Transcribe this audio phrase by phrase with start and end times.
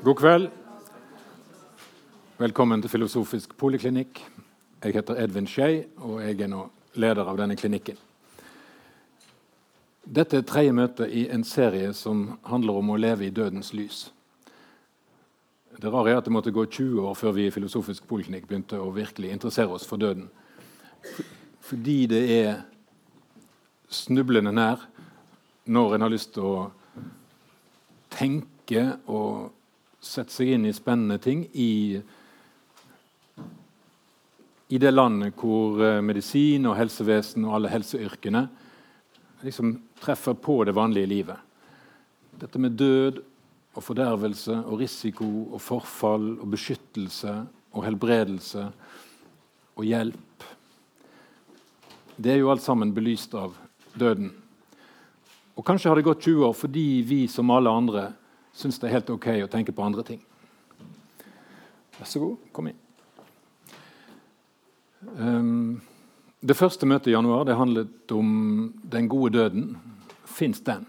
[0.00, 0.46] God kveld.
[2.38, 4.22] Velkommen til Filosofisk poliklinikk.
[4.80, 6.62] Jeg heter Edvin Skei, og jeg er nå
[6.96, 7.98] leder av denne klinikken.
[10.08, 14.00] Dette er tredje møte i en serie som handler om å leve i dødens lys.
[15.76, 18.80] Det rare er at det måtte gå 20 år før vi i Filosofisk poliklinikk begynte
[18.80, 20.30] å virkelig interessere oss for døden.
[21.60, 22.50] Fordi det er
[23.92, 24.88] snublende nær
[25.68, 26.68] når en har lyst til å
[28.16, 29.59] tenke og
[30.00, 32.00] sette seg inn i spennende ting i,
[34.68, 38.46] i det landet hvor eh, medisin og helsevesen og alle helseyrkene
[39.44, 41.36] liksom treffer på det vanlige livet.
[42.40, 43.20] Dette med død
[43.76, 47.34] og fordervelse og risiko og forfall og beskyttelse
[47.70, 48.66] og helbredelse
[49.76, 50.46] og hjelp.
[52.20, 53.54] Det er jo alt sammen belyst av
[53.94, 54.32] døden.
[55.56, 58.08] Og Kanskje har det gått 20 år fordi vi som alle andre
[58.56, 60.20] syns det er helt ok å tenke på andre ting.
[61.98, 62.78] Vær så god, kom inn.
[65.16, 65.80] Um,
[66.40, 68.30] det første møtet i januar det handlet om
[68.82, 69.74] den gode døden.
[70.28, 70.86] Fins den?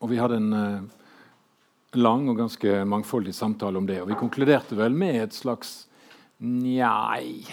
[0.00, 0.88] Og vi hadde en uh,
[1.96, 4.00] lang og ganske mangfoldig samtale om det.
[4.02, 5.86] Og vi konkluderte vel med et slags
[6.40, 7.44] Njei.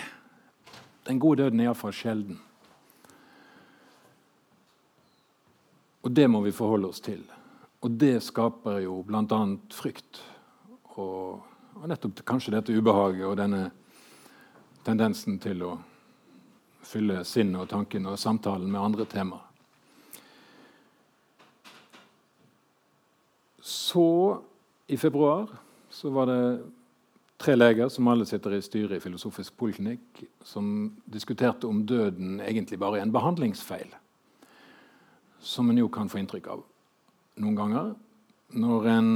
[1.08, 2.38] Den gode døden er iallfall sjelden.
[6.08, 7.20] Og det må vi forholde oss til.
[7.86, 9.42] Og det skaper jo bl.a.
[9.74, 10.22] frykt.
[10.98, 11.44] Og,
[11.76, 13.68] og, nettopp kanskje dette ubehaget og denne
[14.88, 15.76] tendensen til å
[16.88, 19.44] fylle sinnet og tanken og samtalen med andre temaer.
[23.68, 24.40] Så,
[24.88, 25.50] i februar,
[25.92, 26.42] så var det
[27.38, 32.80] tre leger som alle sitter i styret i Filosofisk poliklinikk, som diskuterte om døden egentlig
[32.80, 33.92] bare er en behandlingsfeil.
[35.44, 36.64] Som en jo kan få inntrykk av
[37.42, 37.94] noen ganger
[38.58, 39.10] når en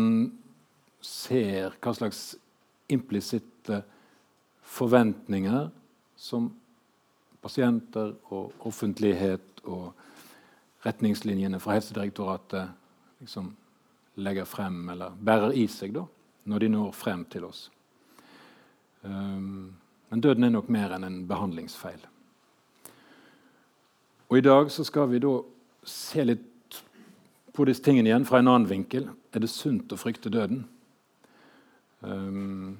[1.01, 2.21] ser hva slags
[2.91, 3.81] implisitte
[4.71, 5.69] forventninger
[6.19, 6.49] som
[7.41, 9.91] pasienter og offentlighet og
[10.85, 13.51] retningslinjene fra Helsedirektoratet liksom
[14.21, 16.05] legger frem, eller bærer i seg, da,
[16.49, 17.69] når de når frem til oss.
[19.01, 19.71] Um,
[20.11, 22.01] men døden er nok mer enn en behandlingsfeil.
[24.29, 25.33] Og I dag så skal vi da
[25.87, 26.50] se litt
[27.53, 29.09] på disse tingene igjen fra en annen vinkel.
[29.31, 30.63] Er det sunt å frykte døden?
[32.01, 32.77] Um,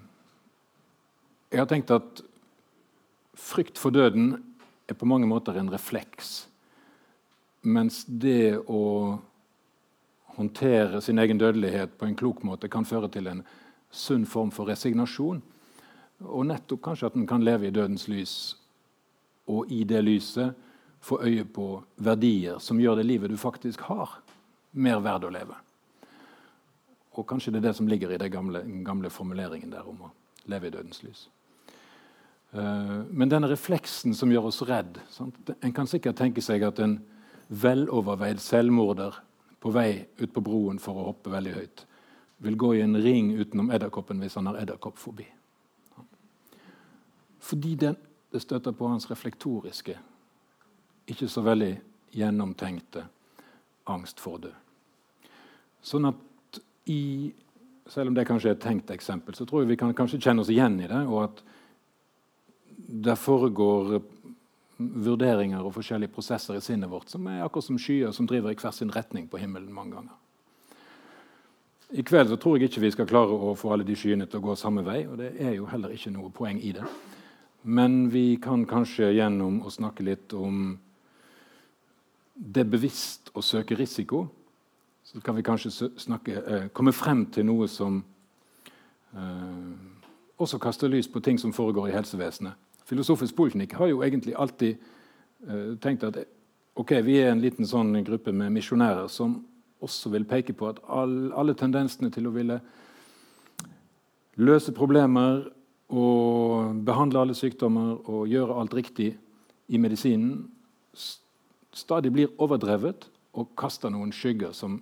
[1.52, 2.22] jeg har tenkt at
[3.38, 4.38] frykt for døden
[4.90, 6.48] er på mange måter en refleks.
[7.62, 9.20] Mens det å
[10.38, 13.44] håndtere sin egen dødelighet på en klok måte kan føre til en
[13.92, 15.42] sunn form for resignasjon.
[16.24, 18.36] Og nettopp kanskje at en kan leve i dødens lys,
[19.52, 20.56] og i det lyset
[21.02, 24.20] få øye på verdier som gjør det livet du faktisk har
[24.72, 25.58] mer verd å leve.
[27.20, 30.12] Og kanskje det er det som ligger i den gamle, gamle, formuleringen der om å
[30.52, 31.28] leve i dødens lys.
[32.52, 35.38] Uh, men denne refleksen som gjør oss redd sant?
[35.64, 36.98] En kan sikkert tenke seg at en
[37.48, 39.16] veloverveid selvmorder
[39.62, 41.86] på vei ut på broen for å hoppe veldig høyt
[42.42, 45.28] vil gå i en ring utenom edderkoppen hvis han har edderkopp forbi.
[47.42, 47.98] Fordi den,
[48.34, 49.98] det støter på hans reflektoriske,
[51.12, 51.74] ikke så veldig
[52.18, 53.06] gjennomtenkte
[53.94, 54.54] angst for å dø.
[55.82, 56.60] Sånn at
[56.90, 57.32] i,
[57.92, 60.44] Selv om det kanskje er et tenkt eksempel, så tror jeg vi kan kanskje kjenne
[60.46, 61.00] oss igjen i det.
[61.12, 61.42] Og at
[62.88, 63.98] det foregår
[64.78, 68.58] vurderinger og forskjellige prosesser i sinnet vårt som er akkurat som skyer som driver i
[68.58, 70.16] hver sin retning på himmelen mange ganger.
[71.92, 74.40] I kveld så tror jeg ikke vi skal klare å få alle de skyene til
[74.40, 75.04] å gå samme vei.
[75.08, 76.86] og det er jo heller ikke noe poeng i det.
[77.64, 80.80] Men vi kan kanskje gjennom å snakke litt om
[82.42, 84.26] det er bevisst å søke risiko,
[85.06, 88.04] så kan vi kanskje snakke, eh, komme frem til noe som
[89.14, 89.72] eh,
[90.38, 92.54] også kaster lys på ting som foregår i helsevesenet.
[92.86, 94.78] Filosofisk poliklinikk har jo egentlig alltid
[95.48, 96.18] eh, tenkt at
[96.76, 99.42] ok, vi er en liten sånn gruppe med misjonærer som
[99.82, 102.60] også vil peke på at all, alle tendensene til å ville
[104.42, 105.44] løse problemer
[105.92, 109.12] og behandle alle sykdommer og gjøre alt riktig
[109.68, 110.48] i medisinen
[111.74, 113.08] stadig blir overdrevet
[113.40, 114.80] og kaster noen skygger som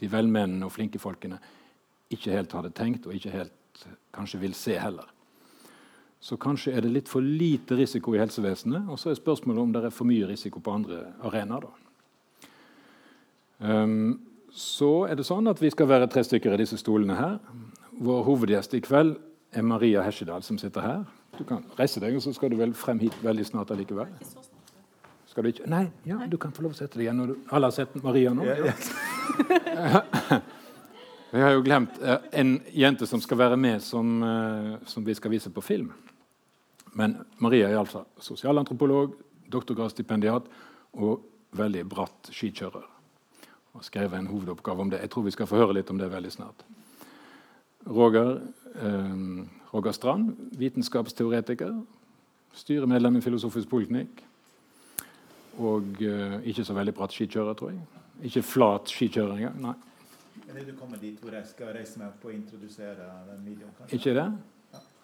[0.00, 1.38] de velmenende og flinke folkene
[2.12, 5.06] ikke helt hadde tenkt og ikke helt kanskje vil se heller.
[6.22, 9.72] Så kanskje er det litt for lite risiko i helsevesenet, og så er spørsmålet om
[9.74, 11.66] det er for mye risiko på andre arenaer.
[13.58, 14.20] Um,
[14.52, 17.38] så er det sånn at Vi skal være tre stykker i disse stolene her.
[18.02, 19.16] Vår hovedgjest i kveld
[19.52, 21.04] er Maria Hesjedal, som sitter her.
[21.38, 24.10] Du kan reise deg, og så skal du vel frem hit veldig snart allikevel.
[25.32, 25.64] Skal du ikke?
[25.72, 27.22] Nei, ja, du kan få lov å sette deg igjen.
[27.22, 28.44] Når du, alle har sett Maria nå?
[28.44, 30.40] Ja, ja.
[31.32, 35.14] Vi har jo glemt eh, en jente som skal være med, som, eh, som vi
[35.16, 35.86] skal vise på film.
[36.92, 39.14] Men Maria er altså sosialantropolog,
[39.48, 40.50] doktorgradsstipendiat
[41.00, 41.22] og
[41.56, 42.84] veldig bratt skikjører.
[43.72, 45.00] Og skrev en hovedoppgave om det.
[45.00, 46.66] Jeg tror vi skal få høre litt om det veldig snart.
[47.88, 48.34] Roger,
[48.76, 49.16] eh,
[49.72, 51.72] Roger Strand, vitenskapsteoretiker.
[52.52, 54.20] Styremedlem i Filosofisk poliklinikk.
[55.60, 57.82] Og uh, ikke så veldig bratt skikjører, tror jeg.
[58.28, 59.58] Ikke flat skikjører engang.
[59.60, 59.74] Nei.
[60.48, 63.72] Er det du kommer dit hvor jeg skal reise meg opp og introdusere den videoen?
[63.78, 63.98] Kanskje?
[63.98, 64.28] Ikke det?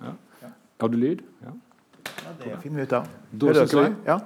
[0.05, 0.13] Ja.
[0.43, 0.53] ja.
[0.81, 1.25] Har du lyd?
[1.45, 1.55] Ja.
[2.25, 3.11] ja det finner vi ut av.
[3.33, 4.19] Da syns jeg, ja?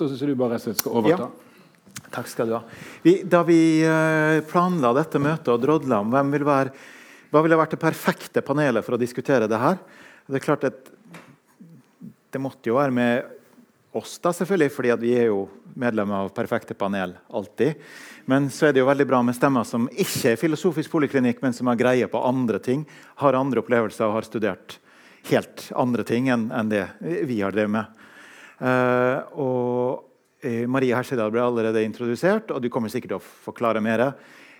[0.00, 1.28] jeg, du bare skal overta.
[1.28, 1.46] Ja.
[2.12, 2.62] Takk skal du ha.
[3.02, 3.58] Vi, da vi
[3.88, 6.74] uh, planla dette møtet og drodla om hvem vil være,
[7.32, 9.80] hva ville vært det perfekte panelet for å diskutere det her
[10.28, 10.92] Det er klart at
[12.32, 13.35] det måtte jo være med
[13.96, 15.46] oss, da, selvfølgelig, fordi vi er jo
[15.76, 17.82] medlemmer av perfekte panel alltid.
[18.30, 21.54] Men så er det jo veldig bra med stemmer som ikke er filosofisk poliklinikk, men
[21.54, 22.82] som har greie på andre ting,
[23.22, 24.78] har andre opplevelser og har studert
[25.30, 28.02] helt andre ting enn, enn det vi har drevet med.
[28.56, 33.82] Uh, og uh, Marie Hersedal ble allerede introdusert, og du kommer sikkert til å forklare
[33.84, 34.08] mer.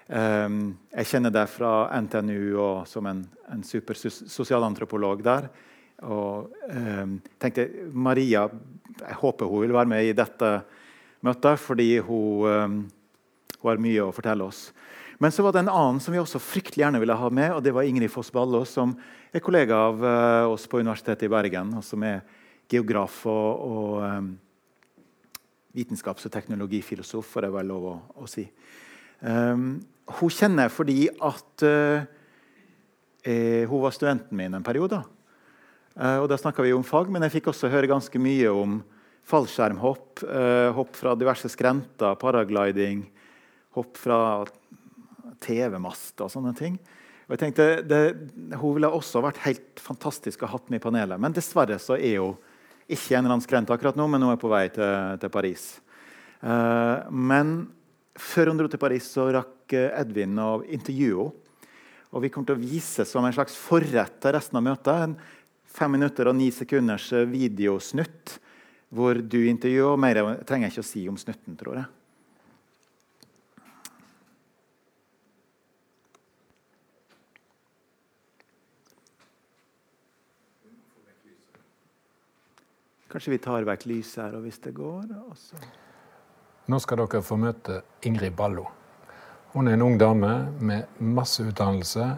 [0.07, 5.51] Uh, jeg kjenner deg fra NTNU og som en, en super sosialantropolog der.
[6.05, 6.51] Og
[7.41, 7.63] tenkte
[7.97, 8.43] Maria
[9.01, 10.53] Jeg håper hun vil være med i dette
[11.25, 12.87] møtet, fordi hun
[13.67, 14.71] hun har mye å fortelle oss.
[15.19, 17.63] Men så var det en annen som vi også fryktelig gjerne ville ha med, og
[17.65, 18.93] det var Ingrid Foss Ballås, som
[19.33, 22.21] er kollega av uh, oss på Universitetet i Bergen, og som er
[22.71, 24.29] geograf og, og um,
[25.77, 28.45] vitenskaps- og teknologifilosof, får jeg vel lov å, å si.
[29.25, 29.79] Um,
[30.21, 32.05] hun kjenner fordi at uh,
[33.25, 35.01] eh, hun var studenten min en periode.
[35.97, 38.83] Uh, og Da snakka vi om fag, men jeg fikk også høre ganske mye om
[39.27, 40.21] fallskjermhopp,
[40.77, 43.01] hopp fra diverse skrenter, paragliding,
[43.75, 44.19] hopp fra
[45.43, 46.77] TV-mast og sånne ting.
[47.27, 48.03] Og jeg tenkte, det,
[48.55, 51.19] Hun ville også vært helt fantastisk å ha hatt med i panelet.
[51.19, 52.37] Men dessverre så er hun
[52.87, 55.65] ikke en eller annen skrent akkurat nå, men hun er på vei til, til Paris.
[56.39, 57.57] Uh, men
[58.15, 61.43] før hun dro til Paris, så rakk Edvin å intervjue henne.
[62.15, 65.17] Og vi kommer til å vise som en slags forrett til resten av møtet en
[65.77, 68.39] fem minutter og ni sekunders videosnutt
[68.97, 69.93] hvor du intervjuer.
[69.93, 71.93] og Mer trenger jeg ikke å si om snutten, tror jeg.
[83.17, 85.57] Kanskje vi tar vekk lyset her, og hvis det går også.
[86.69, 88.67] Nå skal dere få møte Ingrid Ballo.
[89.55, 92.11] Hun er en ung dame med masse utdannelse,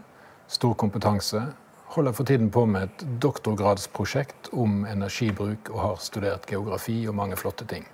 [0.51, 1.45] stor kompetanse.
[1.89, 7.37] Holder for tiden på med et doktorgradsprosjekt om energibruk og har studert geografi og mange
[7.41, 7.87] flotte ting.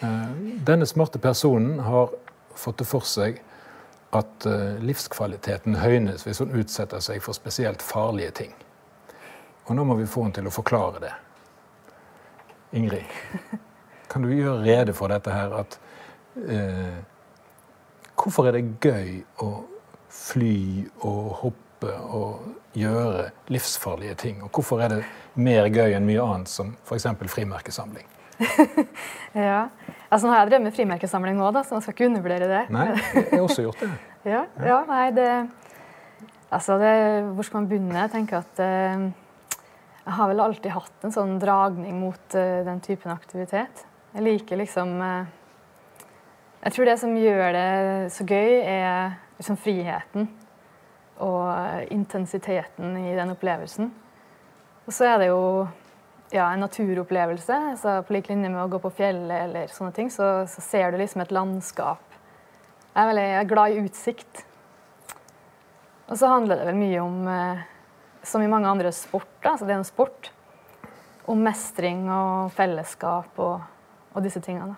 [0.00, 0.30] Eh,
[0.64, 2.14] denne smarte personen har
[2.56, 3.42] fått det for seg
[4.16, 8.56] at eh, livskvaliteten høynes hvis hun utsetter seg for spesielt farlige ting.
[9.66, 11.12] Og nå må vi få henne til å forklare det.
[12.80, 13.12] Ingrid,
[14.10, 15.78] kan du gjøre rede for dette her at
[16.48, 16.96] eh,
[18.16, 19.50] Hvorfor er det gøy å
[20.08, 24.42] fly og hoppe og gjøre livsfarlige ting?
[24.44, 25.00] Og hvorfor er det
[25.34, 27.08] mer gøy enn mye annet, som f.eks.
[27.32, 28.06] frimerkesamling?
[29.48, 29.68] ja.
[30.10, 32.64] Altså, nå har jeg drevet med frimerkesamling òg, så man skal ikke undervurdere det.
[32.74, 33.92] Nei, jeg har også gjort det.
[34.34, 35.30] ja, ja, nei, det
[36.46, 37.98] Altså, det, hvor skal man begynne?
[37.98, 39.06] Jeg tenker at eh,
[40.06, 43.82] jeg har vel alltid hatt en sånn dragning mot eh, den typen aktivitet.
[44.14, 45.32] Jeg liker liksom eh,
[46.62, 47.66] Jeg tror det som gjør det
[48.14, 50.30] så gøy, er liksom friheten
[51.22, 53.90] og intensiteten i den opplevelsen.
[54.86, 55.44] Og så er det jo
[56.30, 57.60] ja, en naturopplevelse.
[57.80, 60.92] Så på lik linje med å gå på fjellet eller sånne ting, så, så ser
[60.92, 62.04] du liksom et landskap.
[62.92, 64.44] Jeg er veldig glad i utsikt.
[66.06, 67.16] Og så handler det vel mye om
[68.26, 70.32] som i mange andre sporter, altså det er en sport,
[71.30, 73.62] om mestring og fellesskap og,
[74.14, 74.74] og disse tingene.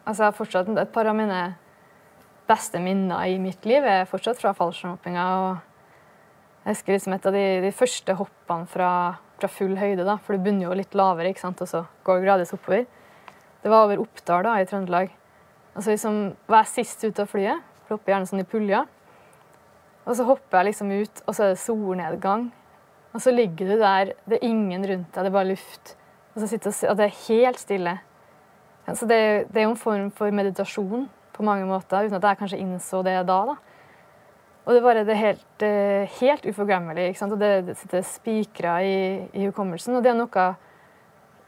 [0.00, 1.40] Altså, jeg har fortsatt Et par av mine
[2.50, 5.24] beste minner i mitt liv er fortsatt fra fallskjermhoppinga.
[6.64, 8.90] Jeg husker liksom et av de, de første hoppene fra,
[9.38, 11.62] fra, full høyde, da, for du begynner jo litt lavere, ikke sant?
[11.62, 12.86] og så går gradvis oppover.
[13.60, 15.12] Det var over Oppdal da, i Trøndelag.
[15.74, 16.18] Altså liksom,
[16.50, 18.88] var jeg sist ut av flyet, for hopper gjerne sånn i puljer.
[20.08, 22.48] Og så hopper jeg liksom ut, og så er det solnedgang.
[23.10, 25.94] Og så ligger du der, det er ingen rundt deg, det er bare luft.
[26.34, 27.96] Og, sitter, og det er helt stille.
[28.90, 31.08] Så det, det er jo en form for meditasjon
[31.40, 33.40] på mange måter, uten at jeg kanskje innså det da.
[33.50, 33.58] da.
[34.66, 37.14] Og det, er bare, det er helt, eh, helt uforglemmelig.
[37.24, 38.98] Og det, sitter spikra i,
[39.32, 39.96] i, hukommelsen.
[39.96, 40.44] Og det er noe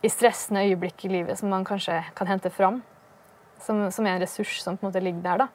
[0.03, 2.81] i stressende øyeblikk i livet som man kanskje kan hente fram.
[3.63, 5.45] Som, som er en ressurs som på en måte ligger der.
[5.45, 5.49] da.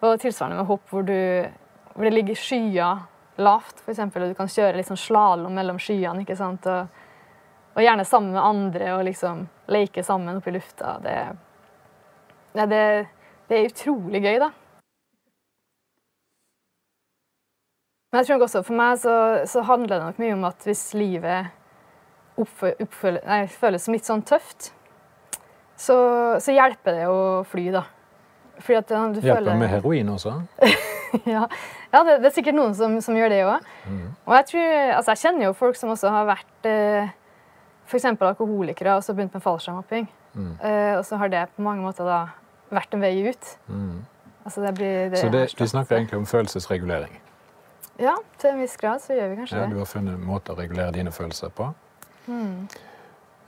[0.00, 1.44] Og tilsvarende med hopp hvor, du,
[1.92, 3.02] hvor det ligger skyer
[3.40, 4.00] lavt, f.eks.
[4.06, 6.22] Og du kan kjøre liksom slalåm mellom skyene.
[6.22, 6.64] ikke sant?
[6.70, 7.02] Og,
[7.74, 10.96] og, gjerne sammen med andre og liksom leke sammen oppe i lufta.
[11.04, 11.16] Det,
[12.56, 12.82] ja, det,
[13.50, 14.50] det er utrolig gøy, da.
[18.10, 19.14] Men jeg tror også for meg så,
[19.46, 24.08] så, handler det nok mye om at hvis livet oppføl, oppføl, nei, føles som litt
[24.08, 24.72] sånn tøft,
[25.78, 25.96] så,
[26.42, 27.84] så, hjelper det å fly, da.
[28.60, 29.60] Fordi at du Hjelper føler...
[29.62, 30.34] med heroin også?
[31.34, 31.46] ja,
[31.94, 33.70] ja det, det, er sikkert noen som, som gjør det òg.
[33.86, 34.02] Mm.
[34.26, 34.66] Og jeg, tror,
[34.98, 37.14] altså jeg kjenner jo folk som også har vært eh,
[37.86, 38.10] f.eks.
[38.10, 40.10] alkoholikere og så begynt med fallskjermhopping.
[40.34, 40.52] Mm.
[40.58, 42.20] Eh, og så har det på mange måter da
[42.70, 43.50] vært en vei ut.
[43.68, 43.98] Mm.
[44.44, 47.18] Altså det blir, det så det, du snakker egentlig om følelsesregulering?
[48.00, 49.74] Ja, til en viss grad så gjør vi kanskje ja, det.
[49.74, 51.68] Du har funnet en måte å regulere dine følelser på.
[52.30, 52.68] Mm.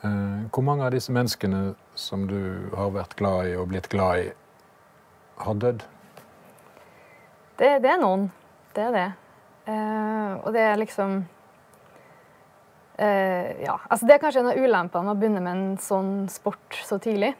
[0.02, 4.26] Eh, hvor mange av disse menneskene som du har vært glad i og blitt glad
[4.26, 4.30] i,
[5.42, 5.84] har dødd?
[7.58, 8.28] Det, det er noen.
[8.76, 9.08] Det er det.
[9.62, 11.20] Uh, og det er liksom
[12.98, 13.76] uh, Ja.
[13.86, 16.98] Altså det er kanskje en av ulempene med å begynne med en sånn sport så
[17.02, 17.30] tidlig.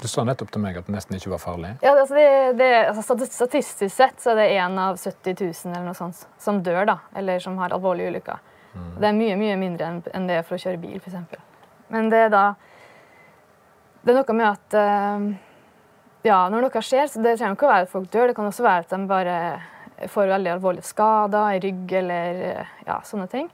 [0.00, 1.70] Du sa nettopp til meg at det nesten ikke var farlig.
[1.84, 2.26] Ja, altså det,
[2.58, 6.60] det, altså Statistisk sett så er det én av 70 000 eller noe sånt som
[6.66, 8.42] dør, da, eller som har alvorlige ulykker.
[8.74, 8.92] Mm.
[8.98, 11.38] Det er mye mye mindre enn det er for å kjøre bil, f.eks.
[11.94, 12.44] Men det er da
[14.04, 15.28] Det er noe med at uh,
[16.26, 18.28] Ja, når noe skjer, så det trenger ikke å være at folk dør.
[18.28, 19.38] Det kan også være at de bare
[20.10, 22.40] får veldig alvorlige skader i rygg eller
[22.86, 23.50] ja, sånne ting.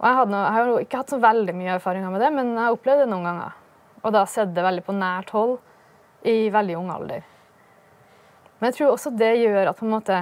[0.00, 2.62] Og jeg, noe, jeg, har ikke hatt så veldig mye erfaringer med det, men jeg
[2.62, 3.59] har opplevd det noen ganger.
[4.00, 5.58] Og da sett det veldig på nært hold
[6.28, 7.24] i veldig ung alder.
[8.60, 10.20] Men jeg tror også det gjør at på en måte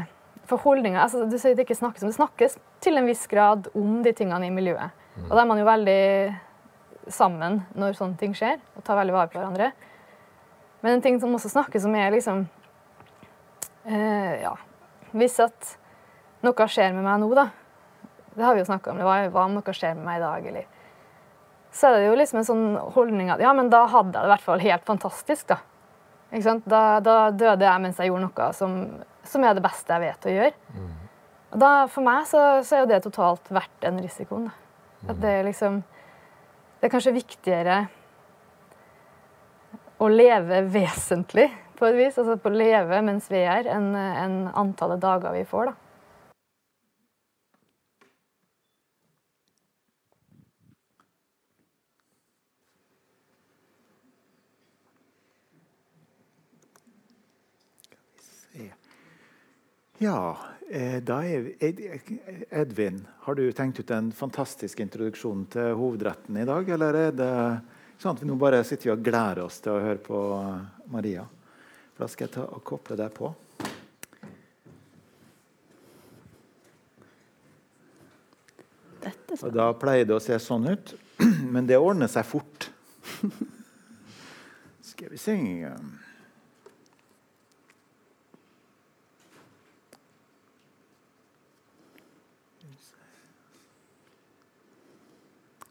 [0.48, 4.02] for altså Du sier det ikke snakkes om, det snakkes til en viss grad om
[4.02, 4.94] de tingene i miljøet.
[5.26, 6.00] Og da er man jo veldig
[7.12, 9.72] sammen når sånne ting skjer, og tar veldig vare på hverandre.
[10.80, 12.46] Men en ting som også snakkes om, er liksom
[13.84, 14.54] eh, Ja,
[15.12, 15.74] hvis at
[16.46, 17.48] noe skjer med meg nå, da
[18.36, 19.02] Det har vi jo snakka om.
[19.02, 20.77] Hva, hva om noe skjer med meg i dag, eller
[21.78, 24.26] Så er det jo liksom en sånn holdning at ja, men da hadde jeg det
[24.26, 25.60] i hvert fall helt fantastisk, da.
[26.28, 26.64] Ikke sant?
[26.68, 28.72] Da, da døde jeg mens jeg gjorde noe som,
[29.24, 30.56] som er det beste jeg vet å gjøre.
[30.74, 30.88] Mm.
[31.48, 34.50] Og da, for meg så, så, er jo det totalt verdt den risikoen.
[34.50, 34.58] Da.
[35.06, 35.22] At mm.
[35.22, 35.78] det er liksom
[36.78, 37.78] det er kanskje viktigere
[39.98, 44.36] å leve vesentlig på et vis, altså på å leve mens vi er, enn en
[44.52, 45.72] antallet dager vi får.
[45.72, 45.87] da.
[60.00, 60.38] Ja,
[60.70, 61.48] eh, da er
[62.50, 66.68] Edvin, har du tenkt ut en fantastisk introduksjon til hovedretten i dag?
[66.70, 67.30] Eller er det
[67.98, 70.20] sånn at vi nå bare sitter og gleder oss til å høre på
[70.94, 71.24] Maria?
[71.96, 73.32] For da skal jeg ta og koble deg på.
[79.42, 80.94] Og da pleier det å se sånn ut,
[81.54, 82.70] men det ordner seg fort.
[84.92, 85.34] Skal vi se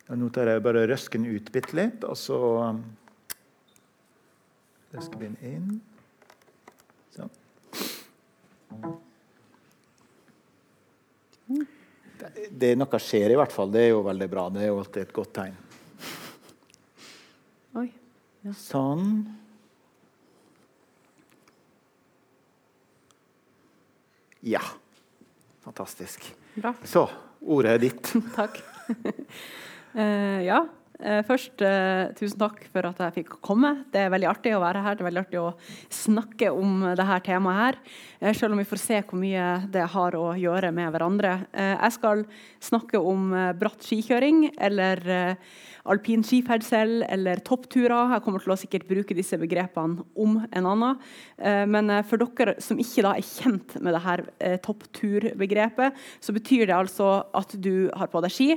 [0.08, 2.38] Nå tar jeg bare røsken ut bitte litt, og så
[2.72, 2.78] um,
[4.96, 5.74] røsker den inn.
[7.12, 7.34] Sånn.
[12.48, 13.74] Det noe skjer i hvert fall.
[13.74, 14.48] Det er jo veldig bra.
[14.56, 15.60] Det er jo alltid et godt tegn.
[17.84, 17.90] Oi.
[18.48, 18.56] Ja.
[18.64, 19.12] Sånn.
[24.48, 24.64] Ja.
[25.68, 26.24] Fantastisk.
[26.56, 26.72] Bra.
[26.88, 27.10] Så,
[27.44, 28.16] ordet er ditt.
[28.40, 28.62] Takk.
[29.98, 30.62] Uh, ja.
[30.98, 33.72] Uh, først, uh, tusen takk for at jeg fikk komme.
[33.94, 34.98] Det er veldig artig å være her.
[34.98, 35.54] Det er veldig artig å
[35.94, 38.34] snakke om dette temaet her.
[38.38, 41.34] selv om vi får se hvor mye det har å gjøre med hverandre.
[41.54, 42.24] jeg skal
[42.62, 45.02] snakke om bratt skikjøring eller
[45.86, 48.14] alpin skiferdsel eller toppturer.
[48.14, 50.98] Jeg kommer til å sikkert bruke disse begrepene om en annen.
[51.70, 57.54] men for dere som ikke er kjent med dette toppturbegrepet, så betyr det altså at
[57.54, 58.52] du har på deg ski.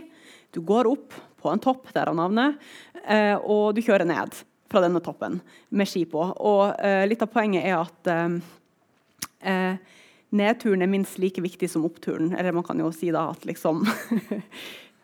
[0.50, 2.58] Du går opp på en topp, derav navnet,
[3.06, 4.34] eh, og du kjører ned
[4.70, 5.38] fra denne toppen
[5.70, 6.20] med ski på.
[6.20, 8.10] Og eh, litt av poenget er at
[9.46, 9.78] eh,
[10.36, 12.34] nedturen er minst like viktig som oppturen.
[12.34, 13.84] Eller man kan jo si da at liksom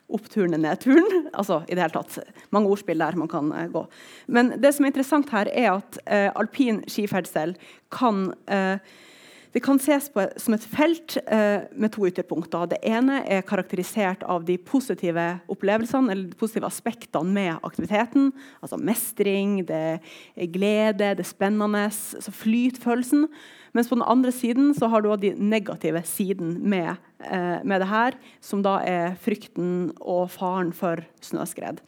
[0.07, 1.25] Oppturen er nedturen.
[1.35, 2.13] Altså i det hele tatt
[2.55, 3.81] mange ordspill der man kan gå.
[4.31, 5.97] Men det som er interessant her, er at
[6.39, 7.57] alpin skiferdsel
[7.91, 8.29] kan
[9.55, 12.67] det kan ses på som et felt eh, med to ytterpunkter.
[12.71, 18.31] Det ene er karakterisert av de positive opplevelsene eller de positive aspektene med aktiviteten.
[18.61, 23.27] Altså mestring, det er glede, det er spennende, så flytfølelsen.
[23.77, 27.81] Mens på den andre siden så har du også de negative siden med, eh, med
[27.81, 31.81] det her, som da er frykten og faren for snøskred.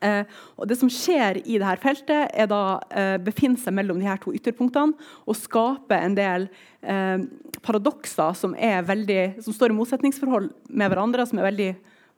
[0.00, 0.22] Eh,
[0.56, 4.20] og Det som skjer i dette feltet, er da eh, befinne seg mellom de her
[4.22, 6.48] to ytterpunktene og skape en del
[6.82, 7.26] eh,
[7.66, 11.70] paradokser som, veldig, som, står i motsetningsforhold med hverandre, som er veldig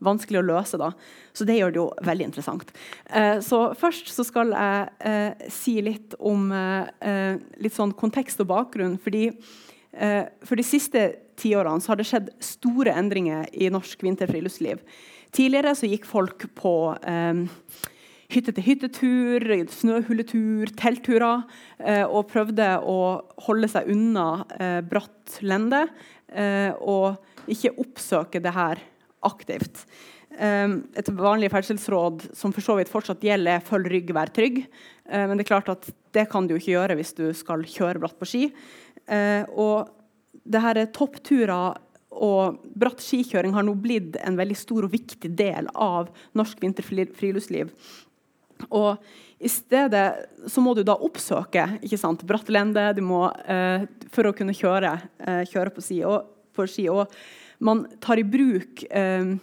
[0.05, 0.79] vanskelig å løse.
[0.79, 0.93] da.
[1.33, 2.73] Så det gjør det jo veldig interessant.
[3.07, 8.53] Eh, så Først så skal jeg eh, si litt om eh, litt sånn kontekst og
[8.53, 8.99] bakgrunn.
[9.03, 9.31] fordi
[9.99, 11.01] For de siste
[11.41, 14.79] tiårene har det skjedd store endringer i norsk vinterfriluftsliv.
[15.35, 16.75] Tidligere så gikk folk på
[17.07, 17.45] eh,
[18.33, 21.47] hytte-til-hyttetur, snøhulletur, teltturer,
[21.81, 22.99] eh, og prøvde å
[23.47, 25.87] holde seg unna eh, bratt lende
[26.29, 27.19] eh, og
[27.49, 28.83] ikke oppsøke det her
[29.29, 29.85] aktivt.
[30.37, 34.65] Eh, et vanlig ferdselsråd som for så vidt fortsatt gjelder, er 'følg rygg, vær trygg'.
[35.09, 38.01] Eh, men det er klart at det kan du ikke gjøre hvis du skal kjøre
[38.01, 38.53] bratt på ski.
[39.09, 39.89] og
[40.45, 41.79] det her er toppturer
[42.09, 47.73] og bratt skikjøring har nå blitt en veldig stor og viktig del av norsk vinterfriluftsliv.
[48.75, 48.97] Og
[49.39, 50.07] i stedet
[50.51, 55.45] så må du da oppsøke ikke sant, bratt lende eh, for å kunne kjøre, eh,
[55.47, 56.89] kjøre på, ski, og, på, ski.
[56.91, 57.07] Og
[57.63, 59.37] man tar i bruk eh,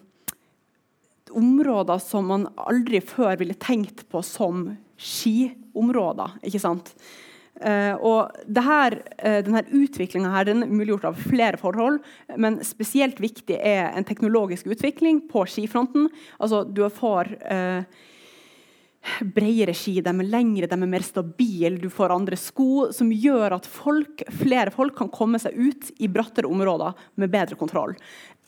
[1.36, 4.68] områder som man aldri før ville tenkt på som
[5.00, 6.42] skiområder.
[6.44, 6.92] ikke sant?
[7.56, 12.02] Uh, og her, uh, denne utviklinga er muliggjort av flere forhold,
[12.36, 16.10] men spesielt viktig er en teknologisk utvikling på skifronten.
[16.36, 17.88] Altså, du får uh,
[19.36, 23.56] bredere ski, de er lengre, de er mer stabile, du får andre sko, som gjør
[23.60, 27.96] at folk, flere folk kan komme seg ut i brattere områder med bedre kontroll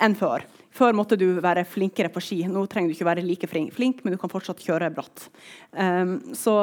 [0.04, 0.44] enn før.
[0.78, 2.44] Før måtte du være flinkere på ski.
[2.50, 5.30] Nå trenger du ikke være like flink, men du kan fortsatt kjøre bratt.
[5.74, 6.58] Um, så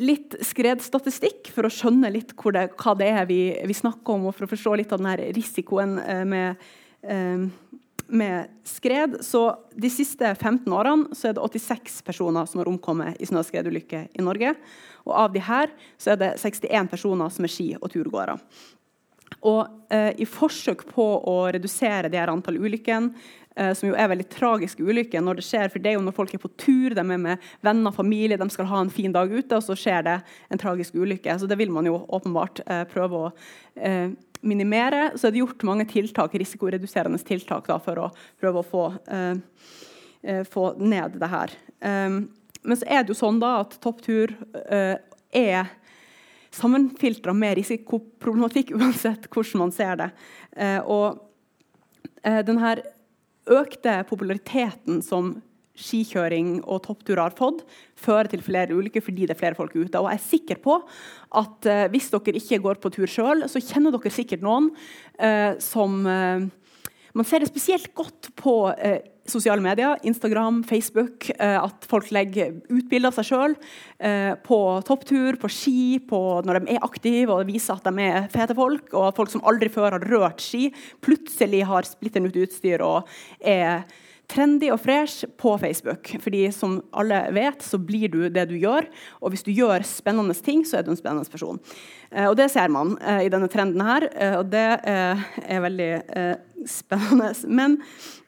[0.00, 4.34] litt skredstatistikk for å skjønne litt det, hva det er vi, vi, snakker om, og
[4.34, 6.64] for å forstå litt av denne risikoen eh, med,
[7.06, 7.46] eh,
[8.06, 9.20] med, skred.
[9.22, 14.10] Så De siste 15 årene så er det 86 personer som har omkommet i snøskredulykker
[14.18, 14.56] i Norge.
[15.06, 18.38] Og Av de her så er det 61 personer som er ski- og turgåere.
[19.44, 23.14] Og eh, I forsøk på å redusere det her antall ulykkene
[23.54, 25.68] som jo er veldig tragiske ulykker når det skjer.
[25.70, 28.48] For det er jo når folk er på tur, de er med venner familie, de
[28.50, 30.16] skal ha en fin dag ute, og så skjer det
[30.50, 31.36] en tragisk ulykke.
[31.38, 33.32] Så det vil man jo åpenbart eh, prøve å
[33.78, 34.10] eh,
[34.44, 35.12] minimere.
[35.14, 38.10] Så er det gjort mange tiltak, risikoreduserende tiltak da, for å
[38.42, 38.84] prøve å få,
[40.50, 41.54] få ned det her.
[41.80, 44.32] men så er det jo sånn da at topptur
[44.64, 45.72] er
[46.54, 50.10] sammenfiltra med risikoproblematikk uansett hvordan man ser det.
[50.84, 51.24] og
[52.24, 52.76] denne
[53.50, 55.34] økte populariteten som
[55.74, 57.64] skikjøring og topptur har fått,
[57.98, 59.98] fører til flere ulykker fordi det er flere folk ute.
[59.98, 60.76] Og jeg er sikker på
[61.40, 64.70] at uh, hvis dere ikke går på tur sjøl, så kjenner dere sikkert noen
[65.18, 66.46] uh, som uh,
[67.14, 68.54] Man ser det spesielt godt på
[69.30, 73.54] sosiale medier, Instagram, Facebook, at folk legger ut bilder av seg sjøl
[74.44, 78.56] på topptur, på ski, på når de er aktive og viser at de er fete
[78.58, 78.90] folk.
[78.92, 80.68] Og at folk som aldri før har rørt ski,
[81.06, 83.86] plutselig har splitter nytt utstyr og er
[84.30, 86.14] trendy og fresh på Facebook.
[86.22, 88.88] Fordi som alle vet, så blir du det du gjør.
[89.20, 91.60] Og hvis du gjør spennende ting, så er du en spennende person.
[92.10, 95.90] Eh, og det ser man eh, i denne trenden her, eh, og det er veldig
[96.70, 97.32] spennende.
[97.48, 97.80] Men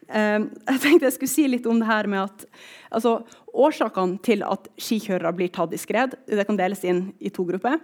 [0.06, 2.44] jeg tenkte jeg skulle si litt om det her med at
[2.94, 3.18] altså,
[3.56, 7.80] Årsakene til at skikjørere blir tatt i skred, det kan deles inn i to grupper.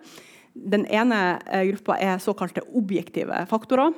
[0.53, 3.96] Den ene gruppa er såkalte objektive faktorer.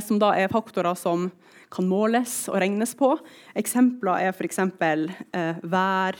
[0.00, 1.28] som da er faktorer som
[1.72, 3.14] kan måles og regnes på.
[3.58, 4.60] Eksempler er f.eks.
[4.62, 6.18] Eh, vær,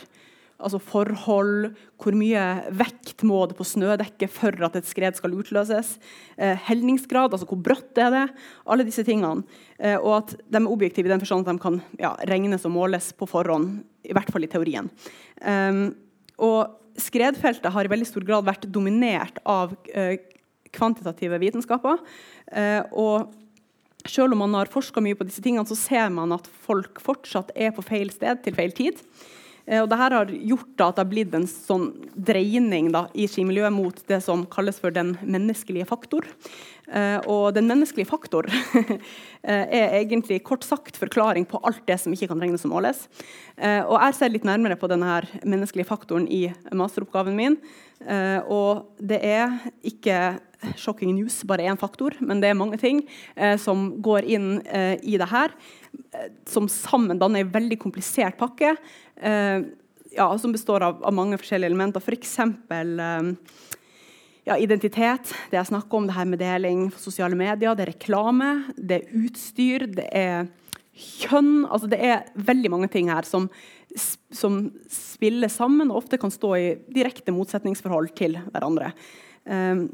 [0.62, 2.44] altså forhold, hvor mye
[2.78, 5.96] vekt må det på snødekket for at et skred skal utløses.
[6.36, 8.26] Eh, helningsgrad, altså hvor brått er det.
[8.66, 9.46] Alle disse tingene.
[9.78, 12.76] Eh, og at de er objektive i den forstand at de kan ja, regnes og
[12.76, 13.82] måles på forhånd.
[14.02, 14.88] I hvert fall i teorien.
[15.40, 15.84] Eh,
[16.42, 20.14] og skredfeltet har i veldig stor grad vært dominert av uh,
[20.72, 22.00] kvantitative vitenskaper.
[22.52, 23.32] Uh, og
[24.08, 27.52] selv om man har forska mye på disse tingene, så ser man at folk fortsatt
[27.54, 29.00] er på feil sted til feil tid.
[29.66, 33.74] Eh, og Dette har gjort at det har blitt en sånn dreining da, i skimiljøet
[33.74, 36.26] mot det som kalles for den menneskelige faktor.
[36.92, 38.48] Eh, og den menneskelige faktor
[39.46, 43.06] eh, er egentlig kort sagt forklaring på alt det som ikke kan regnes som måles.
[43.62, 47.58] Og Jeg ser litt nærmere på denne menneskelige faktoren i masteroppgaven min.
[48.50, 49.52] Og det er
[49.86, 50.16] ikke
[50.76, 53.02] shocking news bare én faktor, men det er mange ting
[53.34, 55.54] eh, som går inn eh, i det her,
[56.14, 58.74] eh, som sammen danner en veldig komplisert pakke.
[59.16, 59.58] Eh,
[60.12, 62.02] ja, som består av, av, mange forskjellige elementer.
[62.04, 62.36] F.eks.
[64.42, 67.92] Ja, identitet, det jeg snakker om, det her med deling på sosiale medier, det er
[67.92, 70.50] reklame, det er utstyr, det er
[70.92, 73.48] kjønn altså Det er veldig mange ting her som,
[74.34, 78.92] som spiller sammen og ofte kan stå i direkte motsetningsforhold til hverandre.
[79.48, 79.86] Um,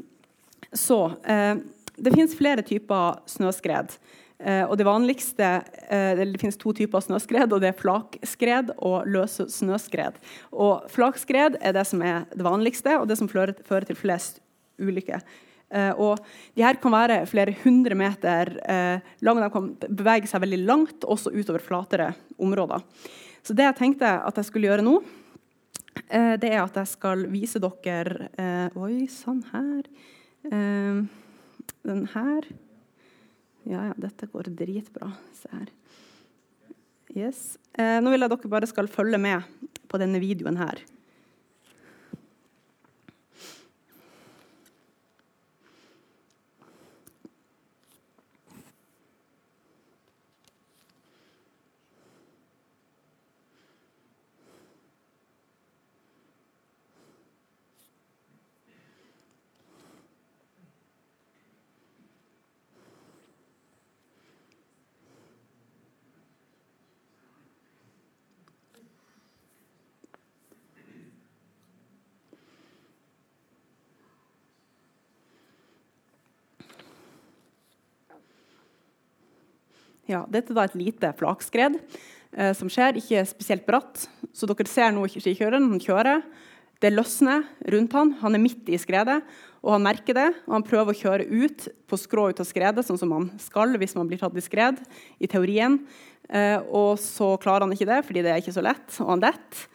[0.75, 1.59] så uh,
[1.99, 3.95] det finnes flere typer snøskred.
[4.39, 5.47] Uh, og Det vanligste,
[5.91, 10.15] uh, det finnes to typer snøskred, og det er flakskred og løse snøskred.
[10.51, 14.39] Og Flakskred er det som er det vanligste, og det som fører, til flest
[14.79, 15.23] ulykker.
[15.69, 16.21] Uh, og
[16.57, 19.43] de her kan være flere hundre meter uh, lange.
[19.43, 19.67] De kan
[19.99, 22.81] bevege seg veldig langt, også utover flatere områder.
[23.45, 27.27] Så det jeg tenkte at jeg skulle gjøre nå, uh, det er at jeg skal
[27.29, 28.31] vise dere
[28.79, 29.83] Oi sann, her.
[30.43, 32.47] Den her.
[33.69, 35.11] Ja, ja, dette går dritbra.
[35.35, 35.73] Se her.
[37.17, 37.57] Yes.
[37.75, 39.41] nå vil jeg dere bare skal følge med
[39.89, 40.81] på denne videoen her.
[80.09, 84.07] Ja, dette er et lite flakskred eh, som skjer, ikke spesielt bratt.
[84.33, 85.67] Så dere ser nå skikjøreren.
[85.69, 86.23] Han kjører.
[86.81, 88.15] Det løsner rundt han.
[88.23, 89.19] Han er midt i skredet,
[89.61, 90.27] og han merker det.
[90.47, 93.77] og Han prøver å kjøre ut på skrå ut av skredet, sånn som man skal
[93.77, 94.79] hvis man blir tatt i skred,
[95.21, 95.77] i teorien.
[96.25, 99.27] Eh, og så klarer han ikke det, fordi det er ikke så lett, og han
[99.27, 99.67] detter.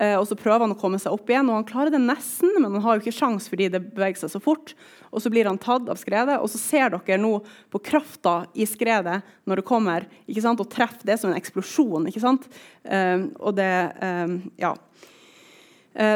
[0.00, 2.54] Eh, og så prøver han å komme seg opp igjen, og han klarer det nesten,
[2.56, 4.72] men han har jo ikke sjans fordi det beveger seg så fort.
[5.12, 7.34] Og så blir han tatt av skredet, og så ser dere nå
[7.72, 11.04] på krafta i skredet når det kommer, ikke sant, og treffer.
[11.10, 12.08] Det som en eksplosjon.
[12.08, 12.46] ikke sant?
[12.84, 14.76] Uh, og det uh, Ja.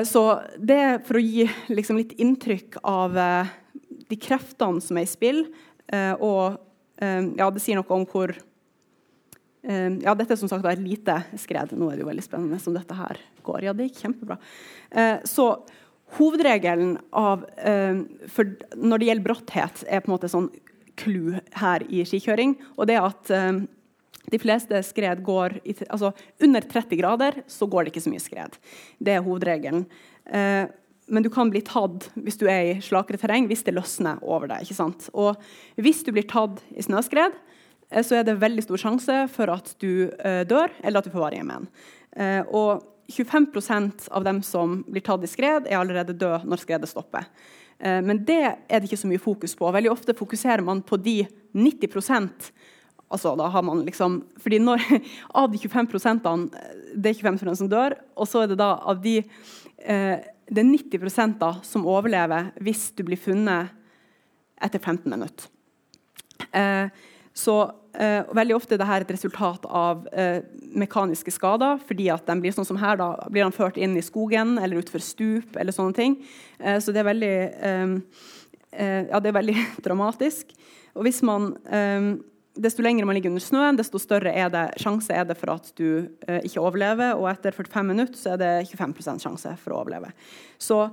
[0.06, 0.20] Så
[0.62, 3.16] det for å gi liksom, litt inntrykk av
[4.06, 5.40] de kreftene som er i spill,
[6.22, 6.60] og
[7.02, 8.30] ja, det sier noe om hvor
[9.64, 11.72] ja, dette er som sagt et lite skred.
[11.76, 13.64] Nå er det jo veldig spennende som dette her går.
[13.64, 14.36] Ja, det gikk kjempebra.
[14.90, 15.48] Eh, så
[16.18, 20.50] hovedregelen av ehm, for Når det gjelder bratthet, er på en måte sånn
[21.00, 22.58] clou her i skikjøring.
[22.76, 23.64] Og det er at ehm,
[24.32, 26.12] de fleste skred går i, altså
[26.44, 28.56] Under 30 grader så går det ikke så mye skred.
[29.00, 29.84] Det er hovedregelen.
[30.24, 34.48] Men du kan bli tatt hvis du er i slakere terreng, hvis det løsner over
[34.48, 34.64] deg.
[34.64, 35.10] ikke sant?
[35.12, 35.36] Og
[35.76, 37.36] hvis du blir tatt i snøskred,
[38.02, 41.26] så er det veldig stor sjanse for at du eh, dør, eller at du får
[41.28, 41.68] varige men.
[42.16, 46.88] Eh, og 25% av dem som blir tatt i skred, er allerede døde når skredet
[46.88, 47.28] stopper.
[47.84, 49.66] Men det er det ikke så mye fokus på.
[49.74, 51.18] Veldig ofte fokuserer man på de
[51.52, 52.46] 90%
[53.12, 54.80] altså da har man liksom, fordi når,
[55.42, 56.30] Av de 25%
[56.94, 59.18] det er 25 som dør, og så er det da av de
[60.48, 63.72] det er 90 da som overlever hvis du blir funnet
[64.62, 65.48] etter 15 minutter.
[66.52, 66.88] Eh,
[67.34, 67.56] så
[67.98, 70.44] eh, Veldig ofte er dette et resultat av eh,
[70.78, 71.80] mekaniske skader.
[71.86, 74.78] fordi at de blir sånn som her da, blir de ført inn i skogen eller
[74.82, 75.56] utfor stup.
[75.56, 76.20] eller sånne ting.
[76.60, 77.34] Eh, så det er veldig,
[77.70, 77.96] eh,
[78.72, 80.54] eh, ja, det er veldig dramatisk.
[80.94, 82.14] Og hvis man, eh,
[82.54, 85.72] Desto lenger man ligger under snøen, desto større er det, sjanse er det for at
[85.74, 86.06] du
[86.46, 87.16] ikke overlever.
[87.18, 90.12] Og etter 45 minutter så er det 25 sjanse for å overleve.
[90.54, 90.84] Så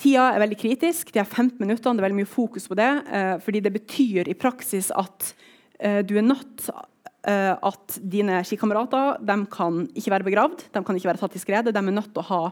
[0.00, 1.12] Tida er veldig kritisk.
[1.12, 2.88] De er 15 minuttene, det er veldig mye fokus på det.
[3.44, 5.34] fordi det betyr i praksis at
[5.78, 6.68] du er nødt
[7.26, 9.20] eh, at dine skikamerater
[9.52, 11.74] kan ikke være begravd, de kan ikke være tatt i skredet.
[11.74, 12.42] De er nødt til å ha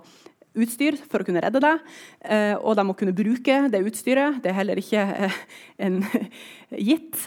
[0.54, 1.80] utstyr for å kunne redde deg,
[2.22, 4.42] eh, og de må kunne bruke det utstyret.
[4.42, 5.06] Det er heller ikke
[5.82, 6.02] en
[6.90, 7.26] gitt.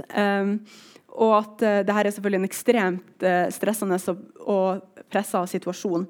[1.18, 3.24] Og at dette er selvfølgelig en ekstremt
[3.56, 3.98] stressende
[4.46, 6.06] og pressa situasjon.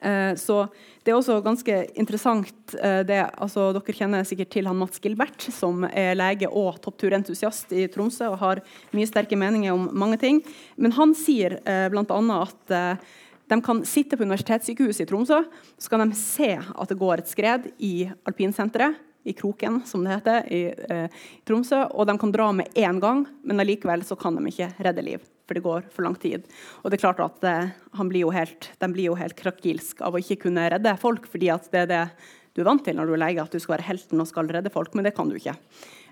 [0.00, 0.66] Eh, så
[1.02, 5.48] det er også ganske interessant eh, det, altså, Dere kjenner sikkert til han Mats Gilbert,
[5.54, 8.62] som er lege og toppturentusiast i Tromsø og har
[8.94, 10.42] mye sterke meninger om mange ting.
[10.76, 12.20] Men han sier eh, bl.a.
[12.38, 13.10] at eh,
[13.52, 15.42] de kan sitte på universitetssykehuset i Tromsø
[15.76, 20.16] så kan de se at det går et skred i alpinsenteret i Kroken, som det
[20.16, 21.84] heter, i, eh, Tromsø.
[21.94, 25.31] Og de kan dra med én gang, men allikevel så kan de ikke redde liv
[25.52, 26.46] for det går for lang tid.
[26.80, 30.22] Og det er klart at eh, blir helt, De blir jo helt krakilsk av å
[30.22, 32.06] ikke kunne redde folk, fordi det er det
[32.52, 34.48] du er vant til når du er lege, at du skal være helten og skal
[34.52, 35.54] redde folk, men det kan du ikke.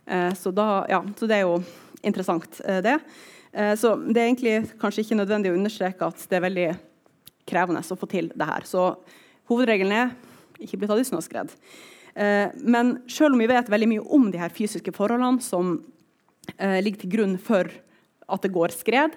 [0.06, 1.58] Eh, så, da, ja, så det er jo
[2.06, 2.96] interessant, eh, det.
[3.52, 6.68] Eh, så det er egentlig kanskje ikke nødvendig å understreke at det er veldig
[7.50, 8.64] krevende å få til det her.
[8.68, 8.94] Så
[9.50, 10.14] hovedregelen er
[10.60, 11.52] ikke bli tatt i snøskred.
[12.68, 15.76] Men selv om vi vet veldig mye om de her fysiske forholdene som
[16.58, 17.70] ligger til grunn for
[18.30, 19.14] at det går skred,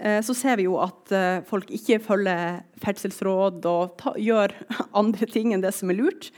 [0.00, 1.14] eh, så ser vi jo at
[1.48, 4.54] folk ikke følger ferdselsråd og ta, gjør
[5.00, 6.30] andre ting enn det som er lurt.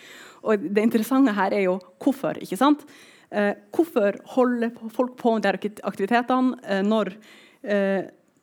[0.47, 2.41] Og det interessante her er jo hvorfor.
[2.43, 2.87] ikke sant?
[3.29, 7.11] hvorfor holder folk på med de aktivitetene når,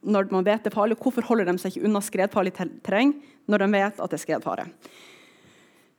[0.05, 0.99] når man vet det er farlig?
[1.01, 2.53] Hvorfor holder de seg ikke unna skredfarlig
[2.85, 3.15] terreng
[3.49, 4.67] når de vet at det er skredfare?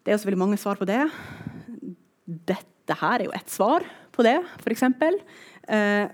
[0.06, 1.00] Det er selvfølgelig mange svar på det.
[2.46, 3.82] Dette her er jo ett svar
[4.14, 4.84] på det, f.eks.
[4.86, 6.06] Eh,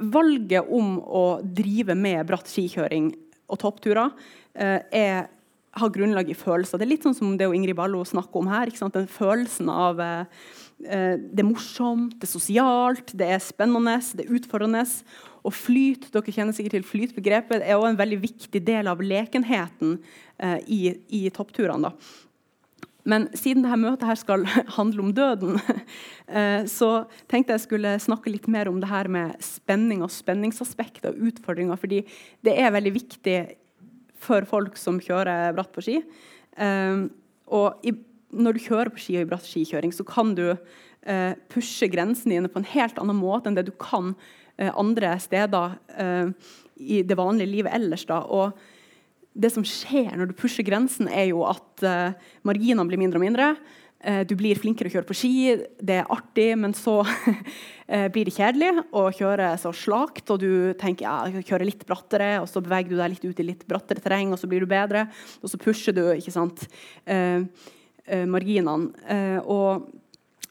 [0.00, 3.12] valget om å drive med bratt skikjøring
[3.50, 4.10] og toppturer
[4.54, 5.28] eh, er,
[5.76, 6.80] har grunnlag i følelser.
[6.80, 8.72] Det er litt sånn som det Ingrid Ballo snakker om her.
[8.94, 10.46] Den følelsen av eh,
[10.86, 14.86] eh, det er morsomt, det er sosialt, det er spennende, det er utfordrende.
[15.40, 19.96] Og flyt dere kjenner sikkert til flytbegrepet, er også en veldig viktig del av lekenheten
[20.38, 20.82] eh, i,
[21.16, 21.94] i toppturene.
[23.08, 24.44] Men siden dette møtet her skal
[24.78, 25.56] handle om døden,
[26.36, 26.90] eh, så
[27.30, 31.80] tenkte jeg skulle snakke litt mer om det her med spenning og spenningsaspekt og utfordringer.
[31.80, 32.02] fordi
[32.44, 33.38] det er veldig viktig
[34.20, 36.00] for folk som kjører bratt på ski.
[36.56, 37.06] Eh,
[37.50, 37.90] og
[38.30, 42.36] når du kjører på ski og i bratt skikjøring, så kan du eh, pushe grensene
[42.36, 44.14] dine på en helt annen måte enn det du kan
[44.60, 45.78] andre steder
[46.76, 48.02] i det vanlige livet ellers.
[48.04, 48.58] da, og
[49.34, 52.16] det som skjer når du pusher grensen, er jo at uh,
[52.46, 53.52] marginene blir mindre og mindre.
[54.00, 55.32] Uh, du blir flinkere å kjøre på ski,
[55.78, 60.26] det er artig, men så uh, blir det kjedelig å kjøre så slakt.
[60.34, 63.44] Og du tenker ja, jeg kjører litt brattere, og så beveger du deg litt ut
[63.44, 65.06] i litt brattere terreng, og så blir du bedre.
[65.40, 66.66] Og så pusher du ikke sant,
[68.10, 68.90] marginene.
[69.46, 69.86] og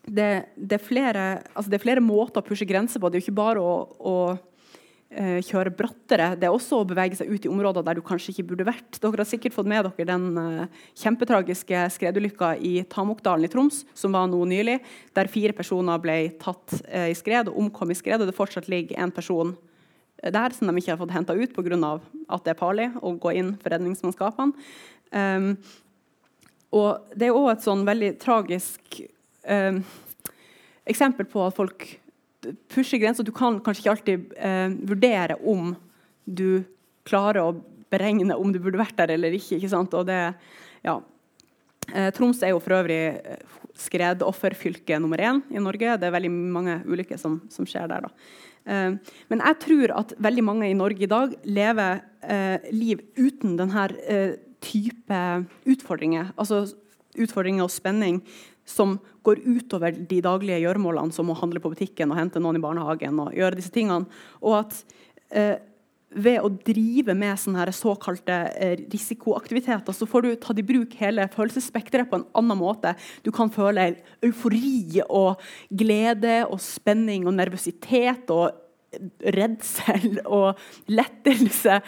[0.10, 3.10] det, det, er flere, altså det, er flere, måter å pushe grenser på.
[3.10, 4.16] Det er jo ikke bare å, å
[5.10, 6.36] kjøre brattere.
[6.38, 9.00] Det er også å bevege seg ut i områder der du kanskje ikke burde vært.
[9.02, 14.14] Dere har sikkert fått med dere den uh, kjempetragiske skredulykka i Tamokdalen i Troms, som
[14.14, 14.78] var nå nylig,
[15.18, 18.70] der fire personer ble tatt uh, i skred og omkom i skred, og det fortsatt
[18.70, 19.56] ligger en person
[20.20, 22.00] der som de ikke har fått henta ut pga.
[22.30, 24.54] at det er farlig å gå inn for redningsmannskapene.
[25.16, 25.56] Um,
[26.76, 29.00] og det er òg et sånn veldig tragisk
[29.48, 29.82] um,
[30.86, 31.88] eksempel på at folk
[32.72, 33.26] pushe grenser.
[33.28, 35.74] Du kan kanskje ikke alltid eh, vurdere om
[36.26, 36.64] du
[37.10, 37.54] klarer å
[37.90, 39.58] beregne om du burde vært der eller ikke.
[39.58, 39.96] ikke sant?
[39.98, 40.20] Og det,
[40.86, 41.00] ja.
[41.94, 43.42] eh, Troms er jo for øvrig eh,
[43.80, 45.98] skredofferfylke nummer én i Norge.
[45.98, 48.08] Det er veldig mange ulykker som, som skjer der.
[48.08, 48.12] da.
[48.70, 53.58] Eh, men jeg tror at veldig mange i Norge i dag lever eh, liv uten
[53.60, 53.90] denne
[54.60, 55.24] type
[55.72, 56.34] utfordringer.
[56.38, 56.66] Altså
[57.20, 58.22] utfordringer og spenning
[58.70, 62.64] som går utover de daglige gjøremålene, som å handle på butikken og hente noen i
[62.64, 63.20] barnehagen.
[63.20, 64.06] og gjøre disse tingene.
[64.42, 64.78] Og at
[65.34, 65.58] eh,
[66.10, 71.28] ved å drive med sånne såkalte eh, risikoaktiviteter, så får du tatt i bruk hele
[71.34, 72.96] følelsesspekteret på en annen måte.
[73.26, 73.92] Du kan føle
[74.26, 78.66] eufori og glede og spenning og nervøsitet og
[79.38, 80.58] redsel og
[80.90, 81.82] lettelse.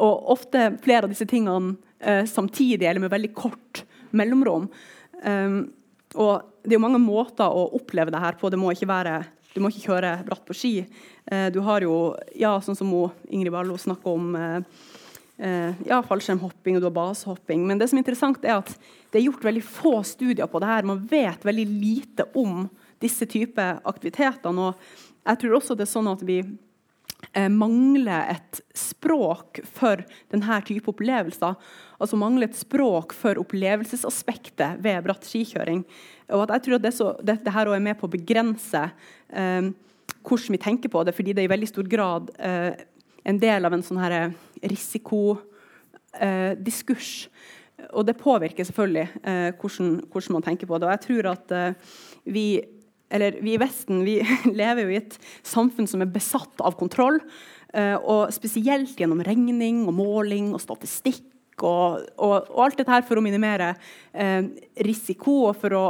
[0.00, 3.84] Og ofte flere av disse tingene eh, samtidig eller med veldig kort
[4.16, 4.70] mellomrom.
[5.24, 5.66] Um,
[6.14, 8.50] og Det er jo mange måter å oppleve det her på.
[8.50, 9.20] Det må ikke være,
[9.54, 10.72] du må ikke kjøre bratt på ski.
[11.30, 12.90] Eh, du har jo, ja, sånn som
[13.30, 14.60] Ingrid Ballo snakker om, eh,
[15.38, 17.64] eh, ja, fallskjermhopping og du har basehopping.
[17.66, 18.74] Men det som er interessant er at
[19.12, 20.82] det er gjort veldig få studier på det her.
[20.82, 24.50] Man vet veldig lite om disse typer aktiviteter.
[24.50, 24.74] og
[25.26, 26.42] jeg tror også det er sånn at vi
[27.50, 31.54] mangler et språk for denne type opplevelser.
[31.96, 35.80] Altså mangler et språk for opplevelsesaspektet ved bratt skikjøring.
[36.34, 38.82] Og at jeg tror at det, så, det, det her er med på å begrense
[39.30, 39.64] eh,
[40.26, 42.72] hvordan vi tenker på det, fordi det er i veldig stor grad eh,
[43.26, 44.02] en del av en sånn
[44.62, 47.10] risikodiskurs.
[47.26, 47.30] Eh,
[47.92, 50.86] og det påvirker selvfølgelig eh, hvordan, hvordan, man tenker på det.
[50.88, 51.74] Og jeg tror at eh,
[52.24, 52.46] vi
[53.06, 54.16] eller vi i Vesten vi
[54.60, 55.14] lever jo i et
[55.46, 57.20] samfunn som er besatt av kontroll.
[57.76, 63.18] Og spesielt gjennom regning og måling og statistikk og, og, og alt dette her for
[63.18, 63.74] å minimere
[64.12, 64.42] eh,
[64.84, 65.86] risiko og for å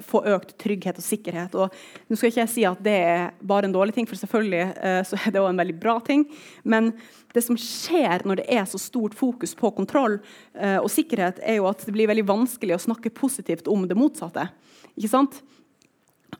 [0.00, 1.56] få økt trygghet og sikkerhet.
[1.60, 4.62] Og nå skal ikke jeg si at det er bare en dårlig ting, for selvfølgelig
[4.64, 6.24] eh, så er det også en veldig bra ting.
[6.64, 6.94] Men
[7.36, 10.16] det som skjer når det er så stort fokus på kontroll
[10.56, 14.46] og sikkerhet, er jo at det blir veldig vanskelig å snakke positivt om det motsatte.
[14.96, 15.36] Ikke sant?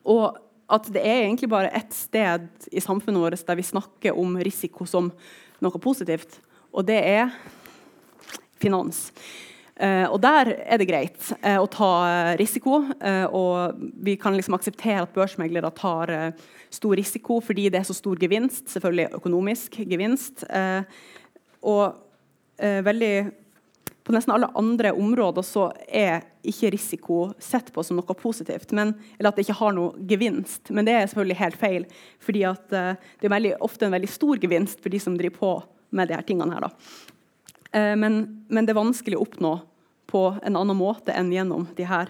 [0.08, 4.36] Og at det er egentlig bare ett sted i samfunnet vårt der vi snakker om
[4.40, 5.12] risiko som
[5.64, 6.40] noe positivt,
[6.72, 7.32] og det er
[8.62, 9.08] finans.
[9.78, 11.90] Uh, og der er det greit uh, å ta
[12.40, 12.80] risiko.
[12.98, 16.14] Uh, og vi kan liksom akseptere at børsmeglere tar
[16.74, 18.66] stor risiko fordi det er så stor gevinst.
[18.74, 20.44] Selvfølgelig økonomisk gevinst.
[21.68, 21.94] Og
[22.58, 23.12] veldig
[24.08, 28.70] på nesten alle andre områder så er ikke risiko sett på som noe positivt.
[28.72, 30.70] Men, eller at det ikke har noe gevinst.
[30.72, 31.84] Men det er selvfølgelig helt feil.
[32.24, 32.56] fordi uh,
[33.20, 35.52] det er veldig, ofte en veldig stor gevinst for de som driver på
[35.90, 36.56] med de her tingene.
[36.56, 36.64] her.
[36.64, 37.17] Uh,
[37.72, 38.14] men,
[38.48, 39.50] men, det er vanskelig å oppnå
[40.08, 42.08] på en annen måte enn gjennom de her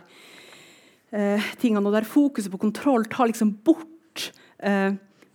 [1.11, 1.83] uh, tingene.
[1.83, 4.31] Og der fokuset på kontroll tar liksom bort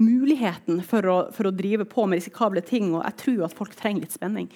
[0.04, 2.92] muligheten for å, for å, drive på med risikable ting.
[2.94, 4.50] Og jeg tror at folk trenger litt spenning.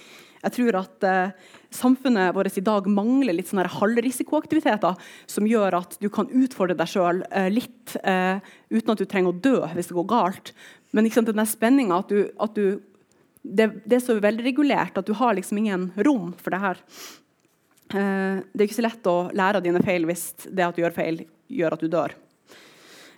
[0.43, 4.99] Jeg tror at eh, samfunnet vårt i dag mangler litt sånne halvrisikoaktiviteter
[5.29, 8.37] som gjør at du kan utfordre deg sjøl eh, litt eh,
[8.69, 10.53] uten at du trenger å dø hvis det går galt.
[10.95, 12.79] Men liksom, den spenninga at, at du
[13.47, 16.81] det, det, er så velregulert at du har liksom ingen rom for det her.
[17.93, 20.83] Eh, det er ikke så lett å lære av dine feil hvis det at du
[20.83, 22.17] gjør feil, gjør at du dør.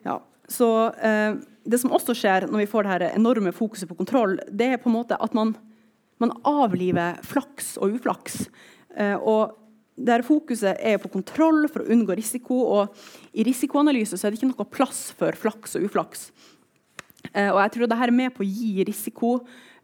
[0.06, 0.20] Ja.
[0.50, 0.68] Så
[1.06, 1.40] eh,
[1.70, 4.82] Det som også skjer når vi får det her enorme fokuset på kontroll, det er
[4.82, 5.58] på en måte at man
[6.20, 8.44] man avliver flaks og uflaks.
[9.00, 9.56] Eh, og
[10.00, 12.60] der Fokuset er på kontroll for å unngå risiko.
[12.80, 12.96] og
[13.34, 16.30] I risikoanalyse så er det ikke noe plass for flaks og uflaks.
[17.34, 19.40] Eh, og jeg tror dette er med på å gi risiko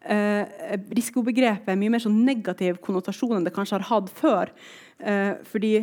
[0.05, 4.51] eh, risikobegrepet er mye mer sånn negativ konnotasjon enn det kanskje har hatt før.
[4.99, 5.75] Eh, fordi,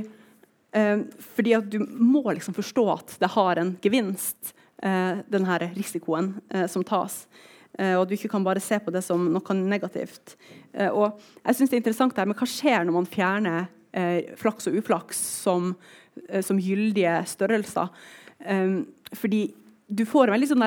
[0.73, 0.99] eh,
[1.37, 6.35] fordi, at du må liksom forstå at det har en gevinst, eh, denne risikoen
[6.69, 7.27] som tas.
[7.81, 10.37] Eh, og at du ikke kan bare se på det som noe negativt.
[10.75, 14.35] Eh, og jeg synes det er interessant der, men Hva skjer når man fjerner eh,
[14.41, 15.73] flaks og uflaks som,
[16.41, 17.93] som gyldige størrelser?
[19.15, 19.53] fordi
[19.87, 20.65] du får en veldig sånn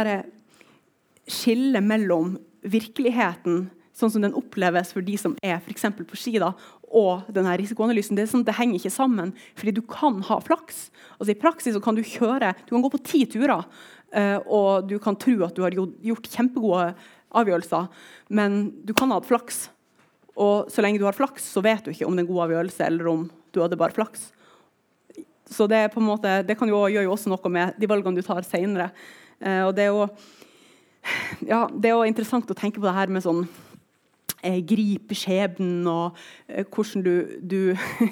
[1.27, 6.51] skille mellom virkeligheten sånn som den oppleves for de som er for på ski, da,
[6.91, 8.17] og denne risikoanalysen.
[8.17, 10.89] Det, er sånn, det henger ikke sammen, fordi du kan ha flaks.
[11.15, 13.63] Altså I praksis kan du kjøre, du kan gå på ti turer
[14.15, 16.93] Uh, og du kan tro at du har gjort kjempegode
[17.36, 17.89] avgjørelser,
[18.32, 19.65] men du kan ha hatt flaks.
[20.39, 22.45] Og så lenge du har flaks, så vet du ikke om det er en god
[22.45, 23.25] avgjørelse eller om
[23.56, 24.30] du hadde bare flaks.
[25.51, 28.45] Så det, måte, det kan jo, gjøre jo også noe med de valgene du tar
[28.47, 28.89] senere.
[29.43, 30.08] Uh, og det er jo
[31.51, 33.45] ja, det er jo interessant å tenke på det her med sånn
[34.45, 37.59] eh, gripe skjebnen, og eh, hvordan du, du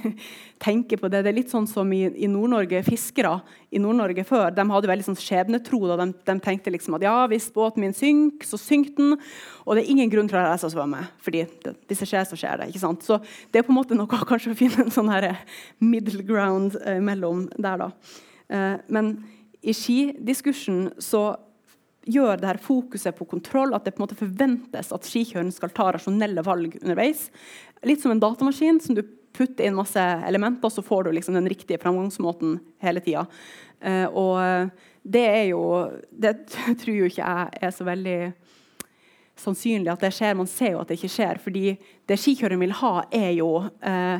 [0.65, 1.23] tenker på det.
[1.25, 2.83] Det er litt sånn som i, i Nord-Norge.
[2.87, 3.35] Fiskere
[3.73, 5.81] i Nord-Norge før de hadde veldig sånn skjebnetro.
[5.91, 5.99] Da.
[6.03, 9.15] De, de, tenkte liksom at ja, hvis båten min synker, så synker den.
[9.65, 11.05] Og det er ingen grunn til å reise og svømme.
[11.23, 12.71] fordi hvis det skjer, så skjer det.
[12.71, 13.05] ikke sant?
[13.05, 13.19] Så
[13.51, 15.31] det er på en måte noe kanskje å finne en sånn her
[15.83, 17.87] middle ground eh, mellom der.
[17.87, 18.19] da.
[18.53, 19.15] Eh, men
[19.63, 21.29] i skidiskursen så
[22.05, 25.71] gjør det her fokuset på kontroll, at det på en måte forventes at skikjøren skal
[25.75, 27.29] ta rasjonelle valg underveis.
[27.87, 31.49] Litt som en datamaskin som du putter inn masse elementer, så får du liksom den
[31.49, 33.25] riktige framgangsmåten hele tida.
[33.83, 34.69] Uh, og
[35.03, 35.63] det er jo
[36.07, 36.31] Det
[36.79, 38.19] tror jo ikke jeg er så veldig
[39.43, 40.37] sannsynlig at det skjer.
[40.37, 41.41] Man ser jo at det ikke skjer.
[41.41, 44.19] fordi det skikjøreren vil ha, er jo uh,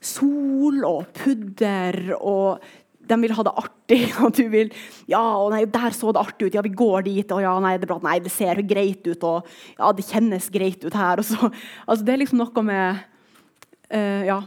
[0.00, 2.62] sol og pudder og
[3.06, 4.00] de vil ha det artig.
[4.24, 4.72] Og du vil
[5.10, 6.56] Ja, og nei, der så det artig ut.
[6.56, 7.32] Ja, vi går dit.
[7.34, 9.26] Og ja, nei, det, nei, det ser greit ut.
[9.26, 11.22] Og ja, det kjennes greit ut her.
[11.22, 11.50] Og så,
[11.88, 13.02] altså, det er liksom noe med
[13.94, 14.40] uh, Ja.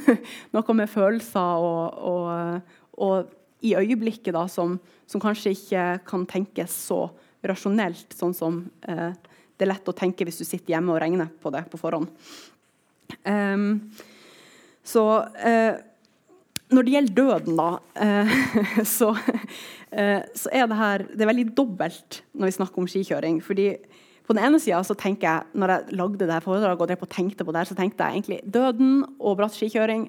[0.56, 4.74] noe med følelser og, og, og, i øyeblikket da, som,
[5.06, 7.04] som, kanskje ikke kan tenkes så
[7.46, 8.56] rasjonelt, sånn som
[8.88, 9.12] uh,
[9.54, 12.10] det er lett å tenke hvis du sitter hjemme og regner på det på forhånd.
[13.22, 13.92] Um,
[14.82, 15.78] så uh,
[16.72, 17.68] når det gjelder døden, da,
[18.04, 18.32] eh,
[18.96, 19.10] så,
[19.92, 23.42] eh, så, er det her det er veldig dobbelt når vi snakker om skikjøring.
[23.44, 23.74] fordi
[24.22, 27.06] på den ene sida så tenker jeg, når jeg lagde det her foredraget og drev
[27.10, 30.08] tenkte på det her, så tenkte jeg egentlig døden og bratt skikjøring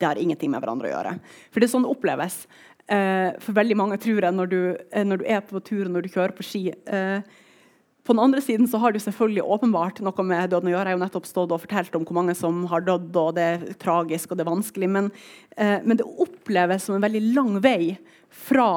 [0.00, 1.10] det har ingenting med hverandre å gjøre.
[1.52, 2.36] For det er sånn det oppleves.
[2.88, 4.60] Eh, for veldig mange tror jeg når du,
[5.04, 6.62] når du er på tur når du kjører på ski.
[8.04, 10.86] På den andre siden så har det selvfølgelig åpenbart noe med døden å gjøre.
[10.88, 13.44] Jeg har jo nettopp stått og fortalt om hvor mange som har dødd, og det
[13.44, 14.88] er tragisk og det er vanskelig.
[14.88, 15.10] Men,
[15.56, 17.98] eh, men det oppleves som en veldig lang vei
[18.32, 18.70] fra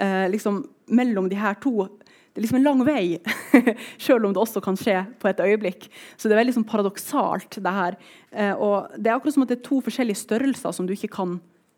[0.00, 1.88] eh, liksom, mellom de her to.
[2.34, 3.20] Det er liksom en lang vei,
[4.08, 5.86] selv om det også kan skje på et øyeblikk.
[6.16, 7.98] Så det er veldig sånn, paradoksalt, det her.
[8.32, 11.12] Eh, og det er akkurat som at det er to forskjellige størrelser som du ikke
[11.14, 11.36] kan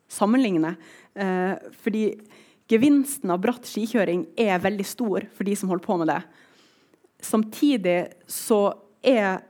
[0.09, 0.77] sammenligne.
[1.19, 2.07] Eh, fordi
[2.73, 6.23] gevinsten av bratt skikjøring er veldig stor for de som holder på med det.
[7.27, 7.99] Samtidig
[8.31, 8.71] så
[9.03, 9.43] er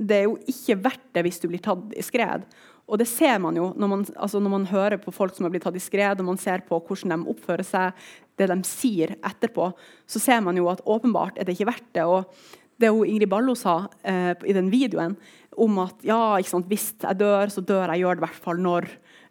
[0.00, 2.46] det jo ikke verdt det hvis du blir tatt i skred.
[2.90, 5.52] Og det ser man jo når man, altså når man hører på folk som har
[5.52, 8.06] blitt tatt i skred, og man ser på hvordan de oppfører seg,
[8.40, 9.68] det de sier etterpå,
[10.08, 12.06] så ser man jo at åpenbart er det ikke verdt det.
[12.08, 15.14] Og det Ingrid Ballo sa eh, i den videoen,
[15.60, 18.00] om at ja, hvis jeg dør, så dør jeg.
[18.00, 18.86] gjør det i hvert fall når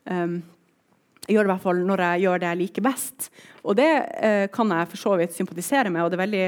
[0.05, 0.39] um,
[1.25, 3.29] jeg gjør det i hvert fall når jeg gjør det jeg liker best.
[3.63, 6.45] Og det eh, kan jeg for så vidt sympatisere med, og det er veldig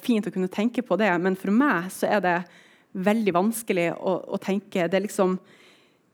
[0.00, 1.10] fint å kunne tenke på det.
[1.22, 2.38] Men for meg så er det
[2.98, 5.36] veldig vanskelig å, å tenke det, liksom,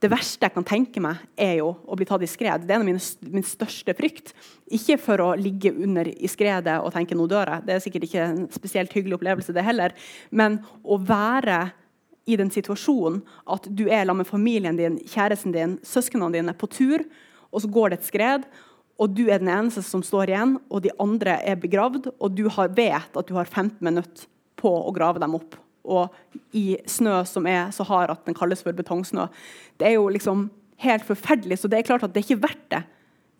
[0.03, 2.65] det verste jeg kan tenke meg, er jo å bli tatt i skred.
[2.65, 4.33] Det er en av mine, min største frykt.
[4.75, 7.65] Ikke for å ligge under i skredet og tenke 'nå dør jeg'.
[7.65, 9.95] Det er sikkert ikke en spesielt hyggelig opplevelse, det heller.
[10.31, 11.71] Men å være
[12.25, 16.67] i den situasjonen at du er sammen med familien din, kjæresten din, søsknene dine på
[16.67, 17.05] tur,
[17.53, 18.47] og så går det et skred,
[18.95, 22.45] og du er den eneste som står igjen, og de andre er begravd, og du
[22.47, 26.13] har, vet at du har 15 minutter på å grave dem opp og
[26.57, 29.27] i snø som er så hard at den kalles for betongsnø.
[29.77, 30.47] Det er jo liksom
[30.81, 32.81] helt forferdelig, så det er klart at det er ikke verdt det.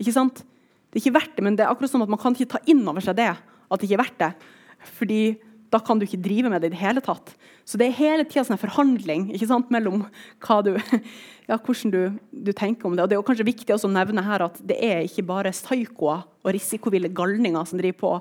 [0.02, 0.44] Ikke sant?
[0.90, 2.62] Det er ikke verdt det, men det er akkurat som at man kan ikke ta
[2.72, 3.32] inn over seg det.
[3.36, 4.32] at det ikke er verdt det.
[5.00, 5.22] Fordi
[5.76, 7.34] da kan du ikke drive med det i det hele tatt.
[7.68, 10.06] Så det er hele tida sånn forhandling sant, mellom
[10.66, 10.72] du,
[11.50, 12.02] ja, hvordan du,
[12.32, 13.04] du, tenker om det.
[13.04, 16.52] Og Det er kanskje viktig å nevne her at det er ikke bare psykoer og
[16.56, 18.14] risikoville galninger som driver på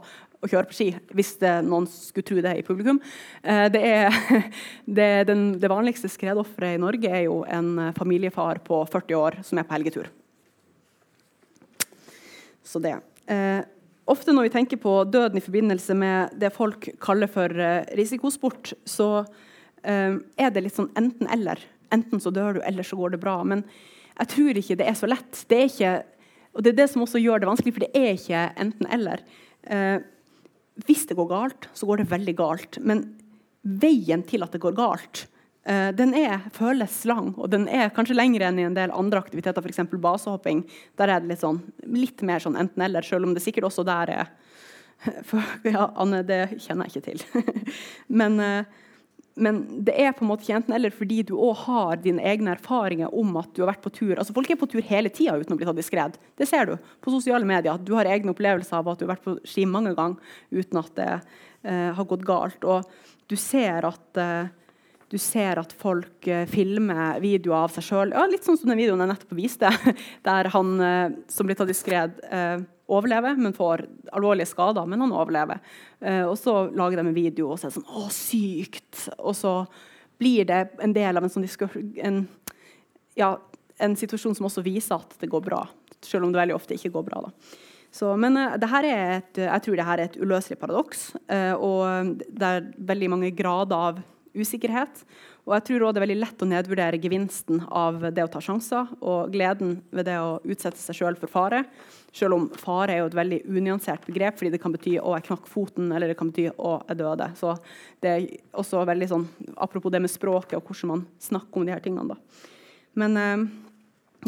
[0.44, 2.98] å kjøre på ski, hvis det, noen skulle tro det i publikum.
[3.40, 4.18] Eh, det, er,
[4.98, 9.60] det, den, det vanligste skredofferet i Norge er jo en familiefar på 40 år som
[9.60, 10.10] er på helgetur.
[12.64, 12.98] Så det.
[13.30, 13.62] Eh,
[14.10, 18.74] ofte når vi tenker på døden i forbindelse med det folk kaller for eh, risikosport,
[18.84, 19.26] så
[19.84, 21.58] er det litt sånn enten-eller.
[21.92, 23.34] Enten så dør du, eller så går det bra.
[23.44, 23.60] Men
[24.14, 25.42] jeg tror ikke det er så lett.
[25.50, 25.90] Det er ikke,
[26.56, 29.20] og det er det som også gjør det vanskelig, for det er ikke enten-eller.
[30.88, 32.80] Hvis det går galt, så går det veldig galt.
[32.80, 33.04] Men
[33.84, 35.26] veien til at det går galt,
[35.64, 37.30] den er, føles lang.
[37.40, 39.80] Og den er kanskje lengre enn i en del andre aktiviteter, f.eks.
[39.96, 40.60] basehopping.
[41.00, 44.12] Der er det litt, sånn, litt mer sånn enten-eller, selv om det sikkert også der
[44.12, 44.32] er
[45.28, 47.72] for, ja, Anne, det kjenner jeg ikke til.
[48.20, 48.82] Men uh,
[49.34, 53.14] men det er på en måte ikke enten-eller fordi du òg har dine egne erfaringer
[53.18, 54.12] om at du har vært på tur.
[54.14, 56.18] Altså Folk er på tur hele tida uten å bli tatt i skred.
[56.38, 57.80] Det ser du på sosiale medier.
[57.82, 60.92] Du har egne opplevelser av at du har vært på ski mange ganger uten at
[61.00, 62.62] det eh, har gått galt.
[62.62, 62.86] Og
[63.30, 64.52] du ser at, eh,
[65.14, 68.14] du ser at folk eh, filmer videoer av seg sjøl.
[68.14, 69.70] Ja, litt sånn som den videoen jeg nettopp viste,
[70.28, 74.88] der han eh, som blir tatt i skred, eh, overlever, men får alvorlige skader.
[74.90, 75.62] Men han overlever.
[76.28, 79.06] Og så lager de en video, og så er det sånn Å, sykt!
[79.16, 79.52] Og så
[80.20, 81.46] blir det en del av en sånn
[82.04, 82.18] en,
[83.16, 83.30] ja,
[83.80, 85.62] en situasjon som også viser at det går bra.
[86.04, 87.24] Selv om det veldig ofte ikke går bra.
[87.24, 87.32] da.
[87.94, 91.06] Så, men et, jeg tror det her er et uløselig paradoks.
[91.56, 94.04] Og det er veldig mange grader av
[94.34, 95.02] usikkerhet.
[95.44, 98.40] Og jeg tror også det er veldig lett å nedvurdere gevinsten av det å ta
[98.42, 101.64] sjanser og gleden ved det å utsette seg sjøl for fare.
[102.14, 105.26] Selv om fare er jo et veldig unyansert begrep, fordi det kan bety å jeg
[105.28, 107.28] knakk foten eller det kan bety å jeg døde.
[107.38, 107.56] Så
[108.04, 109.28] det er også veldig sånn,
[109.60, 112.14] Apropos det med språket og hvordan man snakker om de her tingene.
[112.14, 112.50] da.
[112.98, 113.44] Men eh,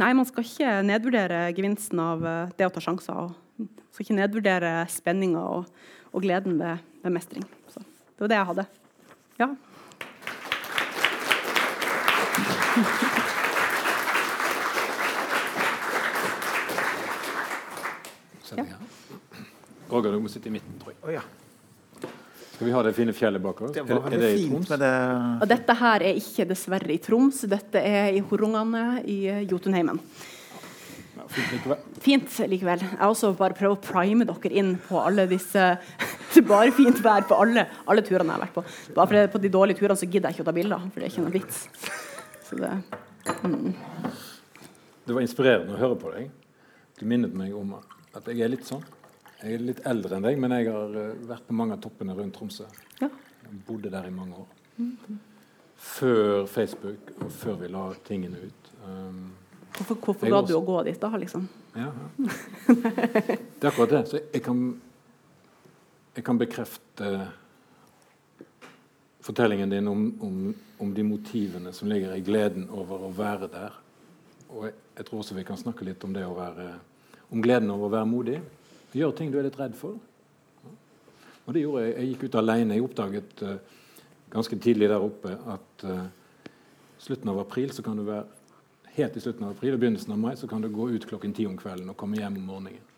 [0.02, 3.14] nei, man skal ikke nedvurdere gevinsten av eh, det å ta sjanser.
[3.16, 5.70] og Man skal ikke nedvurdere spenninga og,
[6.12, 7.46] og, gleden ved, ved mestring.
[7.72, 8.66] Så det var det jeg hadde.
[9.40, 9.50] Ja.
[18.56, 18.64] Ja.
[19.88, 21.00] Roger, du må sitte i midten, tror jeg.
[21.02, 21.22] Oh, ja.
[22.56, 23.72] Skal vi ha det fine fjellet bak oss?
[23.76, 24.70] Det var er, er det i Troms?
[24.80, 24.92] Det...
[25.44, 27.42] Og dette her er ikke dessverre i Troms.
[27.52, 29.18] Dette er i Horungane i
[29.50, 30.00] Jotunheimen.
[31.16, 31.84] Ja, fint likevel.
[32.04, 32.84] Fint likevel.
[32.86, 35.68] Jeg også bare prøver å prime dere inn på alle disse
[36.32, 38.66] Det er bare fint vær på alle, alle turene jeg har vært på.
[38.96, 41.08] Bare for På de dårlige turene så gidder jeg ikke å ta bilder, for det
[41.08, 41.62] er ikke noe vits.
[42.50, 42.82] Det,
[43.42, 43.72] mm.
[45.04, 46.28] det, var inspirerende å høre på deg.
[46.98, 48.84] Du minnet meg om at jeg er litt sånn.
[49.40, 52.14] Jeg er litt eldre enn deg, men jeg har uh, vært på mange av toppene
[52.16, 52.68] rundt Tromsø.
[53.00, 53.10] Ja.
[53.42, 54.54] Jeg bodde der i mange år.
[54.78, 55.18] Mm.
[55.76, 58.70] Før Facebook, og før vi la tingene ut.
[58.86, 59.24] Um,
[59.76, 61.10] hvorfor hvorfor ga du å gå dit, da?
[61.20, 61.48] liksom?
[61.76, 62.36] Ja, ja.
[63.58, 64.04] Det er akkurat det.
[64.12, 64.62] Så jeg kan,
[66.16, 67.10] jeg kan bekrefte
[69.26, 73.78] fortellingen din om, om, om, de motivene som ligger i gleden over å være der.
[74.52, 76.68] Og jeg, jeg, tror også vi kan snakke litt om det å være
[77.34, 78.36] om gleden over å være modig.
[78.94, 79.98] Gjøre ting du er litt redd for.
[81.46, 81.96] Og det gjorde jeg.
[81.96, 82.76] Jeg gikk ut alene.
[82.76, 83.56] Jeg oppdaget uh,
[84.30, 86.06] ganske tidlig der oppe at uh,
[87.02, 88.26] slutten av april så kan du være
[88.96, 91.34] helt i slutten av april og begynnelsen av mai så kan du gå ut klokken
[91.36, 92.92] ti om kvelden og komme hjem om morgenen.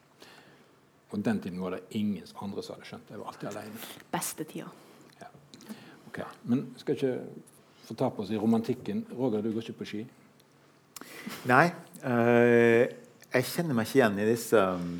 [1.08, 3.10] Og den tiden var det ingen andre som hadde skjønt.
[3.10, 3.80] Jeg var alltid alene.
[4.12, 4.68] Beste tida.
[6.08, 6.24] Okay.
[6.48, 7.14] Men skal ikke
[7.88, 9.04] fortape oss i romantikken.
[9.16, 10.02] Roger, du går ikke på ski?
[11.48, 11.66] Nei.
[12.06, 12.84] Øh,
[13.28, 14.92] jeg kjenner meg ikke igjen i disse um,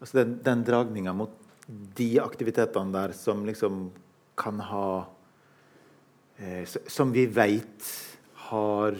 [0.00, 1.36] altså Den, den dragninga mot
[1.96, 3.84] de aktivitetene der som liksom
[4.40, 4.86] kan ha
[6.38, 7.90] eh, Som vi vet
[8.50, 8.96] har,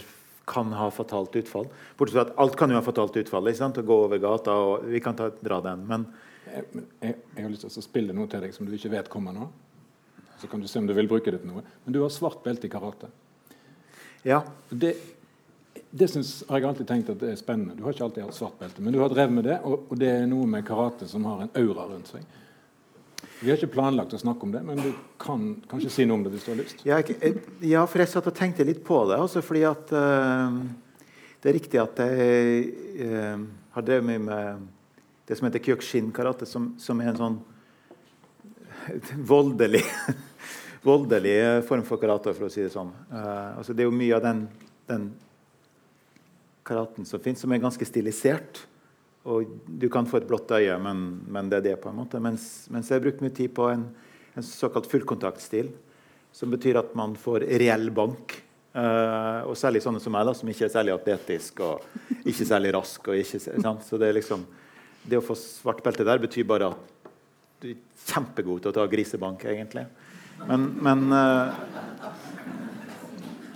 [0.47, 1.67] kan ha fatalt utfall.
[1.99, 3.49] Bortsett fra at alt kan jo ha fatalt utfall.
[3.51, 3.81] ikke sant?
[3.81, 5.87] Å gå over gata og Vi kan ta, dra den.
[5.89, 6.07] Men
[6.51, 6.65] Jeg,
[7.03, 9.35] jeg, jeg har lyst til å spille noe til deg som du ikke vet kommer
[9.35, 9.51] nå.
[10.41, 11.63] Så kan du se om du vil bruke det til noe.
[11.85, 13.11] Men du har svart belte i karate.
[14.25, 14.43] ja.
[14.71, 14.95] Det,
[15.91, 17.75] det synes, har jeg alltid tenkt at det er spennende.
[17.77, 19.99] Du har ikke alltid hatt svart belte, men du har drevet med det, og, og
[19.99, 22.23] det er noe med karate som har en aura rundt seg.
[23.41, 26.25] Vi har ikke planlagt å snakke om det, men du kan kanskje si noe om
[26.27, 26.83] det hvis du har lyst.
[26.87, 29.19] Ja, jeg- ja, for jeg satt og tenkte litt på det.
[29.19, 30.61] Også fordi at eh,
[31.43, 33.39] Det er riktig at jeg eh,
[33.75, 34.67] har drevet mye med
[35.27, 37.39] det som heter kyokushin karate, som, som er en sånn
[39.27, 39.83] voldelig
[40.85, 42.93] voldelig form for karate, for å si det sånn.
[43.13, 44.45] Uh, altså det er jo mye av den,
[44.89, 45.11] den
[46.67, 48.65] karaten som finnes, som er ganske stilisert.
[49.29, 51.79] Og du kan få et blått øye, men, men det er det.
[51.83, 52.21] på en måte.
[52.23, 53.85] Mens, mens jeg har brukt mye tid på en,
[54.33, 55.69] en såkalt fullkontaktstil,
[56.33, 58.39] som betyr at man får reell bank.
[58.71, 61.83] Uh, og særlig sånne som meg, da, som ikke er særlig atletisk og
[62.23, 63.11] ikke særlig rask.
[63.11, 63.85] Og ikke, sant?
[63.85, 64.47] Så det, er liksom,
[65.05, 67.11] det å få svart belte der betyr bare at
[67.61, 69.85] du er kjempegod til å ta grisebank, egentlig.
[70.49, 71.49] Men, men, eh,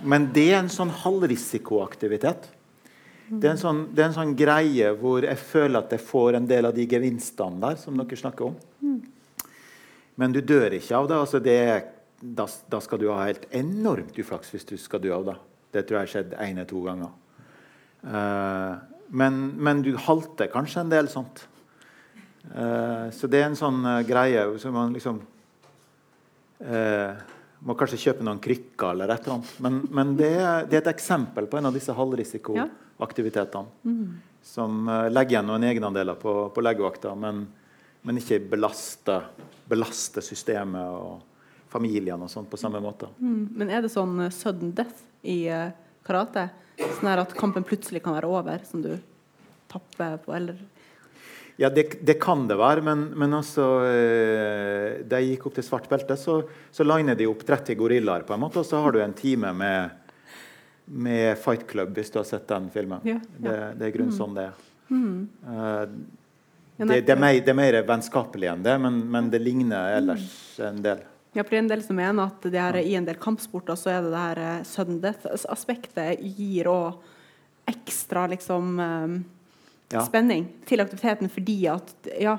[0.03, 2.51] men det er en sånn halvrisikoaktivitet.
[3.25, 6.45] Det er, sånn, det er en sånn greie hvor jeg føler at jeg får en
[6.49, 8.55] del av de gevinstene der som dere snakker om.
[10.15, 11.17] Men du dør ikke av det.
[11.17, 11.57] Altså det
[12.21, 15.35] da, da skal du ha helt enormt uflaks hvis du skal dø av det.
[15.73, 17.11] Det tror jeg har skjedd én eller to ganger.
[18.05, 18.77] Uh,
[19.09, 21.47] men, men du halter kanskje en del sånt.
[22.53, 25.23] Uh, så det er en sånn greie som man liksom
[26.59, 27.11] eh,
[27.65, 29.53] Må kanskje kjøpe noen krykker eller et eller annet.
[29.65, 30.31] Men, men det,
[30.69, 33.67] det er et eksempel på en av disse halvrisikoaktivitetene.
[34.45, 37.45] Som eh, legger igjen noen egenandeler på, på legevakta, men,
[38.05, 39.31] men ikke belaster,
[39.69, 41.23] belaster systemet og
[41.75, 43.09] familien og sånt på samme måte.
[43.19, 43.41] Mm.
[43.57, 45.73] Men er det sånn eh, sudden death i eh,
[46.05, 46.49] karate?
[46.77, 48.93] Sånn at kampen plutselig kan være over, som du
[49.71, 50.59] tapper på, eller
[51.57, 55.63] Ja, det, det kan det være, men, men altså eh, Da jeg gikk opp til
[55.63, 56.41] svart belte, så,
[56.71, 59.53] så liner de opp 30 gorillaer, på en måte, og så har du en time
[59.55, 59.95] med,
[60.85, 62.99] med Fight Club, hvis du har sett den filmen.
[63.07, 63.39] Ja, ja.
[63.47, 64.19] Det, det er grunnen mm.
[64.19, 64.61] sånn det er.
[64.91, 65.19] Mm.
[66.75, 70.27] Det, det, er mer, det er mer vennskapelig enn det, men, men det ligner ellers
[70.59, 71.05] en del.
[71.35, 73.79] Ja, for det er en del som mener at det her, i en del kampsporter
[73.79, 76.99] så er det det her eh, sudden death-aspektet gir òg
[77.67, 79.15] ekstra liksom eh,
[79.93, 80.01] Ja.
[80.05, 82.37] spenning til aktiviteten fordi at ja,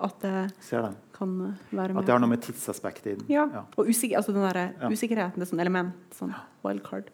[0.00, 0.96] at det Ser den.
[1.12, 2.00] kan eh, være med.
[2.02, 3.26] At det har noe med tidsaspektet i den.
[3.28, 3.46] ja.
[3.52, 3.62] Ja.
[3.76, 4.88] Og usikker, altså den der Ja.
[4.90, 6.34] usikkerheten, det er sånn element, sånn
[6.64, 7.10] wildcard.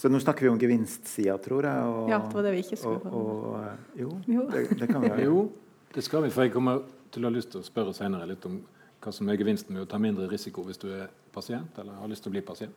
[0.00, 1.84] Så nå snakker vi om gevinstsida, tror jeg.
[1.84, 4.48] Og, Ja, det var det vi ikke skulle og, og, eh, Jo, Jo.
[4.50, 5.24] det, det kan vi gjøre.
[5.24, 5.52] Jo,
[5.94, 6.82] det skal vi, for jeg kommer
[7.12, 8.60] til å ha lyst til å spørre senere litt om
[9.00, 12.08] hva som er gevinsten med å ta mindre risiko hvis du er pasient eller har
[12.08, 12.74] lyst til å bli pasient.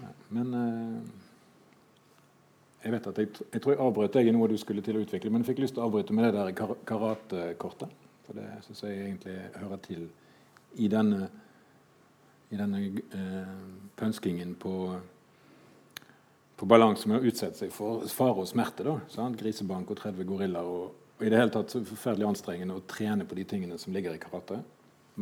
[0.00, 1.00] Ja, Men eh,
[2.84, 5.02] jeg vet at jeg, jeg tror jeg avbrøt deg i noe du skulle til å
[5.02, 7.92] utvikle, men jeg fikk lyst til å avbryte med det der kar karatekortet.
[8.26, 10.08] For det syns jeg egentlig hører til
[10.78, 11.28] i denne,
[12.52, 13.54] i denne eh,
[13.98, 14.74] pønskingen på
[16.58, 18.82] på balanse med å utsette seg for fare og smerte.
[18.82, 19.38] da, sant?
[19.38, 20.66] Grisebank og 30 gorillaer.
[20.66, 23.94] Og, og i det hele tatt så forferdelig anstrengende å trene på de tingene som
[23.94, 24.58] ligger i karate.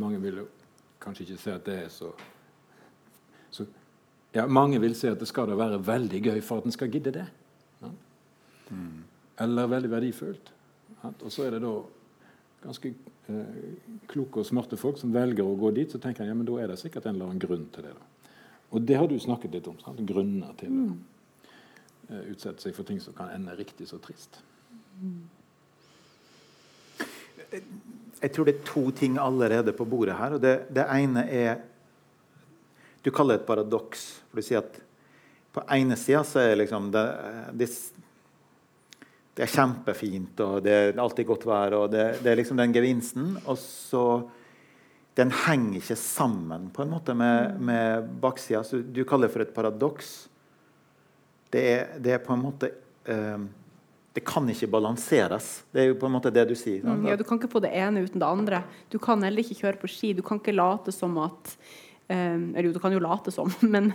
[0.00, 0.46] Mange vil jo
[1.02, 2.08] kanskje ikke se at det er så,
[3.52, 3.66] så
[4.32, 6.90] ja, Mange vil si at det skal da være veldig gøy for at en skal
[6.92, 7.26] gidde det.
[8.70, 8.86] Ja?
[9.44, 10.52] Eller veldig verdifullt.
[11.04, 11.74] Og så er det da
[12.62, 12.92] ganske
[13.28, 13.58] eh,
[14.10, 15.92] kloke og smarte folk som velger å gå dit.
[15.92, 17.92] Så tenker jeg ja, men da er det sikkert en eller annen grunn til det.
[17.92, 18.32] da.
[18.74, 19.78] Og det har du snakket litt om.
[19.82, 20.02] sant?
[20.08, 20.86] Grunner til å
[22.10, 24.40] eh, utsette seg for ting som kan ende riktig så trist.
[28.16, 30.36] Jeg tror det er to ting allerede på bordet her.
[30.36, 31.58] og Det, det ene er
[33.04, 34.06] Du kaller det et paradoks.
[34.30, 34.80] For du sier at
[35.54, 37.04] på ene sida så er liksom det,
[37.56, 37.68] det,
[39.36, 42.72] det er kjempefint, og det er alltid godt vær, og det, det er liksom den
[42.72, 43.34] gevinsten.
[43.44, 44.24] Og så
[45.16, 48.60] Den henger ikke sammen på en måte med, med baksida.
[48.64, 50.10] Så du kaller det for et paradoks.
[51.48, 52.68] Det er, det er på en måte
[53.08, 53.46] eh,
[54.12, 55.64] Det kan ikke balanseres.
[55.72, 56.84] Det er jo på en måte det du sier.
[56.84, 58.62] Mm, ja, du kan ikke få det ene uten det andre.
[58.92, 60.12] Du kan heller ikke kjøre på ski.
[60.16, 61.56] Du kan ikke late som at
[62.06, 63.88] Um, Eller jo, du kan jo late som, men,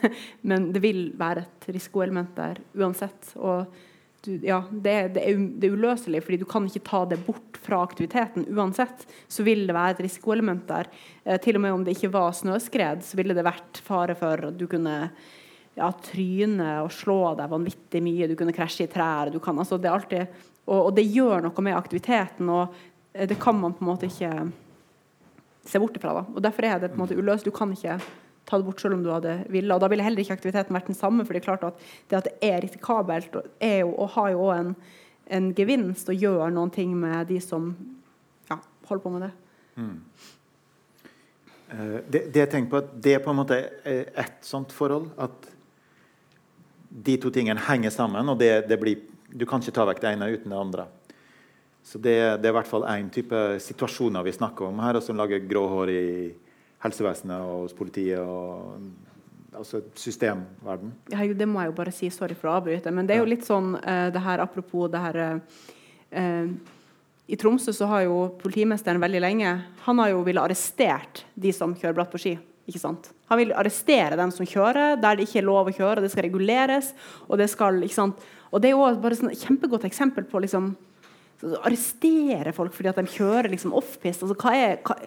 [0.43, 3.29] men det vil være et risikoelement der uansett.
[3.39, 3.69] Og
[4.21, 7.57] du, ja, det, det, er, det er uløselig, fordi du kan ikke ta det bort
[7.63, 8.45] fra aktiviteten.
[8.53, 10.89] Uansett så vil det være et risikoelement der.
[11.23, 14.51] Eh, til og med om det ikke var snøskred, så ville det vært fare for
[14.51, 14.95] at du kunne
[15.77, 18.29] ja, tryne og slå deg vanvittig mye.
[18.29, 19.33] Du kunne krasje i trær.
[19.41, 22.51] Kan, altså, det alltid, og, og det gjør noe med aktiviteten.
[22.53, 22.75] Og
[23.13, 24.35] eh, det kan man på en måte ikke
[25.65, 26.19] se bort ifra.
[26.19, 26.27] Da.
[26.29, 27.49] Og Derfor er det på en måte uløst.
[27.49, 27.97] Du kan ikke
[28.45, 29.73] ta det bort selv om du hadde ville.
[29.73, 31.25] Og da ville heller ikke aktiviteten vært den samme.
[31.25, 31.79] for det er klart at
[32.09, 34.75] det at det er risikabelt, er jo, og har jo en,
[35.27, 37.71] en gevinst å gjøre noen ting med de som
[38.49, 39.31] ja, holder på med det.
[39.75, 39.97] Mm.
[41.71, 45.11] Uh, det, det, jeg tenker på at det er på en måte ett sånt forhold.
[45.17, 45.47] At
[46.91, 48.29] de to tingene henger sammen.
[48.29, 50.87] og det, det blir, Du kan ikke ta vekk det ene uten det andre.
[51.83, 55.03] Så det, det er i hvert fall én type situasjoner vi snakker om her, og
[55.03, 56.03] som lager grå hår i
[56.83, 58.19] helsevesenet og hos politiet.
[58.19, 58.81] og
[59.51, 60.93] altså systemverden.
[61.11, 62.09] Ja, det må jeg jo bare si.
[62.13, 62.91] Sorry for å avbryte.
[62.93, 66.53] Men det er jo litt sånn uh, det her apropos det her uh,
[67.27, 69.51] I Tromsø så har jo politimesteren veldig lenge
[69.85, 72.37] Han har jo ville arrestert de som kjører bratt på ski.
[72.67, 73.11] ikke sant?
[73.31, 76.03] Han vil arrestere dem som kjører der det ikke er lov å kjøre.
[76.03, 76.93] Det skal reguleres.
[77.27, 78.23] Og det skal, ikke sant?
[78.51, 80.73] Og det er jo bare et kjempegodt eksempel på liksom
[81.65, 84.23] arrestere folk fordi at de kjører liksom offpist.
[84.23, 84.97] Altså, hva, hva,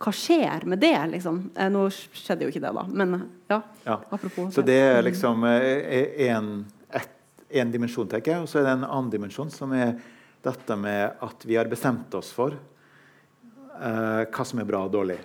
[0.00, 0.96] hva, skjer med det?
[1.12, 1.42] Liksom?
[1.54, 2.86] Eh, nå skjedde jo ikke det, da.
[2.88, 3.16] Men
[3.50, 3.98] ja, ja.
[4.08, 4.54] apropos.
[4.54, 6.48] Så det er liksom én
[6.90, 8.44] eh, dimensjon, tenker jeg.
[8.44, 9.98] Og så er det en annen dimensjon, som er
[10.44, 15.18] dette med at vi har bestemt oss for uh, hva som er bra og dårlig.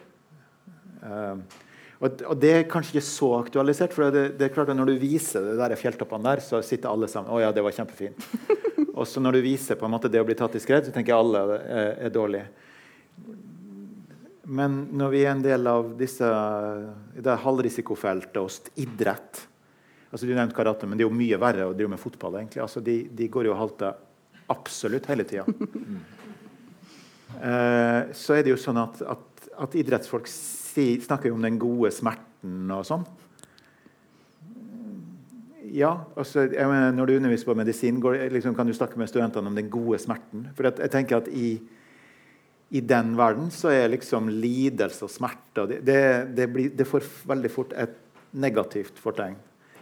[0.99, 1.39] Uh,
[2.01, 3.95] og, og, Det er kanskje ikke så aktualisert.
[3.95, 6.91] for det, det er klart at Når du viser det der fjelltoppene der, så sitter
[6.91, 7.31] alle sammen.
[7.31, 8.27] Å ja, det var kjempefint.
[8.99, 10.91] Og så når du viser på en måte det å bli tatt i skred, så
[10.95, 12.64] tenker jeg alle er, er dårlige.
[14.45, 16.27] Men når vi er en del av disse
[17.15, 19.47] det halvrisikofeltet og idrett
[20.15, 22.37] altså Du nevnte karate, men det er jo mye verre å drive med fotball.
[22.39, 22.61] egentlig.
[22.63, 23.97] Altså de, de går jo og halter
[24.53, 25.43] absolutt hele tida.
[27.49, 31.91] eh, så er det jo sånn at, at, at idrettsfolk si, snakker om den gode
[31.91, 33.03] smerten og sånn.
[35.75, 39.51] Ja, altså, mener, Når du underviser på medisin, går, liksom, kan du snakke med studentene
[39.51, 40.47] om den gode smerten.
[40.55, 41.57] For jeg tenker at i,
[42.69, 45.99] i den verden så er liksom lidelse og smerte det, det,
[46.35, 47.93] det, blir, det, får veldig fort et
[48.35, 49.37] negativt fortegn.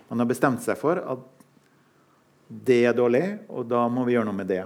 [0.09, 1.23] Man har bestemt seg for at
[2.47, 4.61] det er dårlig, og da må vi gjøre noe med det.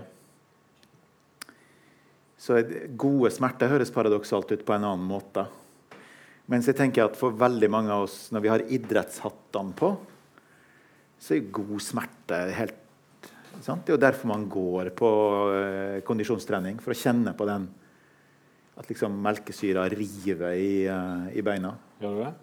[2.41, 2.59] Så
[2.99, 5.45] gode smerter høres paradoksalt ut på en annen måte.
[6.51, 9.93] Mens jeg tenker at for veldig mange av oss, når vi har idrettshattene på,
[11.17, 12.83] så er god smerte helt
[13.63, 13.85] sant?
[13.85, 15.09] Det er jo derfor man går på
[15.49, 17.67] uh, kondisjonstrening, for å kjenne på den
[18.77, 21.73] at liksom melkesyra river i, uh, i beina.
[22.01, 22.33] Gjør du det?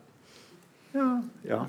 [0.94, 1.08] Ja.
[1.48, 1.60] ja.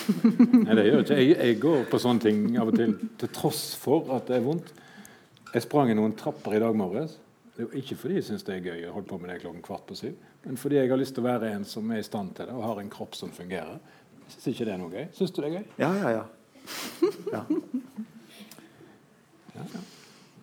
[0.66, 1.32] Nei, det gjør ikke jeg.
[1.34, 4.70] Jeg går på sånne ting av og til til tross for at det er vondt.
[5.50, 7.16] Jeg sprang i noen trapper i dag morges.
[7.50, 9.40] Det er jo ikke fordi jeg syns det er gøy å holde på med det
[9.42, 10.14] klokken kvart på syv,
[10.46, 12.54] men fordi jeg har lyst til å være en som er i stand til det
[12.54, 13.80] og har en kropp som fungerer.
[14.30, 15.08] Syns ikke det er noe gøy.
[15.18, 15.66] Syns du det er gøy?
[15.82, 16.24] Ja, ja, ja.
[17.34, 17.42] Ja.
[19.58, 19.82] ja, ja.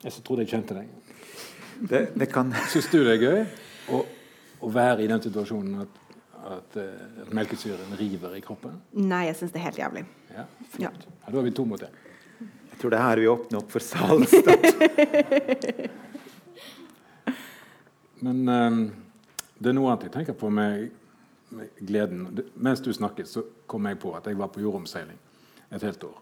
[0.04, 0.92] Jeg så trodde jeg kjente deg.
[1.80, 3.42] Det, det kan Syns du det er gøy
[3.94, 4.02] å,
[4.60, 6.02] å, være i den situasjonen at,
[6.58, 8.80] at, eh, at melkesyren river i kroppen?
[8.98, 10.04] Nei, jeg syns det er helt jævlig.
[10.34, 10.46] Ja,
[10.88, 10.92] ja.
[11.28, 11.92] Da er vi to mot det.
[12.72, 14.66] Jeg tror det er her vi åpner opp for salgsstart.
[18.26, 18.80] Men um,
[19.58, 20.88] det er noe annet jeg tenker på med,
[21.54, 22.28] med gleden.
[22.54, 25.18] Mens du snakket, så kom jeg på at jeg var på jordomseiling
[25.74, 26.22] et helt år.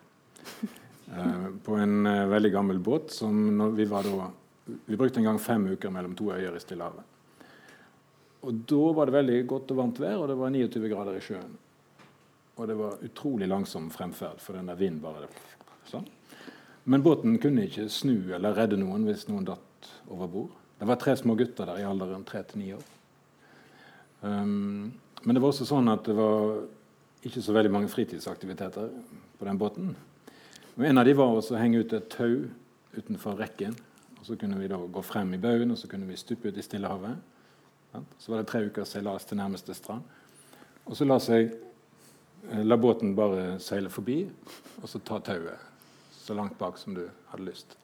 [1.11, 3.35] Uh, på en uh, veldig gammel båt som
[3.75, 4.29] vi var da
[4.65, 7.03] Vi brukte en gang fem uker mellom to øyer i Stillehavet.
[8.45, 11.23] Og da var det veldig godt og varmt vær, og det var 29 grader i
[11.25, 11.55] sjøen.
[12.55, 15.29] Og det var utrolig langsom fremferd, for den der vinden bare
[15.89, 16.05] sånn.
[16.85, 20.51] Men båten kunne ikke snu eller redde noen hvis noen datt over bord.
[20.77, 22.83] Det var tre små gutter der i alderen tre til ni år.
[24.21, 24.93] Um,
[25.23, 26.61] men det var også sånn at det var
[27.25, 28.91] ikke så veldig mange fritidsaktiviteter
[29.39, 29.95] på den båten.
[30.75, 32.45] Og en av de var å henge ut et tau
[32.95, 33.73] utenfor rekken.
[34.25, 36.57] Og Så kunne vi da gå frem i baugen og så kunne vi stupe ut
[36.57, 37.17] i Stillehavet.
[38.17, 40.01] Så var det tre uker seilas til nærmeste strand.
[40.85, 41.53] Og så la, seg,
[42.49, 44.25] eh, la båten bare seile forbi,
[44.81, 45.61] og så ta tauet
[46.11, 47.77] så langt bak som du hadde lyst.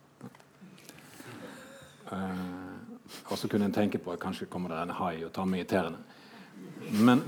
[2.11, 2.81] Uh,
[3.29, 5.61] og så kunne en tenke på at kanskje kommer det en hai og tar meg
[5.61, 6.01] i tærne.
[6.91, 7.21] Men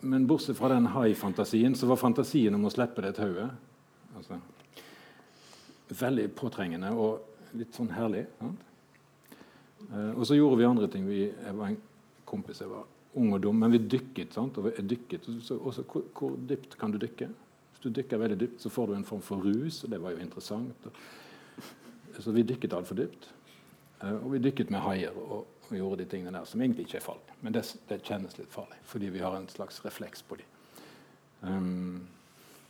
[0.00, 3.50] men bortsett fra den haifantasien, så var fantasien om å slippe det tauet
[4.16, 4.38] altså,
[5.88, 8.26] veldig påtrengende og litt sånn herlig.
[8.42, 11.08] Eh, og så gjorde vi andre ting.
[11.08, 11.80] Vi, jeg var en
[12.28, 12.86] kompis, jeg var
[13.18, 14.34] ung og dum, men vi dykket.
[14.36, 14.58] sant?
[14.58, 17.30] Og jeg dykket, så, også, hvor, hvor, dypt kan du dykke?
[17.72, 20.16] Hvis du dykker veldig dypt, så får du en form for rus, og det var
[20.16, 20.88] jo interessant.
[22.18, 23.30] Så vi dykket altfor dypt.
[24.02, 25.14] Eh, og vi dykket med haier.
[25.14, 27.34] og og gjorde de tingene der, som egentlig ikke er farlig.
[27.44, 30.54] Men det, det kjennes litt farlig, fordi vi har en slags refleks på dem.
[31.40, 32.06] Um,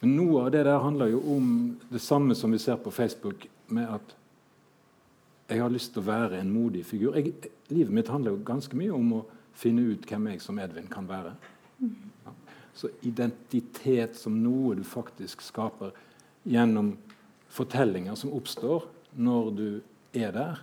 [0.00, 1.52] men noe av det der handler jo om
[1.90, 4.14] det samme som vi ser på Facebook, med at
[5.48, 7.16] jeg har lyst til å være en modig figur.
[7.16, 7.32] Jeg,
[7.72, 9.22] livet mitt handler jo ganske mye om å
[9.56, 11.32] finne ut hvem jeg som Edvin kan være.
[11.80, 12.34] Ja.
[12.76, 15.96] Så identitet som noe du faktisk skaper
[16.46, 16.92] gjennom
[17.50, 18.84] fortellinger som oppstår
[19.18, 19.68] når du
[20.14, 20.60] er der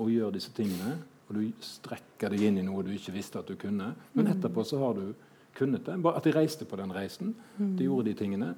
[0.00, 0.94] og gjør disse tingene,
[1.28, 3.90] og du strekker deg inn i noe du ikke visste at du kunne.
[4.14, 4.30] Men mm.
[4.36, 5.10] etterpå så har du
[5.58, 5.98] kunnet det.
[6.00, 7.34] Bare at de reiste på den reisen.
[7.58, 8.54] De gjorde de tingene.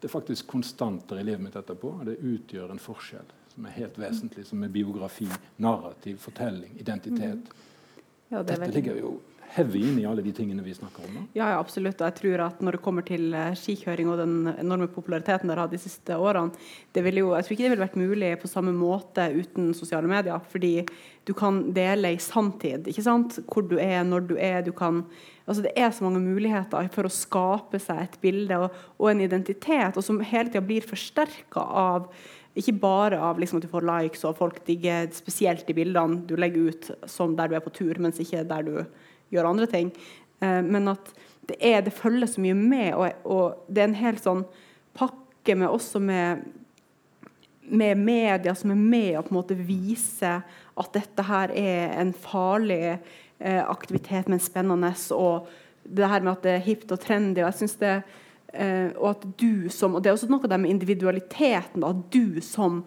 [0.00, 3.76] Det er faktisk konstanter i livet mitt etterpå, og det utgjør en forskjell som er
[3.76, 5.28] helt vesentlig, som er biografi,
[5.62, 7.52] narrativ, fortelling, identitet.
[8.32, 9.18] Ja, det Dette ligger jo
[9.52, 11.16] heavy inn i alle de tingene vi snakker om?
[11.36, 12.00] Ja, ja, absolutt.
[12.00, 15.56] Og jeg tror at når det kommer til uh, skikjøring og den enorme populariteten det
[15.56, 16.56] har hatt de siste årene,
[16.96, 20.08] det vil jo, jeg tror ikke det ville vært mulig på samme måte uten sosiale
[20.08, 20.40] medier.
[20.52, 20.72] Fordi
[21.28, 23.42] du kan dele i sanntid ikke sant?
[23.52, 24.62] hvor du er, når du er.
[24.64, 25.04] du kan
[25.46, 29.20] altså Det er så mange muligheter for å skape seg et bilde og, og en
[29.20, 32.08] identitet, og som hele tida blir forsterka av
[32.58, 36.34] ikke bare av liksom at du får likes og folk digger spesielt de bildene du
[36.36, 38.74] legger ut som der du er på tur, mens ikke der du
[39.32, 39.92] gjør andre ting.
[40.42, 41.12] Eh, men at
[41.48, 44.44] det, er, det følger så mye med, og, og, det er en hel sånn
[44.98, 46.44] pakke med også med,
[47.72, 50.44] med media som er med og på en måte viser
[50.78, 54.92] at dette her er en farlig eh, aktivitet, men spennende.
[55.16, 55.48] Og
[55.82, 57.40] det her med at det er hipt og trendy.
[57.40, 57.96] og jeg synes det
[58.52, 61.84] eh, og at du som, og Det er også noe med individualiteten.
[61.84, 62.84] At du som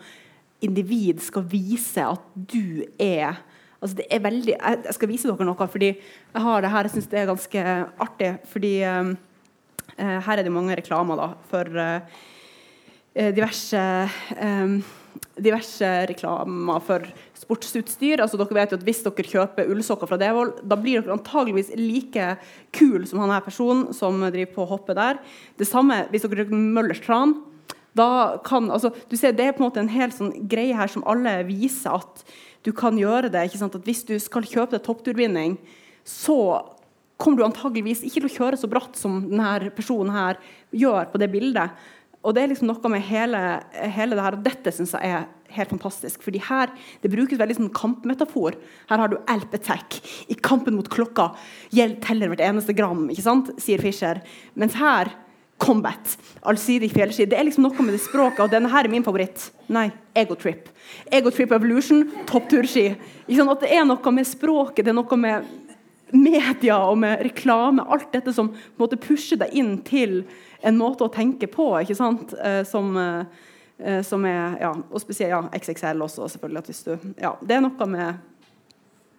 [0.62, 3.44] individ skal vise at du er
[3.84, 6.88] Altså det er veldig, jeg, jeg, skal vise dere noe, fordi jeg har det her.
[6.88, 7.64] Jeg syns det er ganske
[8.02, 8.30] artig.
[8.50, 9.12] fordi uh,
[10.00, 12.00] her er det mange reklamer da, for uh,
[13.14, 13.84] diverse
[15.36, 17.06] diverse reklamer for
[17.46, 18.22] sportsutstyr.
[18.24, 21.74] Altså, dere vet jo at Hvis dere kjøper ullsokker fra Devold, da blir dere antageligvis
[21.78, 22.36] like
[22.76, 25.22] kul som han her personen som driver på å hoppe der.
[25.58, 27.38] Det samme hvis dere bruker Møllers tran.
[27.96, 30.92] Da kan, altså, du ser, Det er på en måte en hel sånn greie her
[30.92, 32.26] som alle viser at
[32.66, 33.46] du kan gjøre det.
[33.46, 33.76] ikke sant?
[33.76, 35.58] At Hvis du skal kjøpe deg toppturvinning,
[36.04, 36.66] så
[37.18, 40.42] kommer du antageligvis ikke til å kjøre så bratt som denne personen her
[40.76, 41.72] gjør på det bildet.
[42.26, 43.40] Og det er liksom noe med hele,
[43.72, 46.22] hele det her, og dette syns jeg er helt fantastisk.
[46.24, 48.56] fordi her, Det brukes veldig som kampmetafor.
[48.90, 50.02] Her har du Alp Attack.
[50.30, 51.36] I kampen mot klokka
[51.72, 53.52] gjeld teller hvert eneste gram, ikke sant?
[53.60, 54.22] sier Fischer.
[54.56, 55.12] Mens her
[55.58, 56.18] combat.
[56.44, 57.28] Allsidig fjellski.
[57.30, 59.50] Det er liksom noe med det språket, og denne her er min favoritt.
[59.72, 60.68] Nei, Egotrip.
[61.12, 62.90] Egotrip Evolution, toppturski.
[62.96, 65.48] At det er noe med språket, det er noe med
[66.16, 67.86] media og med reklame.
[67.92, 70.24] Alt dette som på en måte pusher deg inn til
[70.66, 72.34] en måte å tenke på, ikke sant?
[72.42, 73.26] Eh, som, eh,
[74.08, 76.62] som er ja, Og spesielt ja, XXL også, selvfølgelig.
[76.62, 78.22] At hvis du, ja, det er noe med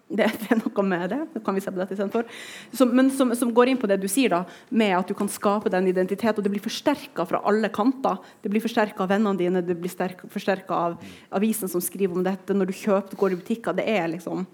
[0.06, 1.18] det, det, er noe med det.
[1.32, 2.28] det kan vi se på dette istedenfor.
[2.76, 5.30] Som, men som, som, går inn på det du sier, da, med at du kan
[5.30, 6.38] skape den identiteten.
[6.38, 8.20] Og det blir forsterka fra alle kanter.
[8.42, 10.96] Det blir forsterka av vennene dine, det blir forsterka av
[11.34, 12.54] avisen som skriver om dette.
[12.54, 13.76] Når du kjøper, går i butikker.
[13.76, 14.46] Det er liksom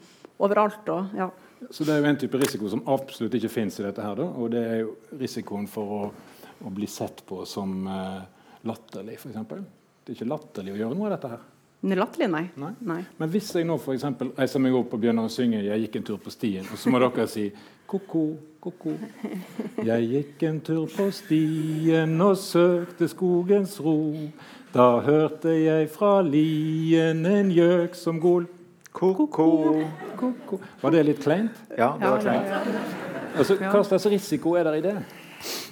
[0.43, 0.89] overalt.
[0.95, 1.29] Og, ja.
[1.69, 4.17] Så det er jo en type risiko som absolutt ikke fins i dette her.
[4.19, 6.03] Da, og det er jo risikoen for å,
[6.65, 8.25] å bli sett på som uh,
[8.65, 9.61] latterlig, f.eks.
[10.03, 11.43] Det er ikke latterlig å gjøre noe av dette her.
[11.83, 12.45] Latterlig, nei.
[12.63, 12.73] nei.
[12.87, 13.01] nei.
[13.19, 14.05] Men hvis jeg nå f.eks.
[14.39, 16.91] reiser meg opp og begynner å synge 'Jeg gikk en tur på stien', og så
[16.91, 17.49] må dere si
[17.91, 18.23] ko-ko,
[18.63, 18.95] ko-ko.
[19.91, 24.15] Jeg gikk en tur på stien og søkte skogens ro.
[24.73, 28.47] Da hørte jeg fra lien en gjøk som gol.
[28.93, 29.49] Ko-ko.
[30.83, 31.63] Var det litt kleint?
[31.77, 32.53] Ja, det var kleint.
[33.33, 34.97] Altså, hva slags risiko er der i det?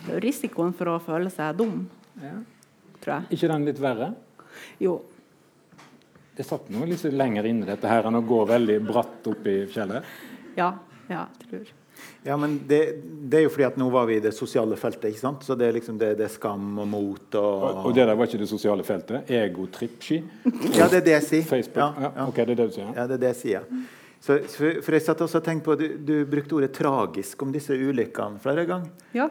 [0.06, 1.84] Det risikoen for å føle seg dum,
[2.18, 2.38] ja.
[3.02, 3.36] Tror jeg.
[3.36, 4.12] Ikke den litt verre?
[4.82, 4.98] Jo,
[6.36, 9.58] det satt noe litt lenger inne dette her enn å gå veldig bratt opp i
[9.68, 10.06] fjellet?
[10.56, 10.72] Ja,
[11.10, 11.68] ja, tror
[12.22, 15.10] ja, men det, det, er jo fordi at nå var vi i det sosiale feltet.
[15.10, 15.44] ikke sant?
[15.44, 18.16] Så det er liksom det, det er skam og mot og Og, og det der
[18.16, 19.28] var ikke det sosiale feltet?
[19.28, 20.20] Egotrippski?
[20.76, 21.46] Ja, det er det jeg sier.
[21.48, 21.80] Facebook?
[21.82, 22.26] Ja, ja.
[22.26, 22.88] Ok, det er det du sier?
[22.96, 23.68] Ja, det er det jeg sier.
[24.20, 24.36] Så,
[24.84, 28.40] for jeg satt også og tenkte på, du, du brukte ordet 'tragisk' om disse ulykkene
[28.42, 28.92] flere ganger.
[29.16, 29.30] Ja.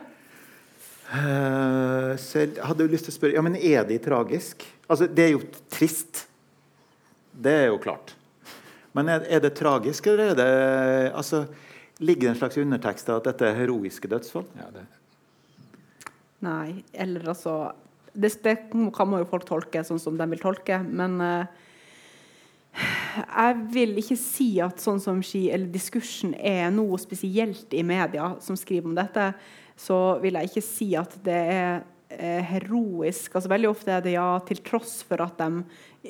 [1.10, 4.66] Uh, så jeg hadde jo lyst til å spørre ja, men er de tragisk?
[4.88, 5.42] Altså, Det er jo
[5.72, 6.28] trist.
[7.34, 8.14] Det er jo klart.
[8.94, 10.54] Men er, er det tragisk, eller er det
[11.18, 11.46] altså,
[12.00, 14.46] Ligger det en slags undertekst av at dette er heroiske dødsfall?
[14.56, 14.86] Ja, det.
[16.46, 17.74] Nei, eller altså
[18.14, 21.68] det, det, kan man jo folk tolke sånn som de vil tolke, men uh,
[23.18, 28.34] jeg vil ikke si at sånn som ski, eller diskursen er noe spesielt i media
[28.44, 29.32] som skriver om dette.
[29.80, 33.34] Så vil jeg ikke si at det er eh, heroisk.
[33.34, 35.64] Altså, veldig ofte er det ja, til tross for at de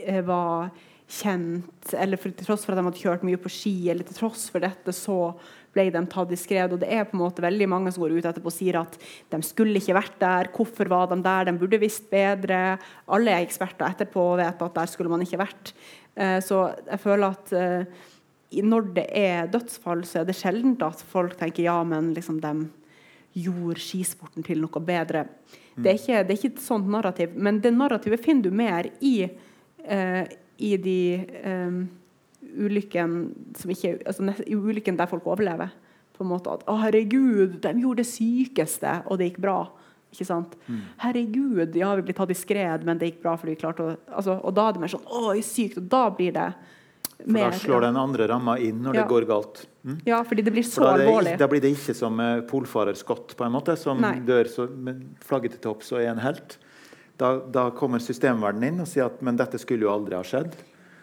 [0.05, 0.71] eh, var
[1.09, 4.19] kjent, eller for, til tross for at de hadde kjørt mye på ski, eller til
[4.19, 5.33] tross for dette, så
[5.73, 6.73] ble de tatt i skred.
[6.75, 8.97] Og det er på en måte veldig mange som går ut etterpå og sier at
[9.33, 10.51] de skulle ikke vært der.
[10.53, 11.49] Hvorfor var de der?
[11.49, 12.77] De burde visst bedre.
[13.09, 15.73] Alle er eksperter etterpå og vet at der skulle man ikke vært.
[16.20, 18.07] Eh, så jeg føler at eh,
[18.65, 22.53] når det er dødsfall, så er det sjelden at folk tenker ja, men liksom de
[23.39, 25.28] gjorde skisporten til noe bedre.
[25.78, 25.84] Mm.
[25.84, 27.36] Det, er ikke, det er ikke et sånt narrativ.
[27.38, 29.30] Men det narrativet finner du mer i,
[29.86, 30.24] uh,
[30.57, 31.01] i de
[31.45, 31.84] um,
[32.65, 35.70] ulykkene som ikke, altså, i ulykken der folk overlever.
[36.17, 39.70] På en måte at 'Å, herregud, de gjorde det sykeste, og det gikk bra'.
[40.10, 40.55] Ikke sant?
[40.66, 40.82] Mm.
[40.97, 43.95] 'Herregud, ja, vi ble tatt i skred, men det gikk bra fordi vi klarte å
[44.10, 45.78] altså, Og da er det mer sånn Oi, sykt'.
[45.78, 46.47] Og da blir det
[47.20, 49.03] For da slår den andre ramma inn når ja.
[49.03, 49.68] det går galt.
[49.84, 49.99] Mm?
[50.07, 51.36] Ja, fordi det blir så da alvorlig.
[51.38, 54.16] Da blir det ikke som uh, polfarer Scott, på en måte, som Nei.
[54.24, 56.57] dør så, med flagget til topps og er en helt.
[57.20, 60.55] Da, da kommer systemverdenen inn og sier at men dette skulle jo aldri ha skjedd.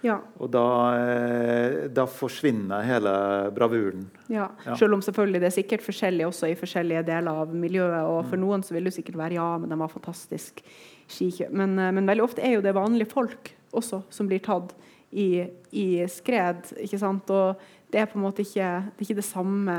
[0.07, 0.17] Ja.
[0.39, 0.65] Og da,
[1.01, 3.13] eh, da, forsvinner hele
[3.57, 4.07] bravuren.
[4.31, 4.49] Ja.
[4.65, 4.77] ja.
[4.79, 8.03] Selv om selvfølgelig det er sikkert forskjellig også i forskjellige deler av miljøet.
[8.07, 8.45] Og for mm.
[8.45, 10.63] noen så vil det sikkert være ja, men den var fantastisk
[11.11, 11.55] skikjøp.
[11.55, 14.77] Men, eh, men, veldig ofte er jo det vanlige folk også som blir tatt
[15.11, 16.71] i, i skred.
[16.83, 17.31] ikke sant?
[17.35, 19.79] Og det er på en måte ikke det, ikke det samme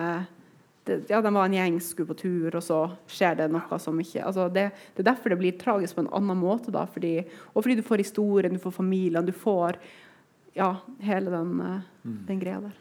[0.88, 2.80] det, ja, de var en gjeng, skulle på tur, og så
[3.12, 6.14] skjer det noe som ikke altså det, det, er derfor det blir tragisk på en
[6.16, 6.72] annen måte.
[6.74, 7.20] Da, fordi,
[7.54, 9.80] og fordi du får historien, du får familien, du får
[10.58, 10.72] ja,
[11.06, 12.18] hele den, uh, mm.
[12.28, 12.74] den, greia der.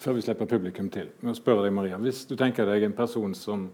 [0.00, 2.00] Før vi slipper publikum til, må jeg spørre deg, Maria.
[2.00, 3.66] Hvis du tenker deg en person som,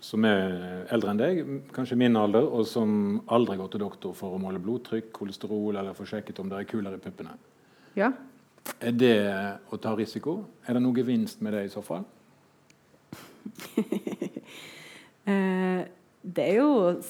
[0.00, 1.42] som er eldre enn deg,
[1.74, 5.98] kanskje min alder, og som aldri går til doktor for å måle blodtrykk, kolesterol eller
[5.98, 7.34] få sjekket om det er kuler i puppene.
[7.98, 8.12] Ja.
[8.78, 9.16] Er det
[9.72, 10.44] å ta risiko?
[10.68, 12.06] Er det noe gevinst med det i så fall?
[15.30, 15.80] eh,
[16.20, 17.00] det er jo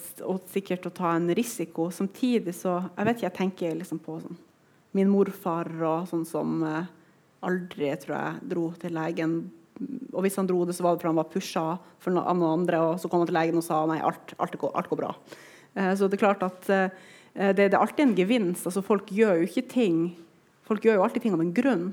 [0.49, 1.91] sikkert å ta en risiko.
[1.93, 4.47] Samtidig så Jeg vet ikke, jeg tenker liksom på sånn
[4.97, 6.91] min morfar og sånn som eh,
[7.47, 9.36] aldri tror jeg, dro til legen.
[10.12, 11.64] Og hvis han dro det, så var det fordi han var pusha
[12.03, 12.82] for no av noen andre.
[12.91, 15.14] Og så kom han til legen og sa nei, alt, alt, går, alt går, bra.
[15.76, 17.01] Eh, så det er klart at eh,
[17.34, 18.66] det, det, er alltid en gevinst.
[18.68, 20.03] altså Folk gjør jo ikke ting
[20.70, 21.88] Folk gjør jo alltid ting av en grunn.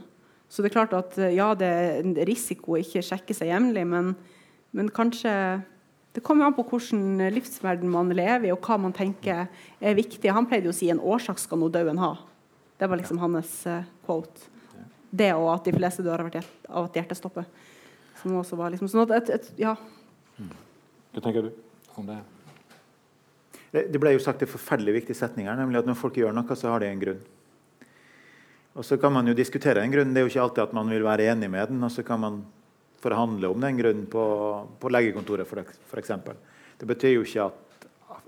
[0.53, 3.87] Så det er klart at ja, det er en risiko å ikke sjekke seg jevnlig,
[3.89, 4.11] men,
[4.77, 5.31] men kanskje
[6.13, 9.43] det kommer an på hvilken livsverden man lever i, og hva man tenker
[9.77, 10.31] er viktig.
[10.33, 12.15] Han pleide jo å si en årsak skal nå dauen ha.
[12.77, 14.53] Det var liksom hans uh, quote.
[15.09, 16.33] Det og at de fleste dør av
[16.87, 17.47] at hjertet stopper.
[18.21, 19.75] Som også var liksom sånn at et, et, ja.
[20.37, 20.51] Mm.
[21.15, 22.17] Hva tenker du om det?
[23.71, 26.57] Det ble jo sagt en forferdelig viktig setning her, nemlig at når folk gjør noe,
[26.57, 27.23] så har de en grunn.
[28.77, 30.13] Og så kan man jo diskutere en grunn.
[30.13, 31.81] Det er jo ikke alltid at man vil være enig med den.
[31.83, 32.43] Og så kan man
[33.01, 34.23] forhandle om den grunnen på,
[34.81, 36.13] på legekontoret, f.eks.
[36.77, 37.63] Det betyr jo ikke at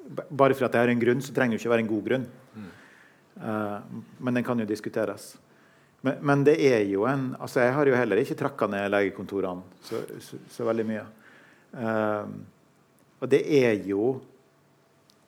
[0.10, 2.06] bare for at det er en grunn, så trenger det ikke å være en god
[2.08, 2.26] grunn.
[2.58, 2.70] Mm.
[3.40, 3.80] Uh,
[4.18, 5.38] men den kan jo diskuteres.
[6.02, 9.84] Men, men, det er jo en altså Jeg har jo heller ikke trakka ned legekontorene
[9.84, 11.06] så, så, så, veldig mye.
[11.76, 12.28] Uh,
[13.20, 14.14] og det er jo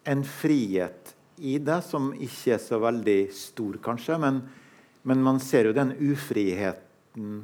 [0.07, 4.18] en frihet i det som ikke er så veldig stor, kanskje.
[4.22, 4.41] Men,
[5.07, 7.41] men man ser jo den ufriheten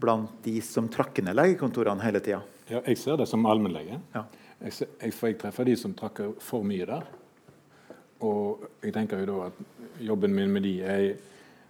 [0.00, 2.40] blant de som trakker ned legekontorene hele tida.
[2.68, 4.00] Ja, jeg ser det som allmennlege.
[4.14, 4.24] Ja.
[4.64, 4.72] Jeg,
[5.02, 7.06] jeg, jeg treffer de som trakker for mye der.
[8.24, 11.06] Og jeg tenker jo da at jobben min med de er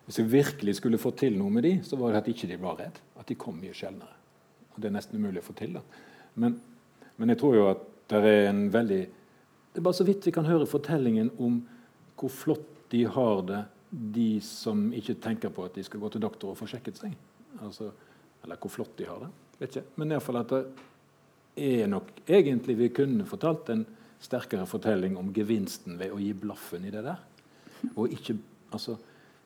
[0.05, 2.59] Hvis jeg virkelig skulle få til noe med de, så var det at ikke de
[2.61, 2.99] var redd.
[3.17, 4.13] At de kom mye sjeldnere.
[4.75, 5.79] Og det er nesten umulig å få til.
[5.79, 5.81] da.
[6.35, 6.59] Men,
[7.17, 9.01] men jeg tror jo at det er en veldig
[9.73, 11.63] Det er bare så vidt vi kan høre fortellingen om
[12.21, 16.23] hvor flott de har det, de som ikke tenker på at de skal gå til
[16.23, 17.17] doktor og få sjekket seg.
[17.65, 17.89] Altså,
[18.45, 19.31] eller hvor flott de har det.
[19.59, 19.87] vet ikke.
[19.97, 20.63] Men iallfall at det
[21.57, 23.87] er nok egentlig vi kunne fortalt en
[24.25, 27.21] sterkere fortelling om gevinsten ved å gi blaffen i det der.
[27.95, 28.37] Og ikke,
[28.73, 28.97] altså,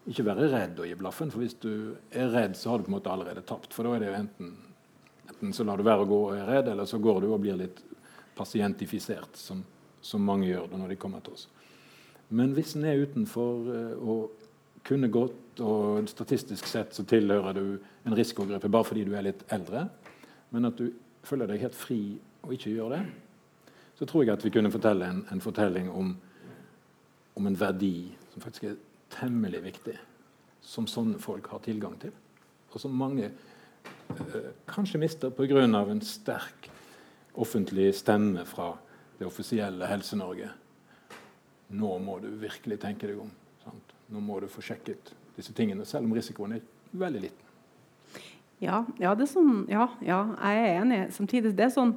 [0.08, 1.72] ikke være redd å gi blaffen, for hvis du
[2.10, 3.74] er redd, så har du på en måte allerede tapt.
[3.74, 4.54] For da er det jo enten,
[5.26, 7.42] enten så lar du være å gå og er redd, eller så går du og
[7.42, 7.82] blir litt
[8.38, 9.64] pasientifisert, som,
[10.00, 11.48] som mange gjør det når de kommer til oss.
[12.28, 14.46] Men hvis en er utenfor uh, og
[14.86, 17.64] kunne gått, og statistisk sett så tilhører du
[18.06, 19.88] en risikogruppe bare fordi du er litt eldre,
[20.54, 20.92] men at du
[21.26, 21.98] føler deg helt fri
[22.46, 23.00] og ikke gjør det,
[23.98, 26.12] så tror jeg at vi kunne fortelle en, en fortelling om,
[27.34, 28.76] om, en verdi som faktisk er
[29.10, 29.96] temmelig viktig,
[30.62, 32.12] som sånne folk har tilgang til,
[32.70, 35.64] og som mange eh, kanskje mister pga.
[35.64, 36.70] en sterk
[37.34, 38.76] offentlig stemme fra
[39.18, 40.50] det offisielle Helse-Norge.
[41.68, 43.30] Nå må du virkelig tenke deg om.
[43.64, 43.94] Sant?
[44.08, 47.44] Nå må du få sjekket disse tingene, selv om risikoen er veldig liten.
[48.62, 51.00] Ja, ja, sånn, ja, ja jeg er enig.
[51.14, 51.94] Samtidig det er sånn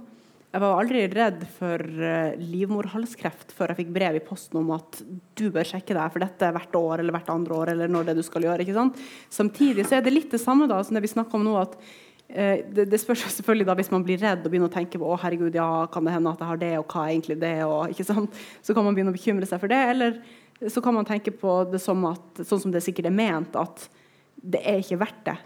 [0.52, 5.00] jeg var aldri redd for uh, livmorhalskreft før jeg fikk brev i posten om at
[5.40, 7.72] du bør sjekke deg for dette hvert år eller hvert andre år.
[7.72, 9.00] eller når det du skal gjøre, ikke sant?
[9.32, 11.56] Samtidig så er det litt det samme da, som det vi snakker om nå.
[11.62, 11.80] at
[12.28, 15.08] eh, det, det, spørs selvfølgelig da hvis man blir redd og begynner å tenke på
[15.08, 17.56] å herregud, ja, kan det hende at jeg har det, og hva er egentlig det?
[17.64, 18.44] Og, ikke sant?
[18.60, 19.82] Så kan man begynne å bekymre seg for det.
[19.96, 20.20] Eller
[20.68, 23.88] så kan man tenke på det som at, sånn som det sikkert er ment, at
[24.36, 25.42] det er ikke verdt det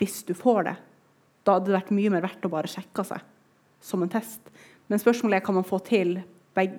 [0.00, 0.78] hvis du får det.
[1.44, 3.34] Da hadde det vært mye mer verdt å bare sjekke seg
[3.80, 4.52] som en test.
[4.88, 6.18] Men spørsmålet er kan man få til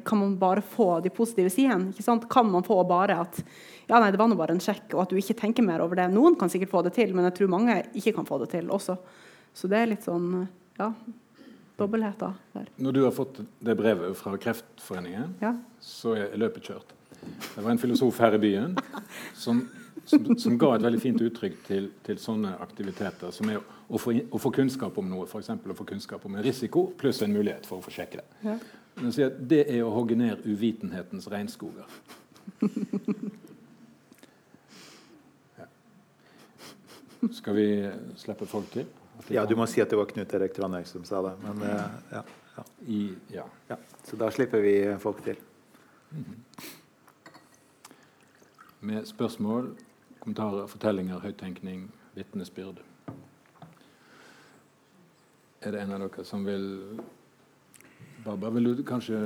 [0.04, 1.94] kan man bare få de positive sidene.
[2.30, 3.38] Kan man få bare at
[3.88, 5.96] ja, nei, det var nå bare en sjekk, og at du ikke tenker mer over
[5.96, 6.10] det.
[6.12, 8.70] Noen kan sikkert få det til, men jeg tror mange ikke kan få det til
[8.70, 8.98] også.
[9.56, 10.44] Så det er litt sånn
[10.78, 10.92] ja,
[11.80, 12.70] dobbeltheter der.
[12.78, 15.56] Når du har fått det brevet fra Kreftforeningen, ja.
[15.82, 16.96] så er løpet kjørt.
[17.20, 18.76] Det var en filosof her i byen
[19.36, 19.64] som
[20.10, 24.16] som, som, ga et veldig fint uttrykk til, til sånne aktiviteter, som er å få,
[24.18, 25.52] å få kunnskap om noe, f.eks.
[25.54, 28.26] å få kunnskap om en risiko pluss en mulighet for å få sjekke det.
[28.48, 28.58] Ja.
[29.14, 31.86] Si det er å hogge ned uvitenhetens regnskoger.
[35.60, 35.68] Ja.
[37.36, 37.68] Skal vi
[38.18, 38.90] slippe folk til?
[39.30, 41.36] Ja, du må si at det var Knut Erik Trandøy som sa det.
[41.44, 41.70] Men, uh,
[42.16, 42.24] ja,
[42.56, 42.64] ja.
[42.88, 43.00] I,
[43.36, 43.78] ja.
[44.08, 45.38] Så da slipper vi folk til.
[46.12, 46.66] Mm -hmm.
[48.80, 49.76] Med spørsmål
[50.30, 52.84] kommentarer, fortellinger, høyttenkning, vitnesbyrd.
[55.66, 57.00] Er det en av dere som vil
[58.24, 59.18] Barbara, vil du kanskje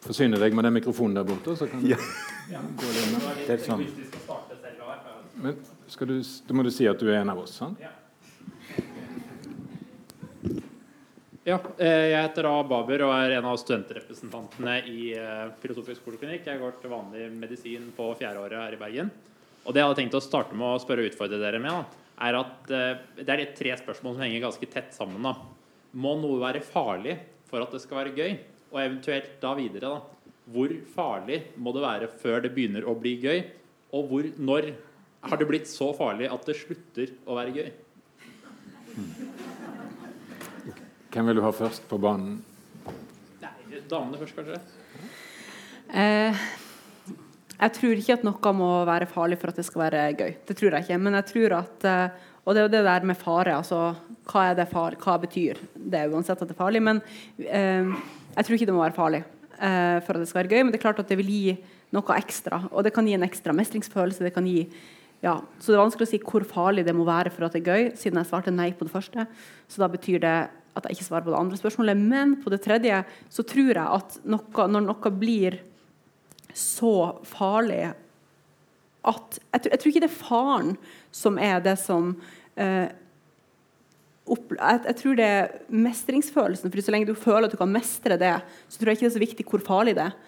[0.00, 1.56] forsyne deg med den mikrofonen der borte?
[1.58, 1.98] Så kan ja.
[2.48, 3.46] gå litt.
[3.46, 3.84] Det er sånn.
[5.40, 6.16] Men du,
[6.46, 7.80] da må du si at du er en av oss, sant?
[7.82, 7.96] Ja.
[11.48, 16.44] Ja, eh, jeg heter da Baber og er en av studentrepresentantene i eh, Filosofisk poliklinikk.
[16.46, 19.10] Jeg går til vanlig medisin på fjerdeåret her i Bergen.
[19.64, 22.00] Og det jeg hadde tenkt å starte med å spørre og utfordre dere med, da,
[22.26, 25.24] er at uh, det er de tre spørsmål som henger ganske tett sammen.
[25.24, 25.34] Da.
[26.00, 27.18] Må noe være farlig
[27.50, 28.38] for at det skal være gøy?
[28.70, 30.34] Og eventuelt da videre, da.
[30.50, 33.44] Hvor farlig må det være før det begynner å bli gøy?
[33.96, 34.72] Og hvor, når
[35.26, 37.70] har det blitt så farlig at det slutter å være gøy?
[41.10, 42.38] Hvem vil du ha først på banen?
[43.42, 44.60] Nei, damene først, kanskje.
[45.90, 46.44] Eh,
[47.60, 50.30] jeg tror ikke at noe må være farlig for at det skal være gøy.
[50.48, 51.00] Det tror jeg ikke.
[51.04, 53.56] Men jeg tror at eh, Og det er jo det der med fare.
[53.56, 53.94] altså
[54.30, 56.80] Hva er det far, hva betyr det uansett at det er farlig?
[56.82, 57.02] Men
[57.44, 57.90] eh,
[58.36, 59.20] jeg tror ikke det må være farlig
[59.58, 60.62] eh, for at det skal være gøy.
[60.62, 61.58] Men det er klart at det vil gi
[61.92, 62.62] noe ekstra.
[62.70, 64.24] Og det kan gi en ekstra mestringsfølelse.
[64.24, 64.64] det kan gi
[65.20, 67.60] ja, så det er vanskelig å si hvor farlig det må være for at det
[67.60, 69.26] er gøy, siden jeg svarte nei på det første.
[69.68, 70.36] Så da betyr det
[70.78, 71.98] at jeg ikke svarer på det andre spørsmålet.
[71.98, 75.58] Men på det tredje så tror jeg at noe, når noe blir
[76.56, 76.94] så
[77.26, 77.90] farlig
[79.00, 80.74] at jeg, jeg, tror ikke det er faren
[81.14, 82.12] som er det som
[82.60, 82.90] eh,
[84.30, 86.72] opp, jeg, jeg, tror det er mestringsfølelsen.
[86.72, 88.34] for Så lenge du føler at du kan mestre det,
[88.68, 90.18] så tror jeg ikke det er så viktig hvor farlig det er.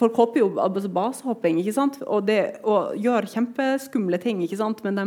[0.00, 1.98] Folk hopper jo altså basehopping ikke sant?
[2.06, 4.82] Og, det, og gjør kjempeskumle ting, ikke sant?
[4.86, 5.06] men de,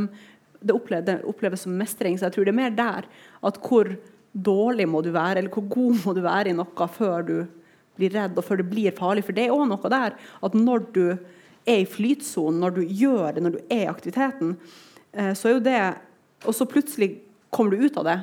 [0.62, 0.76] det,
[1.08, 2.18] det, oppleves, som mestring.
[2.18, 3.08] Så jeg tror det er mer der
[3.44, 3.94] at hvor
[4.34, 7.36] dårlig må du være, eller hvor god må du være i noe før du
[8.00, 9.26] blir redd, og før det blir farlig.
[9.28, 11.06] For det er òg noe der at når du
[11.64, 14.56] er i flytsonen, når du gjør det, når du er i aktiviteten,
[15.14, 15.84] eh, så er jo det
[16.44, 18.18] Og så plutselig kommer du ut av det,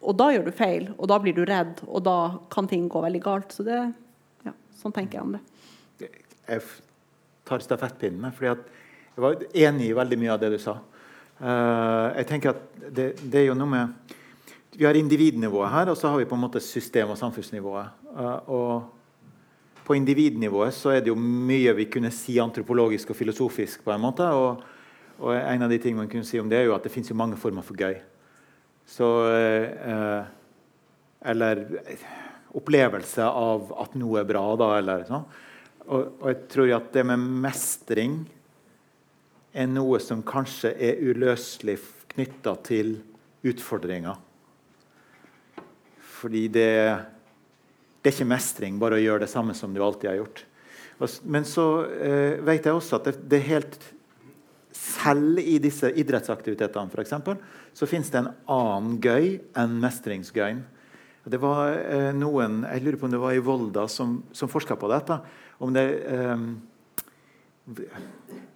[0.00, 3.02] og da gjør du feil, og da blir du redd, og da kan ting gå
[3.04, 3.52] veldig galt.
[3.52, 3.76] Så det
[4.46, 5.42] ja, sånn tenker jeg om det.
[6.48, 6.62] Jeg
[7.44, 8.62] tar stafettpinnen, fordi at
[9.12, 10.78] jeg var enig i veldig mye av det du sa.
[11.40, 14.16] Uh, jeg tenker at det, det, er jo noe med
[14.76, 17.92] Vi har individnivået her, og så har vi på en måte system- og samfunnsnivået.
[18.16, 18.99] Uh, og
[19.86, 23.84] på individnivået så er det jo mye vi kunne si antropologisk og filosofisk.
[23.84, 24.62] på en måte, og,
[25.18, 27.10] og en av de tingene man kunne si om det er jo at det finnes
[27.10, 27.96] jo mange former for gøy.
[28.86, 30.24] Så, eh,
[31.30, 31.64] eller
[32.58, 35.28] opplevelse av at noe er bra, da, eller sånn.
[35.90, 38.18] Og, og, jeg tror at det med mestring
[39.50, 41.78] er noe som kanskje er uløselig
[42.12, 42.98] knytta til
[43.46, 44.18] utfordringer.
[46.20, 46.70] Fordi det
[48.00, 50.44] det er ikke mestring bare å gjøre det samme som du alltid har gjort.
[51.22, 53.78] Men så eh, vet jeg også at det, det, er helt
[54.76, 57.40] Selv i disse idrettsaktivitetene for eksempel,
[57.76, 60.60] så fins det en annen gøy enn mestringsgøyen.
[61.30, 64.76] Det var eh, noen jeg lurer på om det var i Volda som, som forska
[64.80, 65.18] på dette.
[65.58, 66.44] om det eh,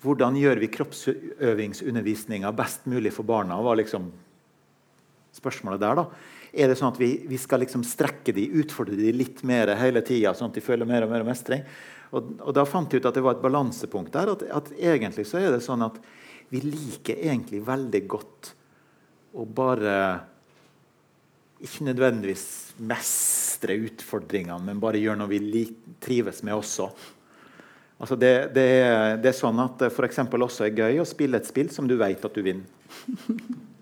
[0.04, 3.60] Hvordan gjør vi kroppsøvingsundervisninga best mulig for barna?
[3.62, 4.08] var liksom
[5.34, 6.00] spørsmålet der.
[6.00, 6.08] da.
[6.54, 10.04] Er det sånn at vi, vi skal liksom strekke de, utfordre de litt mer hele
[10.06, 11.64] tida, sånn at de føler mer og mer mestring?
[12.14, 14.30] Og, og, da fant jeg ut at det var et balansepunkt der.
[14.36, 15.98] At, at, egentlig så er det sånn at
[16.52, 18.52] vi liker egentlig veldig godt
[19.34, 19.96] å bare
[21.64, 22.46] ikke nødvendigvis
[22.84, 25.64] mestre utfordringene, men bare gjøre noe vi
[26.02, 26.90] trives med også.
[28.02, 28.66] Altså det, det,
[29.22, 30.20] det, er, sånn at det f.eks.
[30.28, 32.66] også er gøy å spille et spill som du vet at du vinner.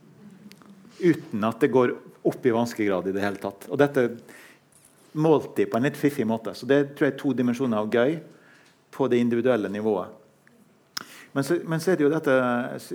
[1.11, 3.67] Uten at det går opp i vanskegrad i det hele tatt.
[3.71, 4.09] Og dette
[5.13, 6.55] målt de på en litt fiffig måte.
[6.55, 8.19] Så det tror jeg er to dimensjoner av gøy
[8.93, 10.19] på det individuelle nivået.
[11.33, 12.37] Men så, men så er det jo dette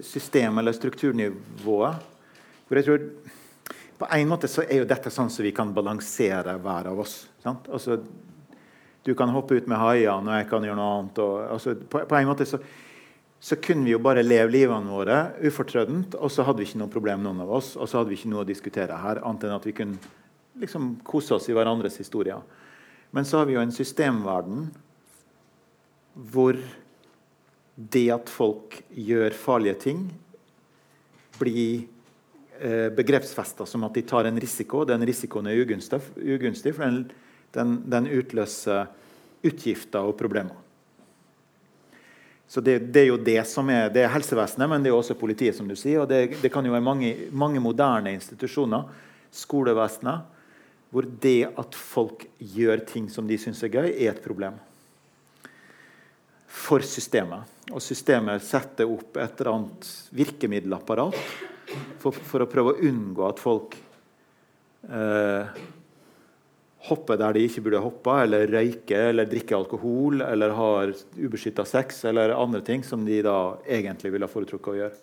[0.05, 2.07] system- eller strukturnivået.
[2.67, 3.09] Hvor jeg tror
[3.97, 7.15] På en måte så er jo dette sånn som vi kan balansere hver av oss.
[7.41, 7.65] Sant?
[7.73, 7.95] Altså,
[9.01, 11.21] du kan hoppe ut med haiene, og jeg kan gjøre noe annet.
[11.23, 12.59] Og, altså, på, på, en måte så,
[13.39, 16.91] så, kunne vi jo bare leve livene våre ufortrødent, og så hadde vi ikke noe
[16.93, 17.75] problem, noen av oss.
[17.77, 20.15] Og så hadde vi ikke noe å diskutere her, annet enn at vi kunne
[20.57, 22.41] liksom kose oss i hverandres historier.
[23.13, 24.67] Men så har vi jo en systemverden
[26.33, 26.57] hvor
[27.77, 30.07] det at folk gjør farlige ting,
[31.37, 31.85] blir
[32.57, 34.81] eh, begrepsfesta som at de tar en risiko.
[34.89, 37.03] Den risikoen er ugunstig, ugunstig for den,
[37.53, 38.89] den, den, utløser
[39.45, 40.57] utgifter og problemer.
[42.47, 45.17] Så det, det, er jo det som er, det er helsevesenet, men det er også
[45.19, 45.55] politiet.
[45.55, 48.87] som du sier, og Det, det kan jo være mange, mange moderne institusjoner,
[49.31, 50.33] skolevesenet,
[50.89, 54.55] hvor det at folk gjør ting som de syns er gøy, er et problem
[56.47, 57.43] for systemet.
[57.71, 61.17] Og systemet setter opp et eller annet virkemiddelapparat
[61.99, 63.75] for, for å prøve å unngå at folk
[64.87, 65.59] eh,
[66.85, 72.03] hopper der de ikke burde hoppe, eller røyke eller drikke alkohol, eller har ubeskytta sex,
[72.05, 74.99] eller andre ting som de da egentlig ville ha foretrukket å gjøre.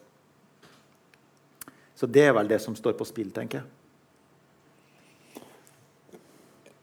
[1.94, 3.70] Så det er vel det som står på spill, tenker jeg.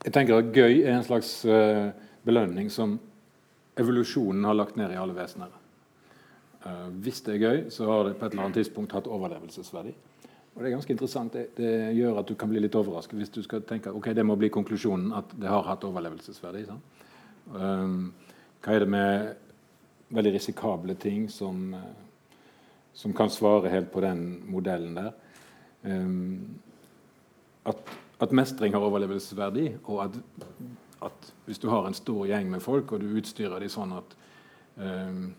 [0.01, 1.91] Jeg tenker at Gøy er en slags uh,
[2.25, 2.95] belønning som
[3.79, 5.51] evolusjonen har lagt ned i alle vesener.
[6.65, 9.93] Uh, hvis det er gøy, så har det på et eller annet tidspunkt hatt overlevelsesverdi.
[10.55, 11.33] Og Det er ganske interessant.
[11.33, 14.25] Det, det, gjør at du kan bli litt overrasket hvis du skal tenke ok, det
[14.27, 16.65] må bli konklusjonen at det har hatt overlevelsesverdi.
[17.55, 18.11] Um,
[18.61, 19.31] hva er det med
[20.11, 22.35] veldig risikable ting som, uh,
[22.93, 25.13] som kan svare helt på den modellen der?
[25.83, 26.59] Um,
[27.65, 27.79] at,
[28.19, 30.17] at, mestring har overlevelsesverdi, og at,
[31.05, 34.17] at, hvis du har en stor gjeng med folk, og du utstyrer dem sånn at
[34.75, 35.31] um,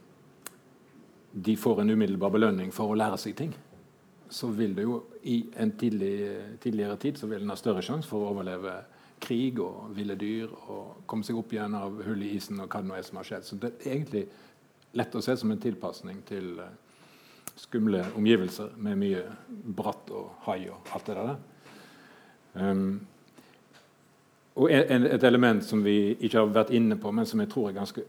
[1.33, 3.53] de får en umiddelbar belønning for å lære seg ting,
[4.33, 6.15] så vil det jo i en tidlig,
[6.63, 8.79] tidligere tid så vil den ha større sjanse for å overleve
[9.23, 12.81] krig og ville dyr og komme seg opp igjen av hull i isen og hva
[12.83, 13.47] det nå er som har skjedd.
[13.47, 14.25] Så det er egentlig
[14.99, 16.73] lett å se som en tilpasning til uh,
[17.57, 19.23] skumle omgivelser med mye
[19.79, 21.33] bratt og hai og alt det der.
[22.55, 22.85] Um,
[24.61, 27.79] og et element som vi ikke har vært inne på, men som jeg tror er
[27.79, 28.03] ganske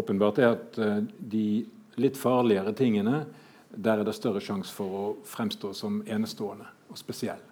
[0.00, 1.64] åpenbart, er at uh, de
[2.00, 3.24] litt farligere tingene,
[3.70, 7.42] der er det større sjanse for å fremstå som enestående og spesiell.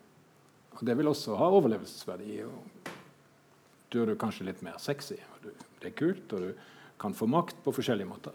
[0.78, 2.42] Og Det vil også ha overlevelsesverdi.
[2.44, 2.90] og
[3.90, 5.14] Du er kanskje litt mer sexy.
[5.14, 5.50] og
[5.80, 6.52] Det er kult, og du
[6.98, 8.32] kan få makt på forskjellige måter.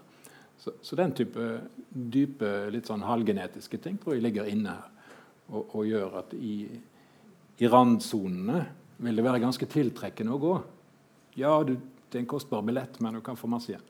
[0.58, 1.60] Så, så den type
[1.90, 4.90] dype, litt sånn halvgenetiske ting tror jeg ligger inne her.
[5.50, 6.80] Og, og gjør at i,
[7.60, 8.64] i randsonene
[8.96, 10.54] vil det være ganske tiltrekkende å gå.
[11.36, 13.84] Ja, du, det er en kostbar billett, men du kan få masse igjen.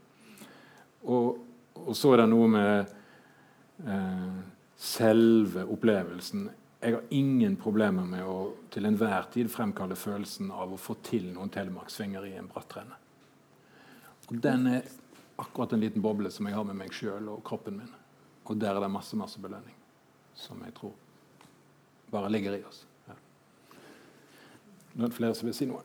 [1.04, 1.38] Og
[1.74, 2.92] og så er det noe med
[3.86, 4.42] eh,
[4.76, 6.48] selve opplevelsen.
[6.80, 8.38] Jeg har ingen problemer med å
[8.72, 12.98] til enhver tid fremkalle følelsen av å få til noen telemarksvinger i en bratt renne.
[14.28, 14.90] Og den er
[15.40, 17.94] akkurat en liten boble som jeg har med meg sjøl og kroppen min.
[18.44, 19.76] Og der er det masse, masse belønning
[20.36, 20.92] som jeg tror
[22.10, 22.84] bare ligger i oss.
[23.08, 23.16] Ja.
[24.94, 25.82] Nå er flere som vil si noe.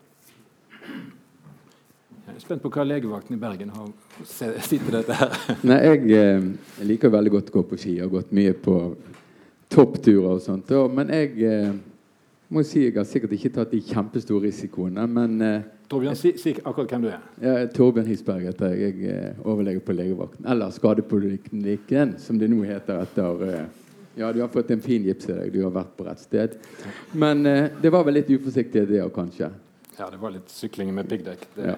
[2.29, 3.87] Jeg er spent på hva legevakten i Bergen har
[4.27, 5.31] sett til dette her.
[5.69, 6.43] Nei, jeg, eh,
[6.77, 7.95] jeg, liker veldig godt å gå på ski.
[7.97, 8.75] Jeg har gått mye på
[9.73, 10.69] toppturer og sånt.
[10.93, 11.73] Men jeg eh,
[12.53, 16.53] må si jeg har sikkert ikke tatt de kjempestore risikoene, men eh, Torbjørn, si, si,
[16.61, 17.21] akkurat hvem du er.
[17.41, 18.93] Ja, Torbjørn Hisberg heter jeg.
[19.01, 20.45] Jeg er eh, overlege på legevakten.
[20.53, 23.63] Eller Skadepoliklinikken, som det nå heter etter eh,
[24.19, 25.49] ja, du har fått en fin gips i deg.
[25.55, 26.59] Du har vært på rett sted.
[27.17, 29.49] Men eh, det var vel litt uforsiktig det òg, kanskje?
[29.97, 31.47] Ja, det var litt sykling med piggdekk.
[31.57, 31.77] Ja.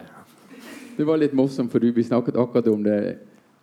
[0.97, 2.99] Det var litt morsomt, for vi snakket akkurat om det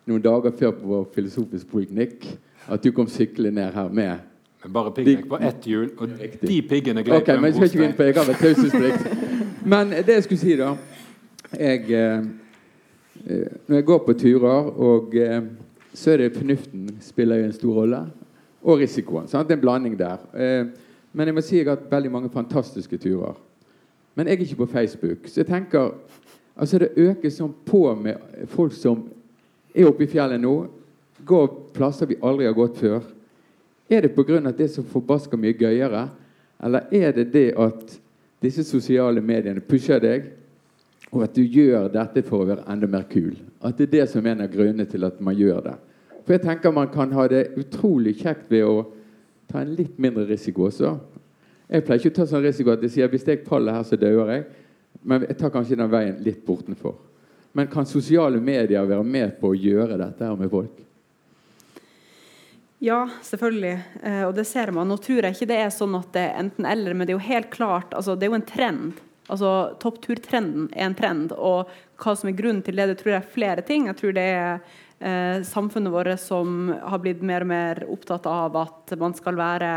[0.09, 2.25] noen dager før på vår filosofisk poliknikk.
[2.69, 4.27] At du kom syklende ned her med
[4.63, 6.09] men bare piggdekk på ett hjul, og
[6.43, 9.05] de piggene gled okay, men jeg skal ikke inn på Jeg har taushetsplikt.
[9.71, 10.73] Men det jeg skulle si, da
[11.53, 12.25] jeg, eh,
[13.27, 15.43] eh, Når jeg går på turer, og eh,
[15.95, 18.03] så er det fornuften spiller jo en stor rolle.
[18.63, 19.29] Og risikoen.
[19.29, 19.49] Sant?
[19.49, 20.19] Det er en blanding der.
[20.35, 20.67] Eh,
[21.13, 23.39] men jeg må si jeg har hatt veldig mange fantastiske turer.
[24.15, 25.29] Men jeg er ikke på Facebook.
[25.31, 25.95] Så jeg tenker
[26.59, 29.05] Altså Det øker sånn på med folk som
[29.75, 30.55] er oppe i fjellet nå,
[31.29, 33.05] går plasser vi aldri har gått før.
[33.89, 34.41] Er det pga.
[34.49, 36.09] at det er så forbaska mye gøyere,
[36.61, 37.99] eller er det det at
[38.43, 40.33] disse sosiale mediene pusher deg,
[41.13, 43.37] og at du gjør dette for å være enda mer kul?
[43.63, 45.77] At det er det som er en av grunnene til at man gjør det.
[46.27, 48.83] For jeg tenker man kan ha det utrolig kjekt ved å
[49.49, 50.99] ta en litt mindre risiko også.
[51.69, 53.97] Jeg pleier ikke å ta sånn risiko at jeg sier hvis jeg faller her, så
[53.97, 54.45] dør jeg.
[55.03, 56.97] Men jeg tar kanskje den veien litt bortenfor.
[57.57, 60.85] Men kan sosiale medier være med på å gjøre dette her med folk?
[62.79, 63.75] Ja, selvfølgelig.
[64.03, 64.91] Eh, og det ser man.
[64.91, 67.27] Nå tror jeg ikke det er sånn at det er enten-eller, men det er jo
[67.27, 69.01] helt klart altså, Det er jo en trend.
[69.29, 69.53] Altså,
[69.83, 71.35] Toppturtrenden er en trend.
[71.35, 73.89] Og hva som er grunnen til det, det tror jeg er flere ting.
[73.91, 74.63] Jeg tror det er
[75.01, 79.73] eh, samfunnet vårt som har blitt mer og mer opptatt av at man skal være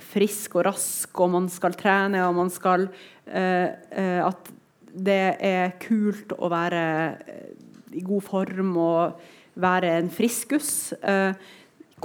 [0.00, 2.88] frisk og rask, og man skal trene, og man skal
[3.26, 4.48] eh, eh At
[4.94, 6.84] det er kult å være
[7.26, 7.50] eh,
[7.92, 9.20] i god form og
[9.54, 10.92] være en friskus.
[11.02, 11.34] Eh,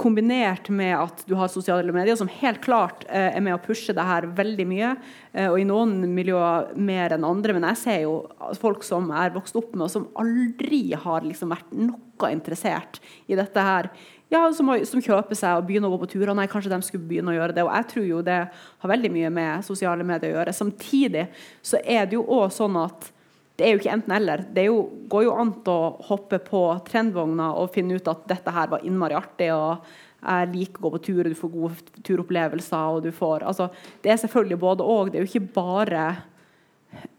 [0.00, 3.94] kombinert med at du har sosiale medier som helt klart eh, er med å pushe
[3.96, 4.94] det her veldig mye.
[5.32, 7.56] Eh, og i noen miljøer mer enn andre.
[7.56, 8.14] Men jeg ser jo
[8.60, 13.38] folk som er vokst opp med, og som aldri har liksom vært noe interessert i
[13.38, 13.90] dette her.
[14.30, 16.30] Ja, som, som, kjøper seg og begynner å gå på turer.
[16.38, 17.64] Nei, kanskje de skulle begynne å gjøre det.
[17.66, 20.54] Og jeg tror jo det har veldig mye med sosiale medier å gjøre.
[20.54, 21.24] Samtidig
[21.66, 23.10] så er det jo òg sånn at
[23.58, 24.44] det er jo ikke enten-eller.
[24.54, 24.76] Det jo,
[25.10, 29.18] går jo an å hoppe på trendvogna og finne ut at dette her var innmari
[29.18, 29.50] artig.
[29.52, 29.82] og
[30.20, 32.96] jeg liker å gå på tur, og du får gode turopplevelser.
[32.96, 33.70] og du får, altså,
[34.02, 35.10] Det er selvfølgelig både og.
[35.10, 36.16] Det er jo ikke bare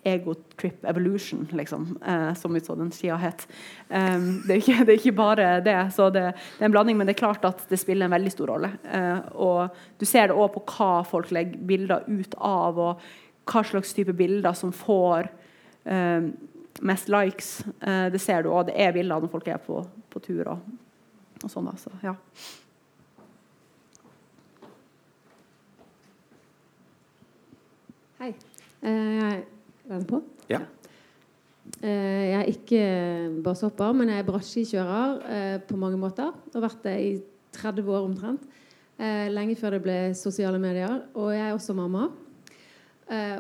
[0.04, 3.48] ego trip evolution, liksom, eh, som vi så den skia het.
[3.90, 5.78] Um, det, er ikke, det, er ikke, bare det.
[5.94, 8.32] så det, det, er en blanding, Men det er klart at det spiller en veldig
[8.32, 8.72] stor rolle.
[8.92, 9.70] Eh, og
[10.00, 14.14] Du ser det òg på hva folk legger bilder ut av, og hva slags type
[14.14, 15.30] bilder som får
[15.86, 16.32] eh,
[16.82, 17.62] mest likes.
[17.86, 18.72] Uh, det ser du òg.
[18.72, 20.66] Det er bilder når folk er på, på tur og,
[21.44, 21.70] og sånn.
[21.70, 22.16] Altså, ja.
[28.22, 28.34] Hei.
[28.82, 29.61] Uh,
[29.92, 30.22] den på?
[30.52, 30.64] Ja.
[31.82, 32.82] Uh, jeg er ikke
[33.46, 36.34] basshopper, men jeg er bratteskikjører uh, på mange måter.
[36.56, 37.14] Har vært det i
[37.60, 38.50] 30 år omtrent.
[39.02, 41.02] lenge før det ble sosiale medier.
[41.18, 42.04] Og jeg er også mamma.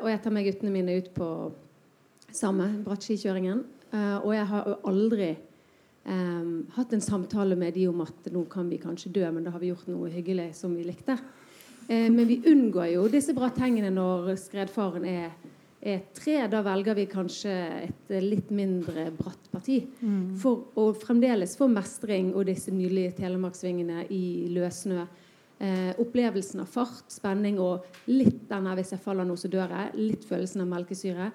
[0.02, 1.28] og jeg tar med guttene mine ut på
[2.34, 3.64] samme bratteskikjøringen.
[3.91, 5.30] Uh, og jeg har aldri
[6.07, 9.52] um, hatt en samtale med de om at nå kan vi kanskje dø, men da
[9.52, 11.18] har vi gjort noe hyggelig som vi likte.
[11.90, 15.34] Uh, men vi unngår jo disse bra tingene når skredfaren er,
[15.81, 16.37] er, tre.
[16.51, 17.55] Da velger vi kanskje
[17.87, 19.81] et litt mindre bratt parti.
[20.01, 20.37] Mm.
[20.41, 25.05] For å fremdeles få mestring og disse nydelige telemarksvingene i løssnø.
[25.61, 29.95] Eh, opplevelsen av fart, spenning og litt denne 'hvis jeg faller nå, så dør jeg'.
[29.95, 31.31] Litt følelsen av melkesyre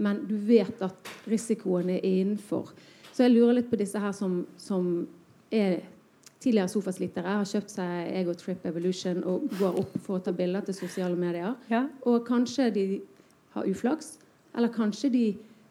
[0.00, 2.72] men du vet at risikoen er innenfor.
[3.12, 5.02] Så jeg lurer litt på disse her som, som
[5.52, 5.82] er
[6.40, 10.64] tidligere sofaslitere, har kjøpt seg Ego Trip Evolution og går opp for å ta bilder
[10.64, 11.52] til sosiale medier.
[11.72, 11.84] Ja.
[12.08, 12.84] Og kanskje de
[13.60, 14.16] har uflaks,
[14.56, 15.24] eller kanskje de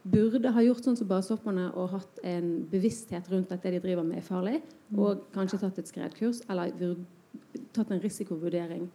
[0.10, 4.06] burde ha gjort sånn som basehopperne og hatt en bevissthet rundt at det de driver
[4.08, 5.02] med, er farlig, mm.
[5.02, 6.72] og kanskje tatt et skredkurs eller
[7.76, 8.88] tatt en risikovurdering.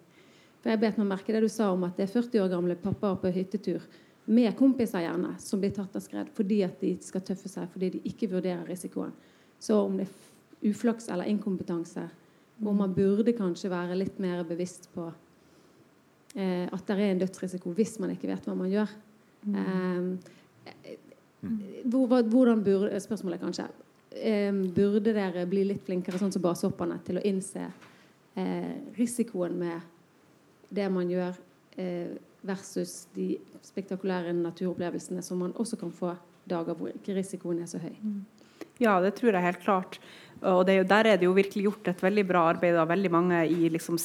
[0.62, 2.77] For jeg bet meg merke det du sa om at det er 40 år gamle
[2.81, 3.85] pappaer på hyttetur
[4.25, 7.91] med kompiser gjerne, som blir tatt av skred fordi at de skal tøffe seg, fordi
[7.95, 9.12] de ikke vurderer risikoen.
[9.61, 12.07] Så om det er uflaks eller inkompetanse,
[12.57, 15.11] hvor man burde kanskje være litt mer bevisst på
[16.35, 18.93] eh, at det er en dødsrisiko hvis man ikke vet hva man gjør.
[19.44, 20.19] Mm.
[20.66, 20.93] Eh,
[21.85, 23.66] hvor, hvordan burde Spørsmålet kanskje
[24.16, 27.66] eh, Burde dere bli litt flinkere sånn som basehopperne til å innse
[28.40, 31.36] eh, risikoen med det man gjør?
[31.77, 33.35] Eh, versus de
[33.65, 36.12] spektakulære naturopplevelsene som man også kan få
[36.48, 37.94] dager hvor ikke risikoen er så høy.
[38.02, 38.20] Mm.
[38.82, 39.98] Ja, det tror jeg helt klart.
[40.44, 43.40] Og det, der er det jo virkelig gjort et veldig bra arbeid av veldig mange
[43.48, 43.98] i liksom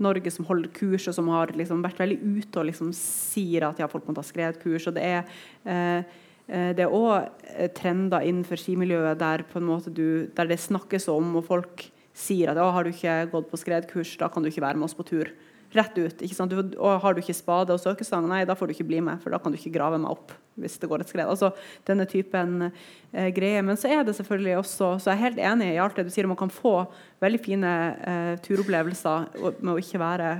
[0.00, 3.78] Skred-Norge som holder kurs, og som har liksom vært veldig ute og liksom sier at
[3.78, 4.88] ja, folk må ta skredkurs.
[4.88, 5.24] og det er
[5.64, 6.04] eh,
[6.48, 7.28] eh det er òg
[7.76, 9.44] trender innenfor skimiljøet der,
[9.92, 14.16] du, der, det snakkes om, og folk sier at har du ikke gått på skredkurs,
[14.18, 15.30] da kan du ikke være med oss på tur
[15.72, 16.18] rett ut.
[16.18, 19.30] Du, har du ikke spade og søkestang, nei, da får du ikke bli med, for
[19.30, 21.26] da kan du ikke grave meg opp hvis det går et skred.
[21.26, 21.52] Altså
[21.88, 23.64] denne typen eh, greier.
[23.66, 26.12] Men så er det selvfølgelig også Så jeg er helt enig i alt det du
[26.14, 26.28] sier.
[26.30, 26.84] Man kan få
[27.22, 27.74] veldig fine
[28.06, 29.30] eh, turopplevelser
[29.60, 30.30] med å ikke være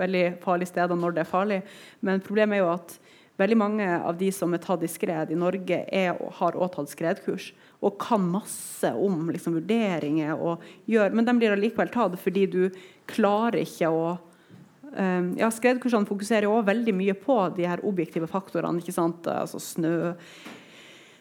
[0.00, 1.62] veldig farlige steder når det er farlig.
[2.00, 2.98] Men problemet er jo at
[3.40, 6.92] veldig mange av de som er tatt i skred i Norge, er, har også tatt
[6.92, 7.50] skredkurs
[7.80, 10.34] og kan masse om liksom, vurderinger.
[10.36, 12.62] Og gjør, men de blir allikevel tatt fordi du
[13.10, 14.18] klarer ikke å
[15.38, 18.82] ja, Skredkursene fokuserer også veldig mye på de her objektive faktorene.
[18.82, 19.28] ikke sant?
[19.30, 20.14] Altså snø,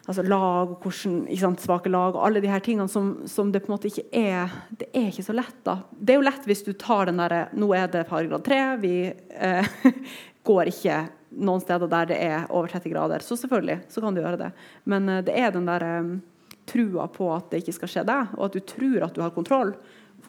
[0.09, 1.61] altså lag og hvordan, sant?
[1.61, 4.55] svake lag og alle de her tingene som, som, det på en måte ikke er
[4.71, 5.59] Det er ikke så lett.
[5.63, 5.79] da.
[5.91, 8.59] Det er jo lett hvis du tar den derre Nå er det faregrad 3.
[8.81, 9.77] Vi eh,
[10.49, 13.23] går ikke noen steder der det er over 30 grader.
[13.25, 14.51] Så selvfølgelig så kan du gjøre det.
[14.89, 16.11] Men eh, det er den der eh,
[16.69, 19.33] trua på at det ikke skal skje deg, og at du tror at du har
[19.35, 19.73] kontroll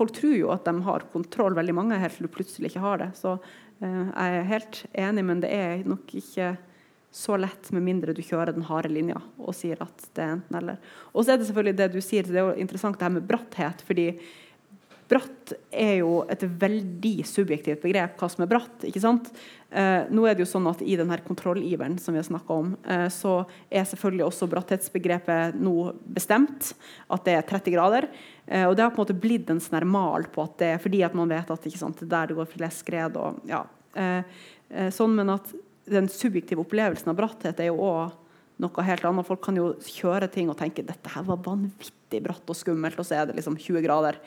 [0.00, 3.02] folk tror jo at de har kontroll, veldig mange, helt til du plutselig ikke har
[3.02, 3.10] det.
[3.18, 6.54] Så eh, jeg er helt enig, men det er nok ikke
[7.10, 10.60] så lett med mindre du kjører den harde linja og sier at det er enten
[10.60, 10.78] eller.
[11.10, 13.26] Og så er det selvfølgelig det du sier, det er jo interessant det her med
[13.26, 13.82] bratthet.
[13.86, 14.06] fordi
[15.10, 18.86] bratt er jo et veldig subjektivt begrep, hva som er bratt.
[18.86, 19.32] ikke sant?
[19.70, 22.72] Eh, nå er det jo sånn at I denne kontrolliveren som vi har snakka om,
[22.82, 26.72] eh, så er selvfølgelig også bratthetsbegrepet nå bestemt.
[27.10, 28.08] At det er 30 grader.
[28.46, 30.82] Eh, og det har på en måte blitt en sånn mal på at det er
[30.82, 33.16] fordi at man vet at sant, det er der det går flest skred.
[33.16, 33.64] og ja,
[33.94, 34.22] eh,
[34.70, 35.54] eh, sånn, Men at
[35.86, 38.12] den subjektive opplevelsen av bratthet er jo òg
[38.58, 39.26] noe helt annet.
[39.26, 43.06] Folk kan jo kjøre ting og tenke dette her var vanvittig bratt og skummelt, og
[43.06, 44.18] så er det liksom 20 grader.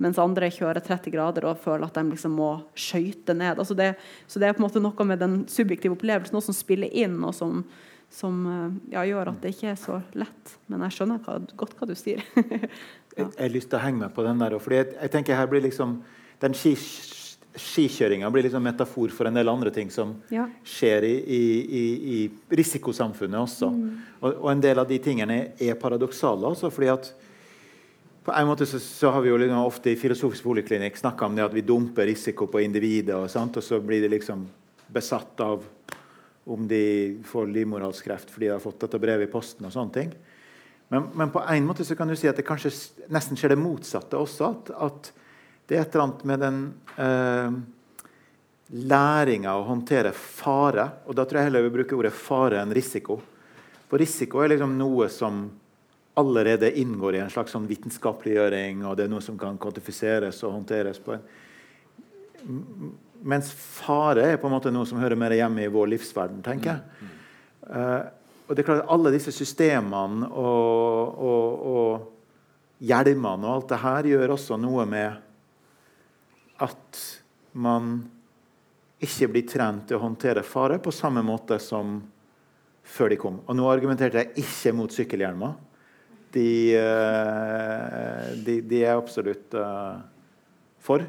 [0.00, 3.58] Mens andre kjører 30 grader og føler at de liksom må skøyte ned.
[3.60, 3.92] Altså det,
[4.30, 7.34] så det er på en måte noe med den subjektive opplevelsen som spiller inn, og
[7.36, 7.60] som,
[8.08, 10.56] som eh, ja, gjør at det ikke er så lett.
[10.72, 12.24] Men jeg skjønner hva, godt hva du sier.
[13.18, 13.26] ja.
[13.26, 14.56] Jeg har lyst til å henge meg på den der.
[14.64, 15.98] for jeg, jeg tenker her blir liksom
[16.40, 20.46] Den skikjøringa blir liksom metafor for en del andre ting som ja.
[20.64, 21.42] skjer i, i,
[22.16, 23.68] i, risikosamfunnet også.
[23.68, 23.88] Mm.
[24.22, 26.48] Og, og, en del av de tingene er paradoksale.
[26.48, 27.12] Også, fordi at
[28.30, 31.34] på en måte så, så har vi jo liksom ofte i filosofisk poliklinikk snakka om
[31.34, 34.44] det at vi dumper risiko på individet, og, og, så blir de liksom
[34.86, 35.64] besatt av
[36.50, 39.66] om de får livmorhalskreft fordi de har fått dette brevet i posten.
[39.66, 40.12] og sånne ting.
[40.94, 42.70] Men, men, på en måte så kan du si at det kanskje
[43.10, 44.52] nesten skjer det motsatte også.
[44.54, 45.10] At, at
[45.66, 46.60] det er et eller annet med den
[47.02, 47.58] eh,
[48.94, 50.86] læringa å håndtere fare.
[51.10, 53.18] Og da tror jeg heller vi bruker ordet fare enn risiko.
[53.90, 55.48] For risiko er liksom noe som
[56.20, 60.58] allerede inngår i en slags sånn vitenskapeliggjøring, og det er noe som kan kvantifiseres og
[60.58, 61.24] håndteres på en
[63.20, 66.70] Mens fare er på en måte noe som hører mer hjemme i vår livsverden, tenker
[66.70, 67.08] jeg.
[67.68, 68.06] Uh,
[68.48, 73.80] og det er klart at Alle disse systemene og, og, og hjelmene og alt det
[73.82, 75.20] her gjør også noe med
[76.64, 77.02] at
[77.60, 77.92] man
[79.00, 81.98] ikke blir trent til å håndtere fare på samme måte som
[82.90, 83.38] før de kom.
[83.46, 85.54] Og Nå argumenterte jeg ikke mot sykkelhjelmer
[86.32, 89.98] de, eh, de, de er absolutt uh,
[90.82, 91.04] for.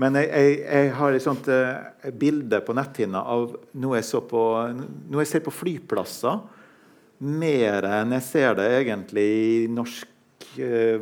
[0.00, 4.44] Men jeg, jeg, jeg, har et sånt uh, bilde på netthinna av noe jeg, på,
[5.10, 6.40] noe jeg ser på flyplasser,
[7.20, 10.06] mer enn jeg ser det egentlig i norsk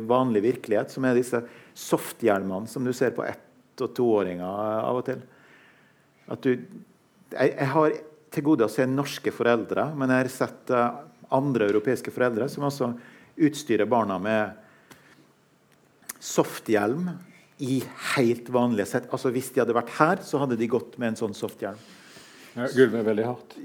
[0.05, 1.39] vanlig virkelighet, som er disse
[1.79, 4.43] softhjelmene som du ser på ett- og toåringer
[4.83, 5.21] av og til.
[6.43, 6.49] Du,
[7.31, 7.95] jeg har
[8.35, 10.73] til gode å se norske foreldre, men jeg har sett
[11.33, 12.91] andre europeiske foreldre som også
[13.39, 14.57] utstyre barna med
[16.19, 17.09] softhjelm
[17.63, 17.79] i
[18.15, 19.07] helt vanlige sett.
[19.11, 21.79] Altså Hvis de hadde vært her, så hadde de gått med en sånn softhjelm.
[22.55, 23.55] Ja, gulvet veldig hardt.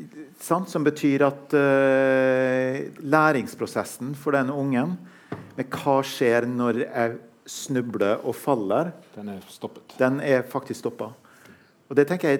[0.43, 0.71] Sant?
[0.71, 4.97] Som betyr at uh, læringsprosessen for den ungen
[5.57, 7.17] med hva skjer når jeg
[7.49, 9.97] snubler og faller, den er stoppet.
[10.01, 11.11] Den er faktisk stoppa.
[11.89, 12.39] Og det tenker jeg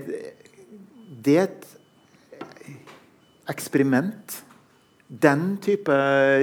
[1.25, 1.67] Det er et
[3.53, 4.39] eksperiment
[5.07, 5.95] den type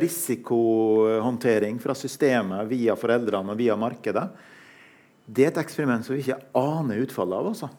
[0.01, 4.27] risikohåndtering fra systemet via foreldrene og via markedet,
[5.25, 7.51] det er et eksperiment som vi ikke aner utfallet av.
[7.53, 7.69] Også.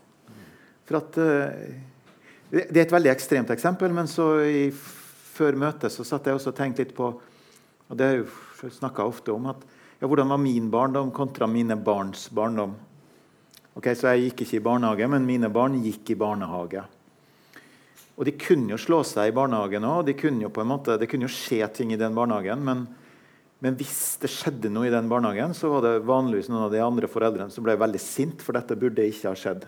[0.88, 4.10] For at, uh, det er et veldig ekstremt eksempel, men
[4.48, 7.12] i, før møtet så satt jeg også og tenkte litt på
[7.92, 9.50] og Det har jeg snakka ofte om.
[9.50, 9.60] at
[10.00, 12.72] ja, Hvordan var min barndom kontra mine barns barndom?
[13.74, 16.86] Ok, Så jeg gikk ikke i barnehage, men mine barn gikk i barnehage.
[18.16, 20.05] Og de kunne jo slå seg i barnehagen òg.
[20.09, 20.44] Det kunne
[21.26, 22.60] jo skje ting i den barnehagen.
[22.64, 22.84] Men,
[23.64, 26.82] men, hvis det skjedde noe i den barnehagen, så var det vanligvis noen av de
[26.84, 29.64] andre foreldrene som ble veldig sint, for dette burde ikke ha skjedd.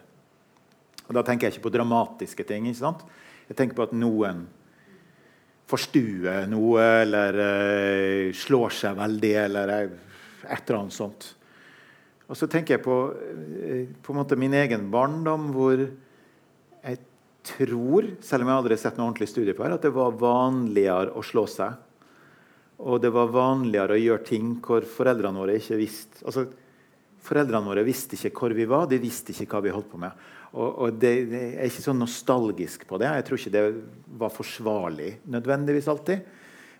[1.06, 2.68] Og Da tenker jeg ikke på dramatiske ting.
[2.68, 3.06] ikke sant?
[3.48, 4.44] Jeg tenker på at noen
[5.68, 11.30] forstuer noe, eller uh, slår seg veldig, eller uh, et eller annet sånt.
[12.28, 15.86] Og så tenker jeg på, uh, på min egen barndom, hvor
[17.44, 20.16] tror, selv om jeg aldri har sett noe ordentlig studie på det, at det var
[20.20, 21.76] vanligere å slå seg.
[22.84, 26.48] Og det var vanligere å gjøre ting hvor foreldrene våre ikke visste altså,
[27.24, 30.24] Foreldrene våre visste ikke hvor vi var, de visste ikke hva vi holdt på med.
[30.52, 33.08] Og, og det, det, er ikke så nostalgisk på det.
[33.08, 33.62] Jeg tror ikke det
[34.20, 36.26] var forsvarlig nødvendigvis alltid.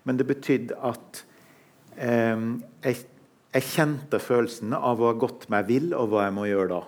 [0.05, 1.23] Men det betydde at
[1.97, 2.45] eh,
[2.85, 3.01] jeg,
[3.57, 6.83] jeg kjente følelsen av hva godt meg vil, og hva jeg må gjøre da.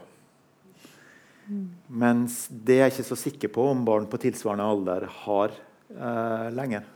[1.86, 6.46] Mens det er jeg ikke så sikker på om barn på tilsvarende alder har eh,
[6.54, 6.86] lenger.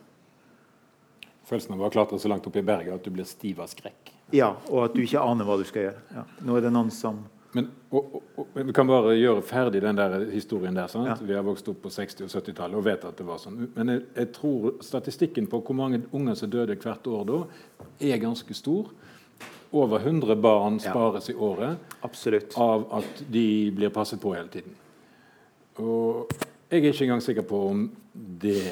[1.50, 3.70] Følelsen av å ha klatra så langt opp i berget at du blir stiv av
[3.70, 4.14] skrekk.
[4.34, 6.02] Ja, og at du ikke aner hva du skal gjøre.
[6.14, 6.24] Ja.
[6.46, 9.98] Nå er det noen som men og, og, og, Vi kan bare gjøre ferdig den
[9.98, 10.92] der historien der.
[11.06, 11.16] Ja.
[11.18, 13.64] Vi har vokst opp på 60- og 70-tallet og vet at det var sånn.
[13.74, 17.40] Men jeg, jeg, tror statistikken på hvor mange unger som døde hvert år da,
[18.06, 18.92] er ganske stor
[19.70, 22.56] over 100 barn spares i året Absolutt.
[22.58, 24.74] av at de blir passet på hele tiden.
[25.78, 26.32] Og
[26.70, 27.84] jeg er ikke engang sikker på om
[28.14, 28.64] det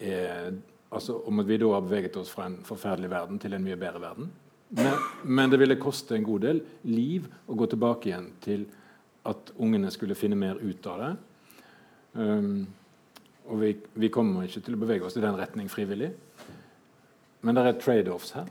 [0.00, 0.52] er
[0.88, 4.00] Altså om vi da har beveget oss fra en forferdelig verden til en mye bedre
[4.00, 4.30] verden.
[4.68, 8.64] Men, men, det ville koste en god del liv å gå tilbake igjen til
[9.28, 11.10] at ungene skulle finne mer ut av det.
[12.16, 12.66] Um,
[13.52, 16.08] og vi, vi, kommer ikke til å bevege oss i den retning frivillig.
[17.44, 18.48] Men det er trade-offs her.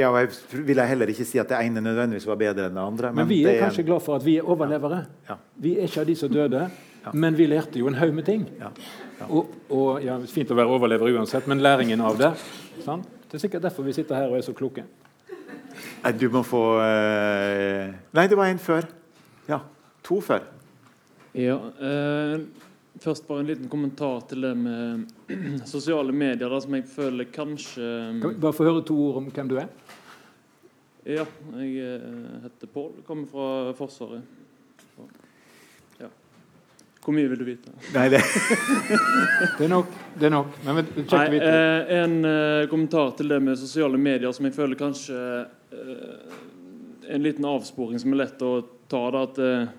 [0.00, 2.84] Ja, og jeg vil heller ikke si at det ene nødvendigvis var bedre enn det
[2.84, 3.10] andre.
[3.12, 3.90] Men, men vi er, er kanskje en...
[3.90, 5.02] glad for at vi er overlevere.
[5.28, 5.34] Ja.
[5.34, 5.38] Ja.
[5.60, 6.62] Vi er ikke av de som døde,
[7.04, 7.12] ja.
[7.12, 8.46] men vi lærte jo en haug med ting.
[9.28, 12.32] Og, og, ja, Fint å være overlever uansett, men læringen av det
[12.84, 13.08] sant?
[13.30, 14.86] Det er sikkert derfor vi sitter her og er så kloke.
[16.00, 17.92] Nei, du må få uh...
[18.16, 18.88] Nei, det var en før.
[19.46, 19.60] Ja.
[20.08, 20.48] To før.
[21.36, 21.58] Ja.
[21.78, 22.40] Uh,
[23.00, 25.04] først bare en liten kommentar til det med
[25.74, 27.86] sosiale medier, da, som jeg føler kanskje
[28.22, 29.70] Kan vi bare få høre to ord om hvem du er?
[31.08, 31.24] Ja,
[31.56, 32.90] jeg uh, heter Pål.
[33.06, 34.20] Kommer fra Forsvaret.
[35.98, 36.10] Ja.
[37.00, 37.72] Hvor mye vil du vite?
[37.94, 38.20] Nei, det
[39.56, 39.94] Det er nok.
[40.20, 40.58] det er nok.
[40.66, 45.16] Men Nei, eh, En eh, kommentar til det med sosiale medier som jeg føler kanskje
[45.72, 46.34] eh,
[47.08, 48.52] En liten avsporing som er lett å
[48.90, 49.00] ta.
[49.14, 49.72] Da, at, eh,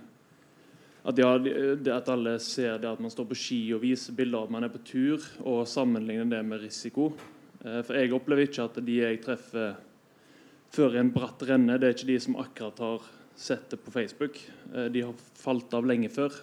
[1.05, 4.41] at, ja, det, at alle ser det at man står på ski og viser bilder
[4.41, 7.11] av at man er på tur, og sammenligner det med risiko.
[7.61, 9.77] Eh, for jeg opplever ikke at de jeg treffer
[10.71, 14.39] før en bratt renne, det er ikke de som akkurat har sett det på Facebook.
[14.75, 16.33] Eh, de har falt av lenge før.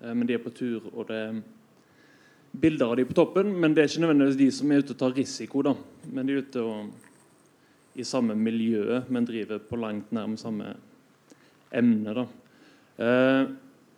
[0.00, 1.40] Eh, men de er på tur, og det er
[2.52, 3.54] bilder av de på toppen.
[3.60, 5.74] Men det er ikke nødvendigvis de som er ute og tar risiko, da.
[6.12, 6.92] Men de er ute og,
[7.96, 10.74] i samme miljø, men driver på langt nærme samme
[11.72, 12.14] emne.
[12.16, 12.26] da.
[12.96, 13.42] Eh,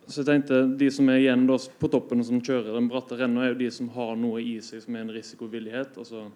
[0.05, 3.53] så jeg tenkte De som er igjen på toppen som kjører den bratte renna, er
[3.53, 5.97] jo de som har noe i seg som er en risikovillighet.
[5.97, 6.29] altså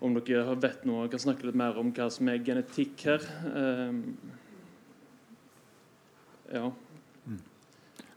[0.00, 3.24] om dere vet noe, jeg kan snakke litt mer om hva som er genetikk her.
[3.50, 3.92] Eh,
[6.56, 6.66] ja,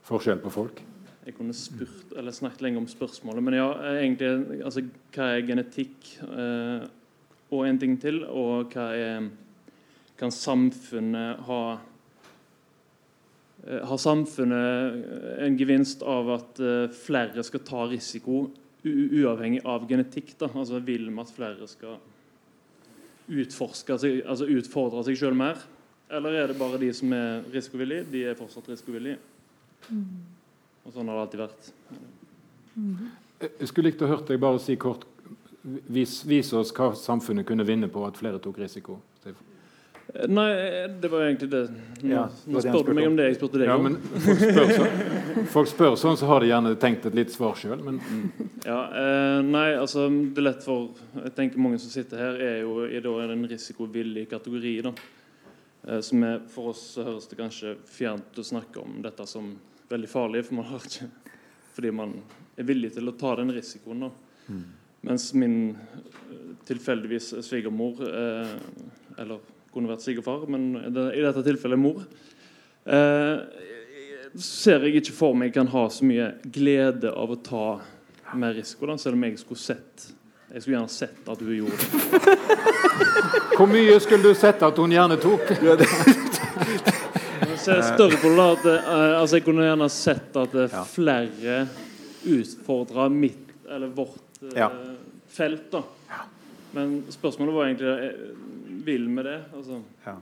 [0.08, 0.82] forskjell på folk?
[1.24, 3.44] Jeg kunne spurt, eller snakket lenge om spørsmålet.
[3.44, 4.82] Men ja, egentlig altså,
[5.14, 6.10] Hva er genetikk?
[6.20, 6.84] Eh,
[7.54, 8.24] og en ting til.
[8.28, 9.30] Og hva er
[10.18, 11.62] Kan samfunnet ha
[13.64, 18.50] eh, Har samfunnet en gevinst av at eh, flere skal ta risiko
[18.84, 20.34] uavhengig av genetikk?
[20.38, 20.50] da?
[20.52, 21.98] Altså Vil vi at flere skal
[23.24, 25.62] utforske seg, altså utfordre seg sjøl mer?
[26.12, 29.16] Eller er det bare de som er risikovillige, de er fortsatt risikovillige?
[30.84, 31.72] Og sånn har det alltid vært.
[33.44, 35.06] Jeg skulle likt å høre deg bare si kort
[35.64, 38.98] vis, vis, oss hva samfunnet kunne vinne på at flere tok risiko.
[40.30, 40.50] Nei,
[41.00, 41.62] det var egentlig det.
[42.04, 43.96] Nå, ja, nå spør du meg om det jeg spurte deg ja, om.
[43.98, 47.82] folk, spør sånn, folk spør sånn, så har de gjerne tenkt et litt svar sjøl,
[47.82, 48.46] men mm.
[48.70, 52.60] Ja, eh, Nei, altså Det er lett for Jeg tenker mange som sitter her, er
[52.62, 54.74] jo i en risikovillig kategori.
[54.86, 54.94] da.
[55.88, 59.50] Eh, som er, For oss så høres det kanskje fjernt å snakke om dette som
[59.90, 61.10] veldig farlig, for man har ikke,
[61.74, 62.14] fordi man
[62.56, 64.06] er villig til å ta den risikoen.
[64.46, 64.62] Mm.
[65.04, 68.54] Mens min eh, tilfeldigvis svigermor, eh,
[69.18, 69.42] eller
[69.74, 72.02] kunne vært svigerfar, men det, i dette tilfellet mor,
[72.86, 73.36] eh,
[74.40, 77.66] ser jeg ikke for meg kan ha så mye glede av å ta
[78.34, 80.12] mer risiko, da, selv om jeg skulle sett
[80.54, 82.34] jeg skulle gjerne sett at hun gjorde det.
[83.56, 85.48] Hvor mye skulle du sett at hun gjerne tok?
[87.64, 88.44] se større på det.
[88.44, 91.64] At, uh, altså jeg kunne gjerne sett at uh, flere
[92.30, 94.70] utfordra mitt, eller vårt uh, ja.
[95.28, 95.66] felt.
[95.72, 95.82] da
[96.76, 98.14] Men spørsmålet var egentlig
[98.84, 99.40] Vil med det?
[99.56, 99.80] Altså.
[100.04, 100.16] Ja.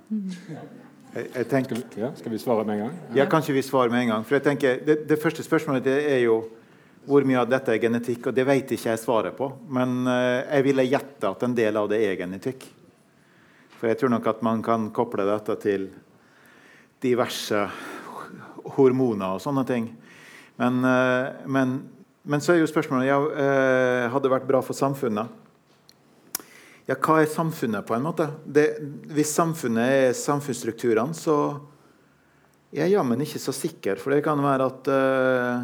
[1.12, 2.98] Jeg, jeg tenker, ja, skal vi svare med en gang?
[3.18, 4.26] Ja, kanskje vi svarer med en gang.
[4.28, 6.42] For jeg tenker, Det, det første spørsmålet det er jo
[7.04, 8.28] hvor mye av dette er genetikk.
[8.30, 9.50] og Det vet ikke jeg svaret på.
[9.68, 12.68] Men jeg ville gjette at en del av det er genetikk.
[13.82, 15.88] For jeg tror nok at man kan koble dette til
[17.02, 17.64] diverse
[18.76, 19.88] hormoner og sånne ting.
[20.60, 21.80] Men, eh, men,
[22.22, 25.32] men så er jo spørsmålet ja, eh, hadde det vært bra for samfunnet.
[26.88, 28.26] Ja, hva er samfunnet, på en måte?
[28.44, 28.66] Det,
[29.14, 31.36] hvis samfunnet er samfunnsstrukturene, så
[32.72, 34.00] er jeg jammen ikke så sikker.
[34.02, 35.60] For det kan være at, uh,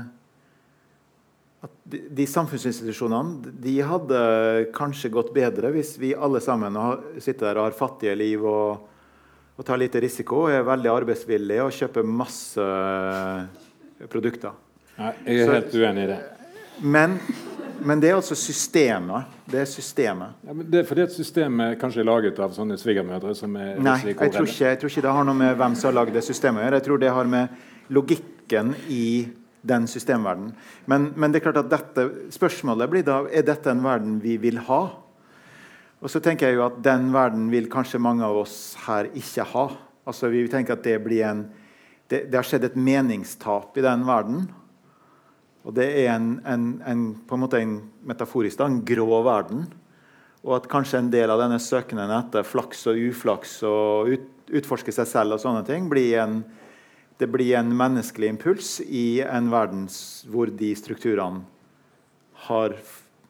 [1.67, 4.21] at de, de, samfunnsinstitusjonene de hadde
[4.77, 6.79] kanskje gått bedre hvis vi alle sammen
[7.19, 8.87] sitter der og har fattige liv og
[9.59, 12.65] og tar lite risiko, og er veldig arbeidsvillige og kjøper masse
[14.07, 14.55] produkter.
[14.99, 16.19] Nei, jeg er Så, helt uenig i det.
[16.95, 17.17] Men,
[17.81, 19.35] men, det er altså systemet.
[19.49, 20.37] Det er systemet.
[20.47, 24.17] Ja, det fordi at systemet kanskje er laget av sånne svigermødre som er Nei, jeg
[24.19, 26.63] tror, ikke, jeg tror ikke det har noe med hvem som har lagd det systemet
[26.63, 26.81] å gjøre.
[26.81, 29.09] Jeg tror det har med logikken i
[29.69, 30.55] den systemverdenen.
[30.91, 34.37] Men, men det er klart at dette spørsmålet blir da er dette en verden vi
[34.41, 34.83] vil ha.
[35.99, 39.47] Og så tenker jeg jo at Den verden vil kanskje mange av oss her ikke
[39.53, 39.67] ha.
[40.09, 41.49] Altså Vi tenker at det blir en
[42.09, 44.47] det, det har skjedd et meningstap i den verden.
[45.67, 47.79] Og det er en, en, en, på en måte en
[48.09, 49.67] metaforisk en grå verden.
[50.47, 54.95] Og at kanskje en del av denne søkenden etter flaks og uflaks og ut, utforske
[54.95, 56.41] seg selv og sånne ting blir en,
[57.19, 59.89] det blir en menneskelig impuls i en verden
[60.31, 61.43] hvor de strukturene
[62.49, 62.77] har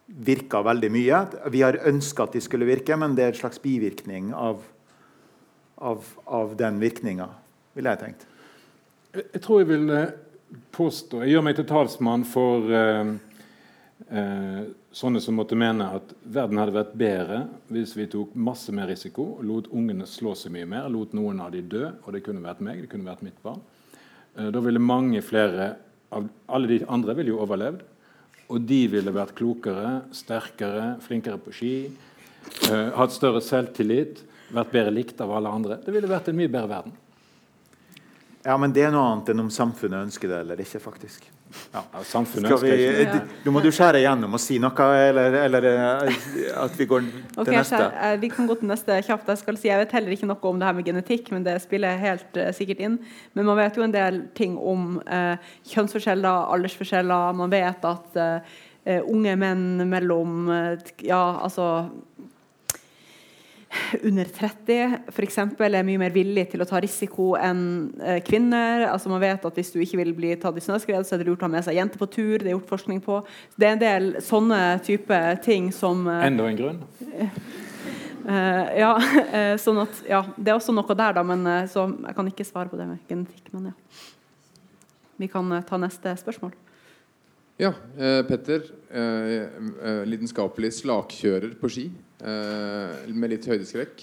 [0.08, 1.20] virka veldig mye.
[1.52, 4.62] Vi har ønska at de skulle virke, men det er en slags bivirkning av,
[5.76, 7.28] av, av den virkninga,
[7.76, 8.26] ville jeg tenkt.
[9.18, 10.16] Jeg tror jeg vil eh,
[10.74, 13.10] påstå Jeg gjør meg til talsmann for eh,
[14.08, 14.60] eh,
[14.94, 17.40] sånne som måtte mene at verden hadde vært bedre
[17.72, 21.52] hvis vi tok masse mer risiko, lot ungene slå seg mye mer, lot noen av
[21.54, 23.60] de dø, og det kunne vært meg, det kunne vært mitt barn.
[24.36, 25.74] Eh, da ville mange flere
[26.08, 27.82] av Alle de andre ville jo overlevd.
[28.48, 31.72] Og de ville vært klokere, sterkere, flinkere på ski,
[32.64, 35.76] eh, hatt større selvtillit, vært bedre likt av alle andre.
[35.84, 36.94] Det ville vært en mye bedre verden.
[38.46, 41.26] Ja, men det er noe annet enn om samfunnet ønsker det eller ikke, faktisk.
[41.72, 45.66] Ja, samfunnet ønsker vi, ikke Nå må du skjære igjennom og si noe, eller, eller
[45.70, 46.18] eh,
[46.60, 47.80] at vi går til okay, neste.
[47.80, 49.30] så, eh, Vi kan gå til neste kjapt.
[49.32, 51.56] Jeg skal si, jeg vet heller ikke noe om det her med genetikk, men det
[51.64, 52.98] spiller helt uh, sikkert inn.
[53.34, 57.38] Men man vet jo en del ting om uh, kjønnsforskjeller, aldersforskjeller.
[57.40, 60.52] Man vet at eh, unge menn mellom
[61.04, 61.88] ja, altså
[64.02, 67.62] under 30 for eksempel, er mye mer villig til å ta risiko enn
[68.02, 68.86] eh, kvinner.
[68.90, 71.30] Altså Man vet at hvis du ikke vil bli tatt i snøskred, så er det
[71.30, 72.36] lurt å ha med seg jenter på tur.
[72.40, 73.22] Det er gjort forskning på.
[73.56, 76.84] Det er en del sånne type ting som eh, Enda en grunn.
[78.28, 78.90] Eh, ja,
[79.32, 82.26] eh, sånn at, ja, det er også noe der, da, men eh, så jeg kan
[82.28, 83.46] ikke svare på det med genetikk.
[83.54, 84.02] Men ja.
[85.16, 86.52] Vi kan eh, ta neste spørsmål.
[87.58, 88.68] Ja, eh, Petter.
[90.08, 91.86] Lidenskapelig slakkjører på ski.
[92.18, 94.02] Eh, med litt høydeskrekk.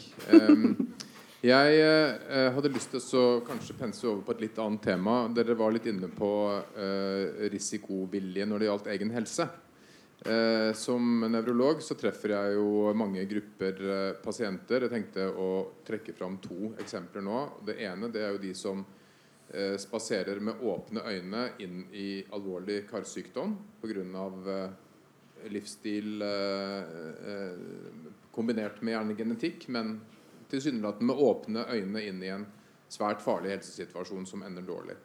[1.45, 5.17] Jeg eh, hadde lyst til å kanskje pense over på et litt annet tema.
[5.29, 6.31] Dere var litt inne på
[6.79, 9.45] eh, risikovilje når det gjaldt egen helse.
[10.25, 14.87] Eh, som nevrolog så treffer jeg jo mange grupper eh, pasienter.
[14.87, 15.49] Jeg tenkte å
[15.85, 17.43] trekke fram to eksempler nå.
[17.67, 18.81] Det ene det er jo de som
[19.51, 24.25] eh, spaserer med åpne øyne inn i alvorlig karsykdom pga.
[24.55, 24.65] Eh,
[25.51, 26.93] livsstil eh,
[27.31, 29.97] eh, kombinert med gjerne genetikk, men
[30.51, 32.45] tilsynelatende med åpne øyne inn i en
[32.91, 34.95] svært farlig helsesituasjon som ender dårlig.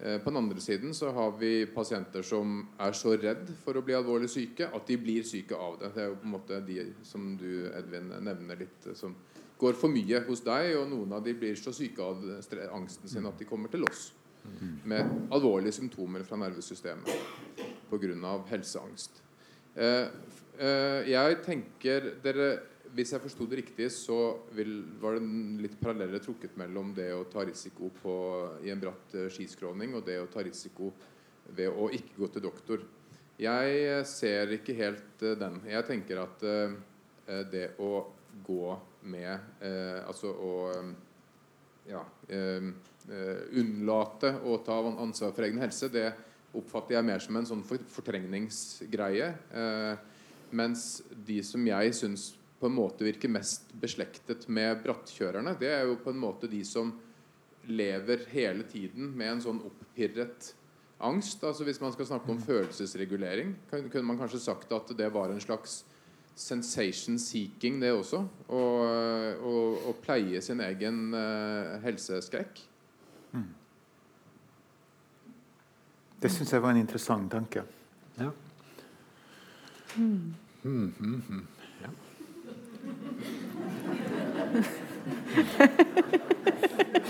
[0.00, 3.84] Eh, På den andre siden så har vi pasienter som er så redd for å
[3.84, 5.92] bli alvorlig syke at de blir syke av det.
[5.94, 9.16] Det er jo på en måte de som du Edvin nevner litt, som
[9.60, 12.24] går for mye hos deg, og noen av de blir så syke av
[12.72, 14.08] angsten sin at de kommer til oss
[14.88, 17.10] med alvorlige symptomer fra nervesystemet
[17.90, 18.38] pga.
[18.48, 19.22] helseangst.
[19.80, 20.08] Eh,
[20.60, 22.50] eh, jeg tenker dere
[22.90, 24.16] Hvis jeg forsto det riktig, så
[24.50, 28.14] vil, var det litt paralleller trukket mellom det å ta risiko på,
[28.66, 30.88] i en bratt eh, skiskråning og det å ta risiko
[31.54, 32.82] ved å ikke gå til doktor.
[33.38, 35.60] Jeg ser ikke helt den.
[35.70, 36.42] Jeg tenker at
[37.50, 37.92] det å
[38.44, 38.74] gå
[39.08, 39.62] med
[40.04, 40.52] Altså å
[41.88, 42.02] ja,
[43.62, 46.10] unnlate å ta ansvar for egen helse, det
[46.56, 49.32] oppfatter jeg mer som en sånn fortrengningsgreie.
[49.54, 49.94] Eh,
[50.50, 55.86] mens de som jeg syns på en måte virker mest beslektet med brattkjørerne, det er
[55.88, 56.92] jo på en måte de som
[57.70, 60.50] lever hele tiden med en sånn opppirret
[61.00, 61.44] angst.
[61.44, 65.40] Altså Hvis man skal snakke om følelsesregulering, kunne man kanskje sagt at det var en
[65.40, 65.82] slags
[66.40, 68.22] sensation seeking, det også.
[68.50, 72.62] Å pleie sin egen eh, helseskrekk.
[76.22, 77.62] Det syns jeg var en interessant tanke.
[78.18, 78.30] Ja.
[79.96, 81.46] Mm, mm, mm.
[81.82, 81.88] Ja.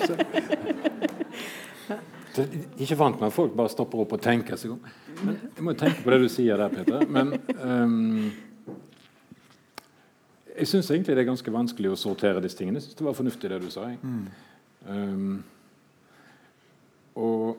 [0.07, 0.12] Så,
[2.43, 2.47] er
[2.78, 4.81] ikke vant med at folk bare stopper opp og tenker seg om.
[5.24, 7.07] Men jeg må jo tenke på det du sier der, Peter.
[7.11, 7.27] Men
[7.59, 8.31] um,
[10.55, 12.78] jeg syns egentlig det er ganske vanskelig å sortere disse tingene.
[12.78, 13.82] Jeg syns det var fornuftig det du sa.
[13.91, 13.99] Jeg.
[14.87, 15.43] Um,
[17.19, 17.59] og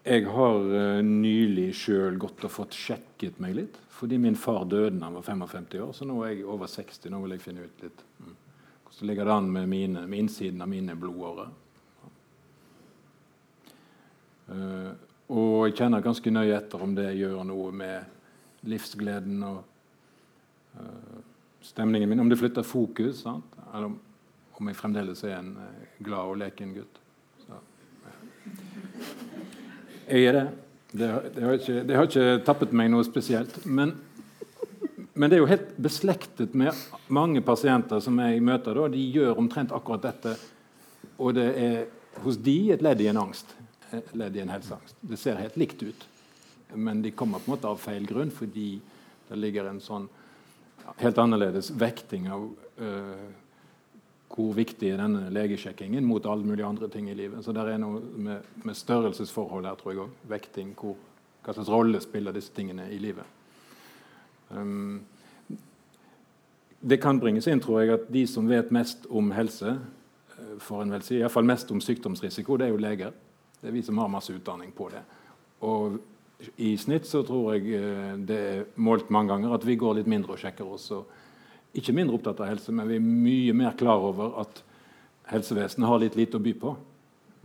[0.00, 3.76] jeg har uh, nylig sjøl gått og fått sjekket meg litt.
[3.92, 7.10] Fordi min far døde da han var 55 år, så nå er jeg over 60.
[7.12, 8.36] Nå vil jeg finne ut litt mm.
[8.86, 11.50] hvordan ligger det an med, mine, med innsiden av mine blodårer.
[14.50, 14.92] Uh,
[15.30, 19.60] og jeg kjenner ganske nøye etter om det gjør noe med livsgleden og
[20.80, 21.20] uh,
[21.62, 22.24] stemningen min.
[22.24, 23.60] Om det flytter fokus, sant?
[23.68, 24.00] eller om,
[24.68, 25.54] jeg fremdeles er en
[26.04, 26.98] glad og leken gutt.
[27.44, 27.60] Så,
[30.10, 30.44] jeg er det.
[30.90, 33.54] Det, har- det, har ikke, det har ikke tappet meg noe spesielt.
[33.64, 33.92] Men,
[35.14, 36.74] men det er jo helt beslektet med
[37.08, 38.74] mange pasienter som jeg møter.
[38.74, 38.88] Da.
[38.90, 40.34] De gjør omtrent akkurat dette.
[41.20, 41.80] Og det er
[42.24, 43.54] hos de et ledd i en angst.
[43.94, 44.96] Et ledd i en helseangst.
[45.02, 46.06] Det ser helt likt ut.
[46.74, 48.72] Men de kommer på en måte av feil grunn fordi
[49.30, 50.08] det ligger en sånn
[51.00, 52.44] helt annerledes vekting av
[52.82, 53.26] uh,
[54.30, 57.42] hvor viktig er denne legesjekkingen mot alle mulige andre ting i livet.
[57.44, 60.18] Så det er noe med, med størrelsesforhold her, tror jeg òg.
[60.30, 60.74] Vekting.
[60.78, 60.94] Hvor,
[61.42, 63.26] hva slags rolle spiller disse tingene i livet.
[64.54, 65.00] Um,
[66.80, 69.74] det kan bringes inn, tror jeg, at de som vet mest om helse,
[70.36, 73.16] uh, for en vel si, iallfall mest om sykdomsrisiko, det er jo leger.
[73.60, 75.02] Det er vi som har masse utdanning på det.
[75.66, 75.98] Og
[76.56, 80.12] i snitt så tror jeg uh, det er målt mange ganger at vi går litt
[80.12, 80.86] mindre og sjekker oss.
[80.94, 81.18] og
[81.76, 84.62] ikke mindre opptatt av helse, men vi er mye mer klar over at
[85.30, 86.74] helsevesenet har litt lite å by på.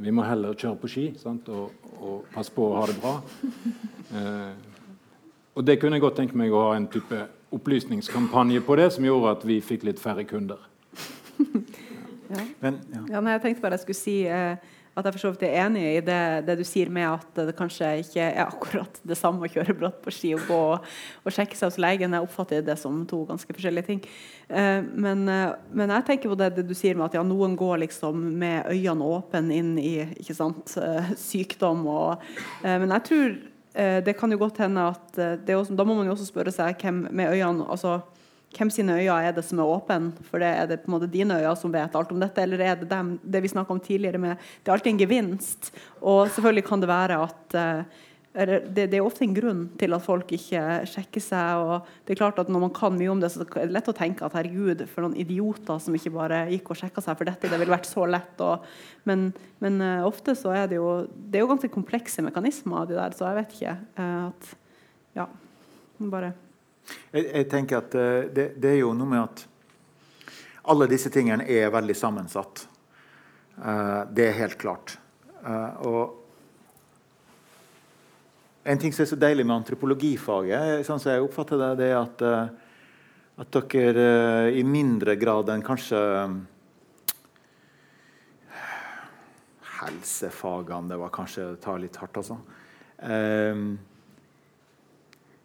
[0.01, 1.47] Vi må heller kjøre på ski sant?
[1.49, 3.17] Og, og passe på å ha det bra.
[4.15, 4.51] Eh,
[5.55, 7.23] og det kunne jeg godt tenke meg å ha en type
[7.55, 10.59] opplysningskampanje på det, som gjorde at vi fikk litt færre kunder.
[12.35, 12.43] ja.
[12.61, 13.01] Men, ja.
[13.15, 14.59] ja jeg tenkte bare jeg skulle si eh,
[14.95, 17.55] at jeg for så vidt er enig i det, det, du sier med at det
[17.57, 20.85] kanskje ikke er akkurat det samme å kjøre bratt på ski og gå og,
[21.23, 22.15] og sjekke seg hos legen.
[22.15, 23.99] Jeg oppfatter det som to ganske forskjellige ting.
[24.47, 27.57] Eh, men, eh, men, jeg tenker på det, det, du sier med at ja, noen
[27.59, 31.83] går liksom med øynene åpne inn i ikke sant, eh, sykdom.
[31.91, 32.23] Og,
[32.63, 33.29] eh, men jeg tror
[33.75, 36.79] eh, det kan jo godt hende at også, Da må man jo også spørre seg
[36.79, 37.99] hvem med øynene altså,
[38.55, 40.13] hvem sine øyne er det som er åpne?
[40.29, 42.63] For det er det på en måte dine øyne som vet alt om dette, eller
[42.63, 45.71] er det dem, det vi snakka om tidligere med Det er alltid en gevinst.
[46.01, 48.03] Og selvfølgelig kan det være at uh,
[48.35, 50.61] det, det, er ofte en grunn til at folk ikke
[50.91, 51.61] sjekker seg.
[51.63, 53.87] og det er klart at Når man kan mye om det, så er det lett
[53.87, 57.31] å tenke at herregud, for noen idioter som ikke bare gikk og sjekka seg for
[57.31, 57.47] dette.
[57.47, 58.35] Det ville vært så lett.
[58.43, 58.65] Og,
[59.07, 59.29] men,
[59.63, 63.15] men uh, ofte så er det jo det er jo ganske komplekse mekanismer, de der,
[63.15, 63.77] så jeg vet ikke.
[63.99, 64.51] Uh, at,
[65.15, 65.29] ja,
[66.11, 66.35] bare
[66.85, 69.45] jeg, jeg tenker at uh, det, det, er jo noe med at
[70.71, 72.65] alle disse tingene er veldig sammensatt.
[73.57, 74.97] Uh, det er helt klart.
[75.45, 76.21] Uh, og
[78.65, 81.99] en ting som er så deilig med antropologifaget, sånn som jeg oppfatter det, det er
[81.99, 82.23] at,
[83.43, 85.99] at dere i mindre grad enn kanskje
[89.75, 92.39] Helsefagene, det var kanskje å ta litt hardt, altså.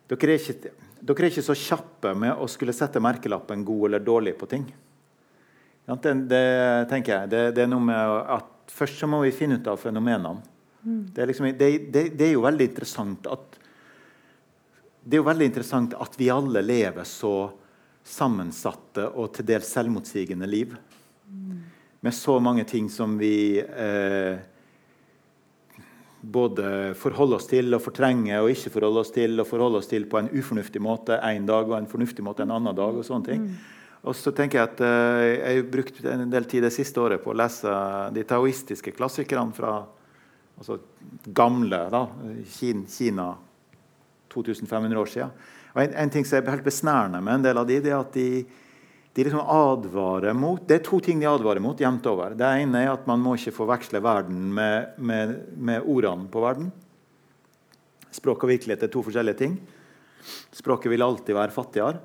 [0.09, 4.05] dere er ikke dere er ikke så kjappe med å skulle sette merkelappen 'god' eller
[4.05, 4.67] 'dårlig' på ting.
[5.91, 7.31] Det, det tenker jeg.
[7.31, 10.45] Det, det, er noe med at Først så må vi finne ut av fenomenene.
[10.85, 11.01] Mm.
[11.11, 13.57] Det, er liksom, det, er jo veldig interessant at
[15.03, 17.51] det er jo veldig interessant at vi alle lever så
[18.07, 20.77] sammensatte og til dels selvmotsigende liv.
[21.27, 21.59] Mm.
[22.07, 24.39] Med så mange ting som vi eh,
[26.21, 30.05] både forholde oss til og fortrenge og ikke forholde oss til og forholde oss til
[30.11, 32.97] på en ufornuftig måte en dag og en fornuftig måte en annen dag.
[32.97, 33.47] Og sånne ting.
[33.47, 33.79] Mm.
[34.11, 37.21] Og så tenker Jeg at uh, jeg har brukt en del tid det siste året
[37.25, 37.73] på å lese
[38.17, 39.75] de taoistiske klassikerne fra
[40.61, 40.79] altså
[41.25, 42.05] gamle da,
[42.49, 43.31] Kina
[44.33, 45.37] 2500 år siden.
[45.75, 48.01] Og en, en ting som er helt besnærende med en del av de, det er
[48.01, 48.45] at de
[49.12, 52.37] de liksom advarer mot, Det er to ting de advarer mot jevnt over.
[52.39, 56.70] Det ene er at man må ikke forveksle verden med, med, med ordene på verden.
[58.15, 59.57] Språk og virkelighet er to forskjellige ting.
[60.55, 61.99] Språket vil alltid være fattigere.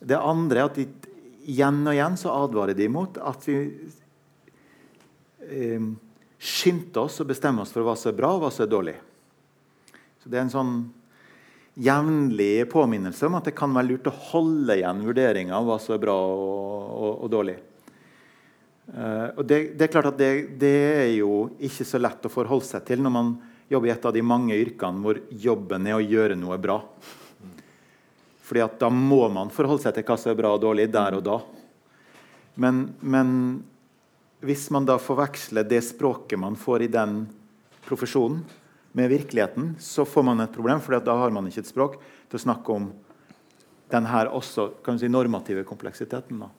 [0.00, 0.86] Det andre er at de,
[1.50, 3.58] igjen og igjen så advarer de mot at vi
[5.50, 5.90] eh,
[6.40, 8.96] skynder oss og bestemmer oss for hva som er bra og hva som er dårlig.
[10.22, 10.74] Så Det er en sånn
[11.74, 15.94] jevnlig påminnelse om at det kan være lurt å holde igjen vurderinger av hva som
[15.94, 17.56] er bra og, og, og dårlig.
[18.90, 20.74] Uh, og det, det, er klart at det, det,
[21.04, 23.32] er jo ikke så lett å forholde seg til når man
[23.70, 26.80] jobber i et av de mange yrkene hvor jobben er å gjøre noe bra.
[28.42, 31.20] Fordi at da må man forholde seg til hva som er bra og dårlig der
[31.20, 31.36] og da.
[32.58, 33.28] Men, men
[34.42, 37.20] hvis man da forveksler det språket man får i den
[37.86, 38.42] profesjonen,
[38.92, 41.98] med virkeligheten, så får man et problem, for da har man ikke et språk
[42.30, 42.90] til å snakke om
[43.90, 46.42] den her også kan si, normative kompleksiteten.
[46.42, 46.50] Da.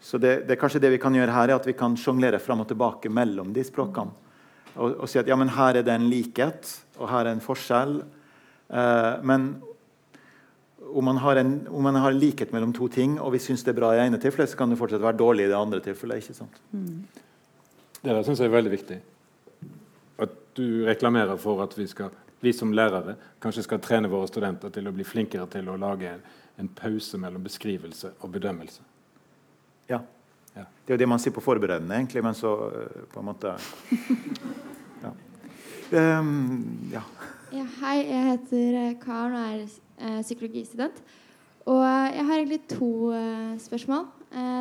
[0.00, 2.42] Så det, det, er kanskje det vi kan gjøre her, er at vi kan sjonglere
[2.42, 4.22] fram og tilbake mellom de språkene.
[4.74, 7.42] Og, og, si at ja, men her er det en likhet, og her er en
[7.42, 8.00] forskjell.
[8.74, 9.52] Eh, men
[10.90, 13.74] om man, har en, om man har likhet mellom to ting, og vi syns det
[13.74, 16.22] er bra i ene tilfellet, så kan det fortsatt være dårlig i det andre tilfellet.
[16.22, 16.62] ikke sant?
[16.74, 17.02] Mm.
[18.02, 19.02] Det syns jeg er veldig viktig
[20.54, 22.10] du reklamerer for at vi, skal,
[22.40, 26.12] vi, som lærere kanskje skal trene våre studenter til å bli flinkere til å lage
[26.12, 26.22] en,
[26.62, 28.84] en pause mellom beskrivelse og bedømmelse.
[29.90, 30.00] Ja.
[30.54, 30.66] ja.
[30.84, 33.56] Det er jo det man sier på forberedende, egentlig, men så uh, på en måte
[35.04, 35.12] ja.
[35.90, 37.02] Um, ja.
[37.52, 37.66] ja.
[37.82, 41.02] Hei, jeg heter eh, Karen og er uh, psykologistudent.
[41.64, 43.08] Og jeg har egentlig to
[43.56, 44.02] spørsmål.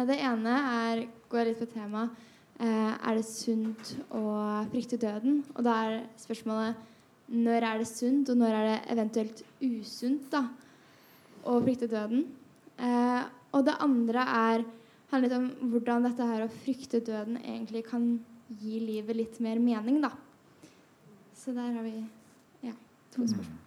[0.08, 4.24] det ene er, går litt på temaet Eh, er det sunt å
[4.72, 5.42] frykte døden?
[5.56, 6.92] Og da er spørsmålet
[7.34, 10.44] når er det sunt, og når er det eventuelt usunt da,
[11.50, 12.28] å frykte døden?
[12.78, 13.24] Eh,
[13.54, 14.66] og det andre er,
[15.12, 18.06] handler litt om hvordan dette her å frykte døden egentlig kan
[18.60, 20.12] gi livet litt mer mening, da.
[21.38, 21.98] Så der har vi
[22.64, 22.74] ja,
[23.14, 23.60] to spørsmål.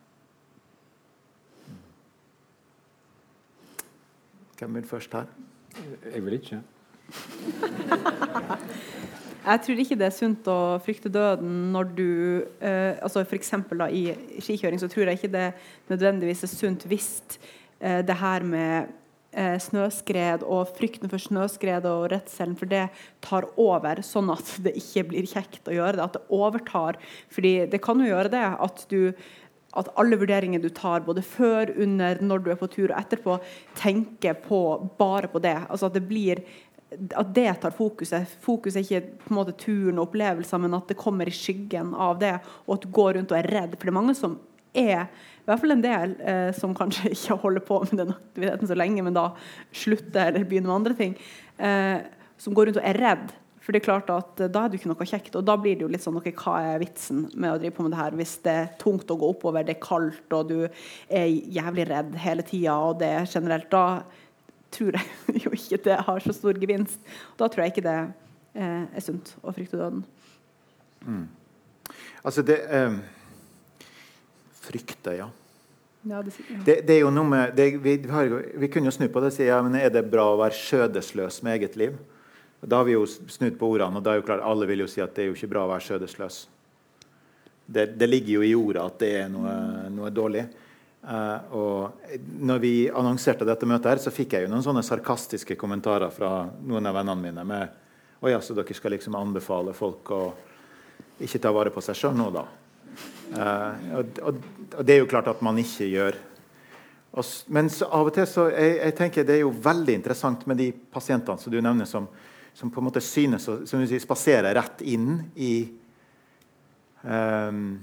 [4.56, 5.26] Hvem vil først her?
[6.12, 6.62] Jeg vil ikke.
[9.46, 12.10] Jeg tror ikke det er sunt å frykte døden når du
[12.58, 13.52] eh, altså F.eks.
[13.94, 14.10] i
[14.42, 15.48] skikjøring så tror jeg ikke det
[15.92, 17.38] nødvendigvis er sunt hvis
[17.78, 18.90] eh, det her med
[19.30, 22.88] eh, snøskred og frykten for snøskred og redselen for det
[23.22, 26.08] tar over, sånn at det ikke blir kjekt å gjøre det.
[26.08, 26.98] At det overtar.
[27.30, 29.14] fordi det kan jo gjøre det at du
[29.76, 33.36] at alle vurderinger du tar, både før, under, når du er på tur og etterpå,
[33.76, 34.60] tenker på,
[34.98, 35.56] bare på det.
[35.68, 36.40] Altså at det blir
[36.92, 38.28] at det tar fokuset.
[38.44, 41.94] Fokus er ikke på en måte turen og opplevelser, men at det kommer i skyggen
[41.94, 42.36] av det,
[42.66, 43.74] og at du går rundt og er redd.
[43.74, 44.36] For det er mange som
[44.76, 48.70] er i hvert fall en del eh, som kanskje ikke holder på med den aktiviteten
[48.70, 49.30] så lenge, men da
[49.74, 51.18] slutter eller begynner med andre ting.
[51.56, 51.98] Eh,
[52.36, 53.34] som går rundt og er redd.
[53.66, 55.38] For det er klart at eh, da er det ikke noe kjekt.
[55.38, 57.86] Og da blir det jo litt sånn okay, Hva er vitsen med å drive på
[57.86, 60.60] med det her hvis det er tungt å gå oppover, det er kaldt, og du
[60.66, 63.86] er jævlig redd hele tida, og det er generelt Da
[64.74, 67.00] tror jeg jo ikke det har så stor gevinst.
[67.38, 67.98] Da tror jeg ikke det
[68.56, 70.04] eh, er sunt å frykte døden.
[71.06, 71.26] Mm.
[72.26, 72.96] Altså, det eh,
[74.66, 75.28] Frykte, ja.
[76.06, 76.56] Ja, det, ja.
[76.64, 79.30] Det, det, er jo noe med det, vi, har, vi, kunne jo snu på det
[79.30, 81.94] og si ja, men er det bra å være skjødesløs med eget liv.
[82.66, 84.90] Da har vi jo snudd på ordene, og da er jo klart, alle vil jo
[84.90, 86.38] si at det er jo ikke bra å være skjødesløs.
[87.66, 89.54] Det, det ligger jo i ordet at det er noe,
[89.94, 90.46] noe dårlig.
[91.06, 95.54] Uh, og når vi annonserte dette møtet, her, så fikk jeg jo noen sånne sarkastiske
[95.58, 97.44] kommentarer fra noen av vennene mine.
[97.46, 97.84] med
[98.20, 100.22] å ja, så dere skal liksom anbefale folk å
[101.22, 102.42] ikke ta vare på seg sjøl nå, da?
[103.30, 104.40] Uh, og, og,
[104.72, 106.18] og, det er jo klart at man ikke gjør.
[107.16, 110.58] Og, men av og til så jeg, jeg tenker det er jo veldig interessant med
[110.58, 112.08] de pasientene som du nevner, som,
[112.56, 115.54] som på en måte synes å som du sier, spaserer rett inn i
[117.06, 117.76] um,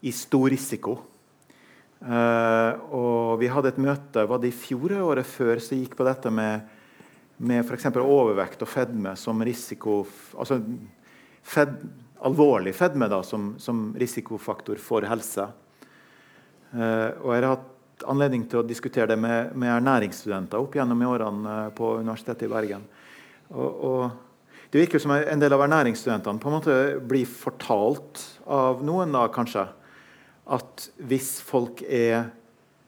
[0.00, 0.96] i stor risiko.
[2.00, 6.06] Uh, og vi hadde et møte var det i fjor året før som gikk på
[6.06, 6.62] dette med,
[7.36, 7.90] med f.eks.
[8.00, 9.98] overvekt og fedme som risiko
[10.32, 10.62] altså
[11.44, 11.74] fed,
[12.20, 15.46] Alvorlig fedme da, som, som risikofaktor for helse.
[16.72, 21.00] Uh, og jeg har hatt anledning til å diskutere det med, med ernæringsstudenter opp gjennom
[21.00, 22.84] i årene uh, på Universitetet i Bergen.
[23.56, 26.76] Og, og det virker som en del av ernæringsstudentene på en måte
[27.08, 29.64] blir fortalt av noen da, kanskje,
[30.50, 32.28] at hvis folk er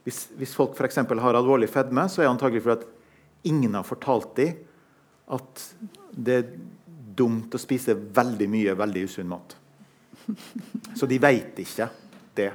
[0.03, 0.99] hvis, hvis folk f.eks.
[0.99, 4.57] har alvorlig fedme, så er det antagelig fordi at ingen har fortalt dem
[5.33, 5.67] at
[6.11, 6.49] det er
[7.17, 9.55] dumt å spise veldig mye veldig usunn mat.
[10.99, 11.87] Så de veit ikke
[12.37, 12.51] det.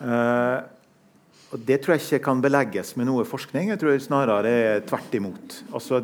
[0.00, 0.64] Uh,
[1.52, 3.72] og Det tror jeg ikke kan belegges med noe forskning.
[3.72, 5.58] Jeg tror snarere det er tvert imot.
[5.76, 6.00] Altså,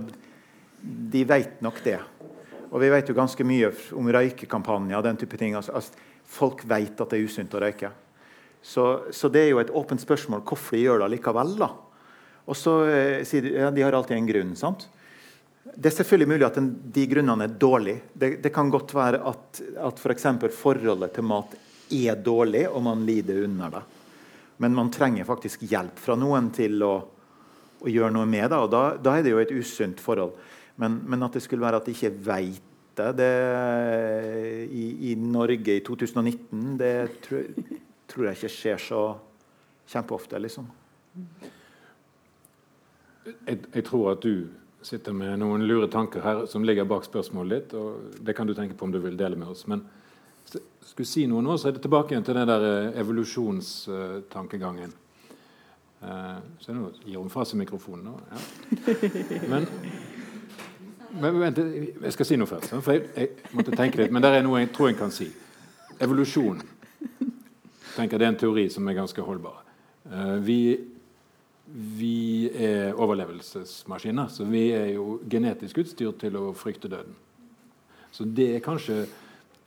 [0.83, 1.99] de vet nok det.
[2.69, 5.57] Og vi vet jo ganske mye om røykekampanjer og den type ting.
[5.57, 7.90] Altså, altså, folk vet at det er usunt å røyke.
[8.62, 8.84] Så,
[9.14, 11.55] så, det er jo et åpent spørsmål hvorfor de gjør det likevel.
[11.60, 11.70] da.
[12.48, 14.55] Og så eh, sier de ja, de har alltid en grunn.
[14.59, 14.88] sant?
[15.68, 18.02] Det er selvfølgelig mulig at den, de grunnene er dårlige.
[18.12, 20.26] Det, det kan godt være at, at f.eks.
[20.42, 21.55] For forholdet til mat
[21.94, 23.84] er dårlig, og man lider under det.
[24.59, 26.94] Men man trenger faktisk hjelp fra noen til å,
[27.78, 28.59] å gjøre noe med det.
[28.59, 30.34] og Da, da er det jo et usunt forhold.
[30.78, 32.68] Men, men, at det skulle være at de ikke veit
[32.99, 36.95] det, det i, i, Norge i 2019, det
[37.25, 37.47] tror,
[38.11, 39.03] tror, jeg ikke skjer så
[39.89, 40.69] kjempeofte, liksom.
[43.29, 44.49] Jeg, jeg, tror at du
[44.85, 47.75] sitter med noen lure tanker her som ligger bak spørsmålet ditt.
[47.77, 49.66] og Det kan du tenke på om du vil dele med oss.
[49.69, 49.85] Men
[50.49, 54.95] skulle si noe nå, så er det tilbake igjen til den der eh, evolusjonstankegangen.
[55.99, 58.15] Uh, så nå gir hun fra seg mikrofonen nå.
[58.31, 58.39] Ja.
[59.51, 59.66] Men
[61.20, 61.59] men vent,
[62.03, 62.74] Jeg skal si noe først.
[62.82, 65.28] For jeg, jeg måtte tenke litt, Men det er noe jeg tror jeg kan si.
[66.01, 66.62] Evolusjon
[67.97, 69.62] tenker Det er en teori som er ganske holdbar.
[70.09, 70.61] Uh, vi,
[71.99, 77.16] vi, er overlevelsesmaskiner, så vi er jo genetisk utstyrt til å frykte døden.
[78.15, 79.03] Så det er kanskje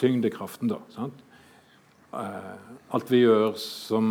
[0.02, 0.80] tyngdekraften, da.
[0.96, 1.20] sant?
[2.12, 2.56] Uh,
[2.96, 4.08] alt vi gjør som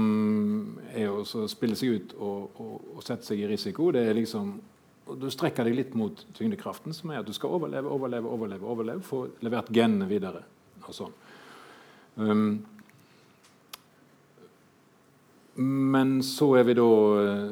[0.97, 4.55] er å spille seg ut og, og, og sette seg i risiko, det er liksom
[5.11, 8.66] og Du strekker deg litt mot tyngdekraften, som er at du skal overleve, overleve, overleve,
[8.66, 10.45] overleve få levert genene videre.
[10.87, 11.16] og sånn.
[12.16, 12.61] Um,
[15.61, 17.51] men så er vi da uh,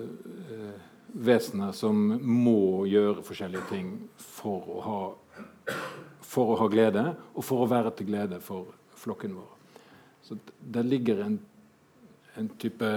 [1.12, 5.76] vesener som må gjøre forskjellige ting for å, ha,
[6.24, 7.04] for å ha glede,
[7.34, 9.52] og for å være til glede for flokken vår.
[10.24, 11.38] Så der ligger en,
[12.38, 12.90] en type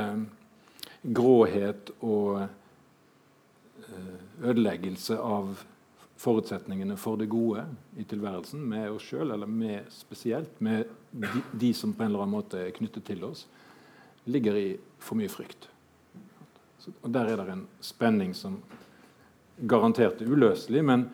[1.01, 2.43] gråhet og
[4.41, 5.55] ødeleggelse av
[6.21, 7.63] forutsetningene for det gode
[7.97, 12.25] i tilværelsen med oss sjøl, eller med, spesielt med de, de, som på en eller
[12.25, 13.47] annen måte er knyttet til oss,
[14.29, 14.67] ligger i
[15.01, 15.67] for mye frykt.
[17.01, 18.59] Og Der er det en spenning som
[19.57, 21.07] garantert er uløselig, men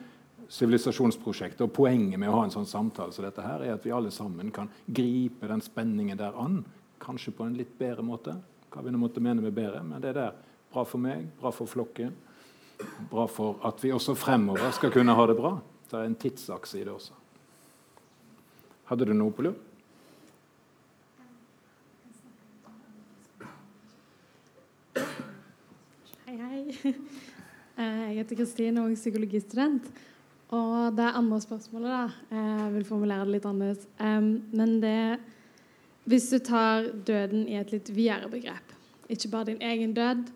[0.51, 3.95] sivilisasjonsprosjektet og poenget med å ha en sånn samtale som dette her, er at vi
[3.95, 6.61] alle sammen kan gripe den spenningen der an,
[7.03, 8.35] kanskje på en litt bedre måte.
[8.71, 10.39] Hva vi nå måtte mene med bedre, men det er der
[10.71, 12.15] bra for meg, bra for flokken
[13.11, 15.57] bra for at vi også fremover skal kunne ha det bra.
[15.87, 17.15] Det er en tidsakse i det også.
[18.87, 19.55] Hadde du noe på lur?
[26.27, 26.93] Hei, hei.
[27.77, 29.89] Eh, jeg heter Kristine og er psykologistudent.
[30.49, 33.87] Og det andre spørsmålet, da Jeg vil formulere det litt annerledes.
[33.99, 35.19] Men det
[36.05, 38.73] Hvis du tar døden i et litt videre begrep,
[39.09, 40.31] ikke bare din egen død,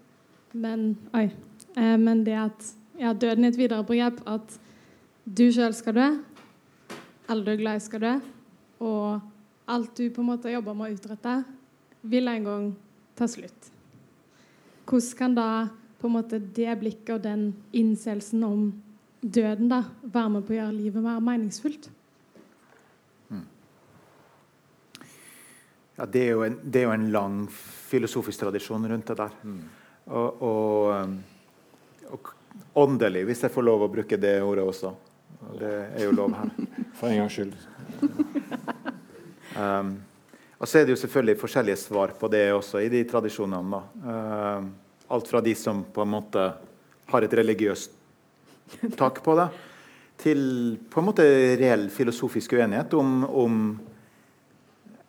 [0.54, 1.32] men Oi.
[1.78, 2.70] Eh, men det at
[3.00, 4.22] ja, døden er et videre begrep.
[4.28, 4.58] At
[5.26, 6.08] du sjøl skal dø,
[7.32, 8.14] alle du er glad i, skal dø.
[8.82, 11.36] Og alt du på en måte jobber med å utrette,
[12.02, 12.66] vil en gang
[13.16, 13.70] ta slutt.
[14.90, 15.50] Hvordan kan da
[16.02, 18.64] på en måte det blikket og den innseelsen om
[19.22, 21.90] døden da, være med på å gjøre livet mer meningsfullt?
[23.30, 23.46] Hmm.
[26.00, 27.38] Ja, det er, en, det er, jo en, lang
[27.92, 29.38] filosofisk tradisjon rundt det der.
[29.46, 29.62] Mm.
[30.10, 31.14] Og, og
[32.12, 32.32] um,
[32.84, 34.94] åndelig, hvis jeg får lov å bruke det ordet også.
[35.60, 36.54] Det er jo lov her.
[37.00, 37.56] For en gangs skyld.
[39.52, 39.98] Um,
[40.64, 43.82] og så er det jo selvfølgelig forskjellige svar på det også i de tradisjonene.
[44.00, 44.70] Uh,
[45.12, 46.46] alt fra de som på en måte
[47.12, 47.98] har et religiøst
[49.00, 49.50] tak på det,
[50.22, 50.42] til
[50.88, 51.26] på en måte
[51.60, 53.58] reell filosofisk uenighet om, om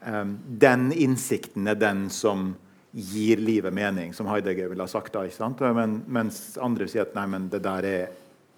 [0.08, 0.32] um,
[0.66, 2.54] den innsikten er den som
[2.92, 5.12] gir livet mening, som Heidegger ville ha sagt.
[5.12, 8.08] da, ikke men, Mens andre sier at nei, men det der er,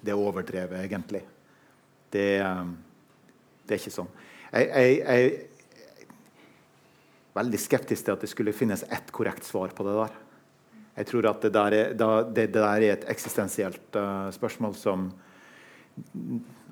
[0.02, 1.22] det er overdrevet, egentlig.
[2.10, 2.76] Det, um,
[3.64, 4.10] det, er ikke sånn.
[4.50, 5.30] Jeg, jeg, jeg, er
[7.34, 10.20] veldig skeptisk til at det skulle finnes ett korrekt svar på det der.
[10.94, 15.08] Jeg tror at det der er, det, der er et eksistensielt uh, spørsmål som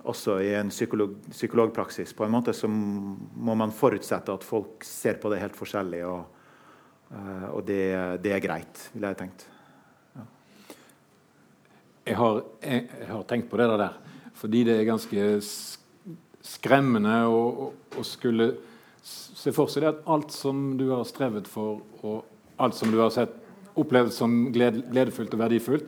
[0.02, 5.20] også i en psykolog, psykologpraksis på en måte så må man forutsette at folk ser
[5.22, 6.02] på det helt forskjellig.
[6.06, 6.41] og
[7.52, 7.82] og det,
[8.24, 9.44] det, er greit, ville jeg tenkt.
[10.16, 10.24] Ja.
[12.06, 13.98] Jeg, har, jeg, jeg, har, tenkt på det der
[14.42, 15.26] fordi det er ganske
[16.42, 17.70] skremmende å,
[18.02, 18.48] skulle
[19.02, 22.98] se for seg det at alt som du har strevet for, og alt som du
[22.98, 23.34] har sett,
[23.78, 25.86] opplevd som gled, gledefullt og verdifullt,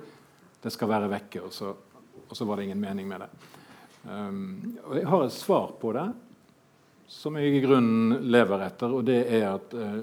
[0.64, 1.42] det skal være vekke.
[1.44, 1.72] Og så,
[2.24, 3.30] og så var det ingen mening med det.
[4.04, 6.08] Um, og jeg har et svar på det
[7.08, 10.00] som jeg i grunnen lever etter, og det er at uh,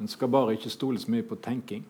[0.00, 1.84] en skal bare ikke stole så mye på tenking.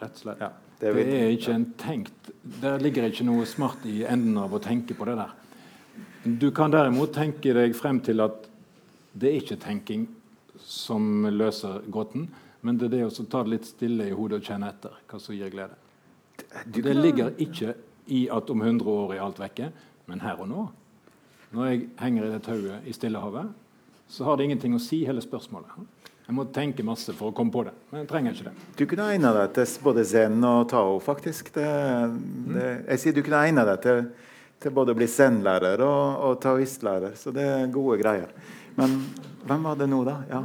[0.00, 0.42] Rett og slett.
[0.42, 2.30] Ja, det, det, er ikke en tenkt
[2.62, 5.34] Der ligger ikke noe smart i enden av å tenke på det der.
[6.24, 8.48] Du kan derimot tenke deg frem til at
[9.12, 10.06] det er ikke tenking
[10.60, 12.28] som løser gåten,
[12.60, 15.20] men det er det å ta det litt stille i hodet og kjenne etter hva
[15.20, 15.76] som gir glede.
[16.64, 17.74] Det ligger ikke
[18.12, 19.70] i at om 100 år er alt vekke,
[20.08, 20.66] men her og nå.
[21.56, 23.50] Når jeg henger i det tauet i Stillehavet,
[24.10, 25.72] så har det ingenting å si, hele spørsmålet.
[26.30, 28.66] Jeg må tenke masse for å komme på det, men jeg trenger ikke det.
[28.78, 31.50] Du kunne egna deg til både zen og tao, faktisk.
[31.56, 31.64] Det,
[32.54, 33.98] det, jeg sier du kunne egna deg til,
[34.62, 38.30] til, både å bli zen-lærer og, og taoistlærer, så det er gode greier.
[38.78, 38.94] Men
[39.42, 40.16] hvem var det nå, da?
[40.30, 40.44] Ja.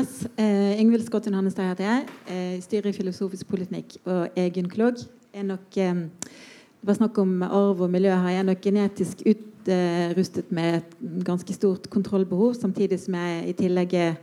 [0.00, 2.12] Yes, eh, Ingvild Skotten Hannestad heter jeg.
[2.26, 4.98] Eh, styrer i Filosofisk politikk og er gynekolog.
[5.30, 8.32] Er nok, eh, det var snakk om arv og miljø her.
[8.34, 13.94] Jeg er nok genetisk utrustet med et ganske stort kontrollbehov, samtidig som jeg i tillegg
[13.94, 14.16] er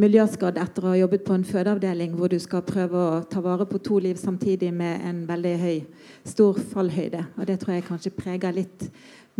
[0.00, 3.66] miljøskadd etter å ha jobbet på en fødeavdeling hvor du skal prøve å ta vare
[3.68, 5.78] på to liv samtidig med en veldig høy,
[6.26, 7.22] stor fallhøyde.
[7.38, 8.90] Og det tror jeg kanskje preger litt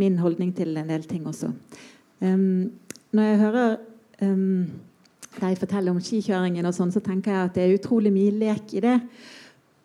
[0.01, 1.53] min holdning til en del ting også.
[2.25, 2.73] Um,
[3.13, 3.77] når jeg hører
[4.25, 4.65] um,
[5.37, 8.73] deg fortelle om skikjøringen, og sånn, så tenker jeg at det er utrolig mye lek
[8.77, 8.97] i det.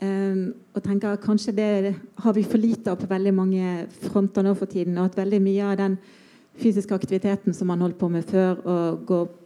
[0.02, 1.94] Um, og tenker at Kanskje det
[2.24, 3.76] har vi for lite av på veldig mange
[4.08, 4.96] fronter nå for tiden.
[4.98, 6.00] Og at veldig mye av den
[6.62, 9.41] fysiske aktiviteten som man holdt på med før, og gå Eh,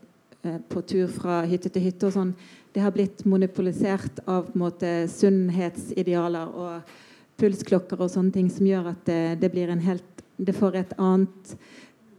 [0.69, 2.34] på tur fra hytte til hytte og sånn,
[2.76, 6.95] det har blitt monopolisert av måte, sunnhetsidealer og
[7.39, 10.93] pulsklokker og sånne ting som gjør at det, det blir en helt Det får et
[10.99, 11.53] annet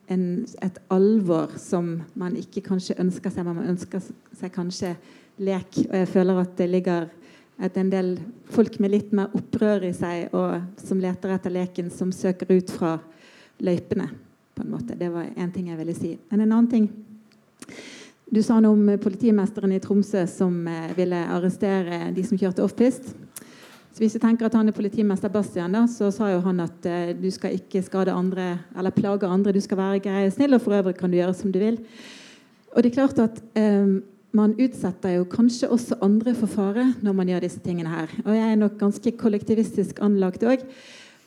[0.08, 4.94] en, et alvor som man ikke kanskje ønsker seg, men man ønsker seg kanskje
[5.36, 5.82] lek.
[5.82, 7.08] Og jeg føler at det ligger
[7.56, 8.14] at en del
[8.52, 12.72] folk med litt mer opprør i seg, og som leter etter leken, som søker ut
[12.72, 12.96] fra
[13.60, 14.08] løypene.
[14.56, 14.94] på en måte.
[14.96, 16.18] Det var én ting jeg ville si.
[16.30, 16.86] Men en annen ting
[18.26, 23.12] du sa noe om politimesteren i Tromsø som eh, ville arrestere de som kjørte offpist.
[23.94, 26.88] Så hvis du tenker at han er politimester Bastian, da, så sa jo han at
[26.90, 29.54] eh, du skal ikke skade andre eller plage andre.
[29.54, 31.78] Du skal være grei og snill, og for øvrig kan du gjøre som du vil.
[32.74, 33.94] Og det er klart at eh,
[34.36, 38.10] man utsetter jo kanskje også andre for fare når man gjør disse tingene her.
[38.26, 40.66] Og jeg er nok ganske kollektivistisk anlagt òg.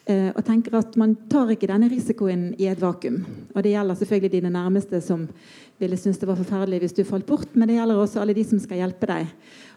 [0.07, 3.19] Eh, og tenker at man tar ikke denne risikoen i et vakuum.
[3.53, 5.27] Og det gjelder selvfølgelig dine nærmeste som
[5.79, 8.43] ville synes det var forferdelig hvis du falt bort, men det gjelder også alle de
[8.47, 9.29] som skal hjelpe deg.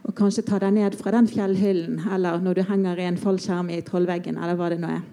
[0.08, 3.70] Og kanskje ta deg ned fra den fjellhyllen, eller når du henger i en fallskjerm
[3.70, 5.04] i trollveggen, eller hva det nå er.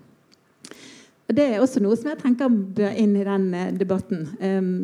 [1.29, 4.23] Og Det er også noe som jeg tenker bør inn i den eh, debatten.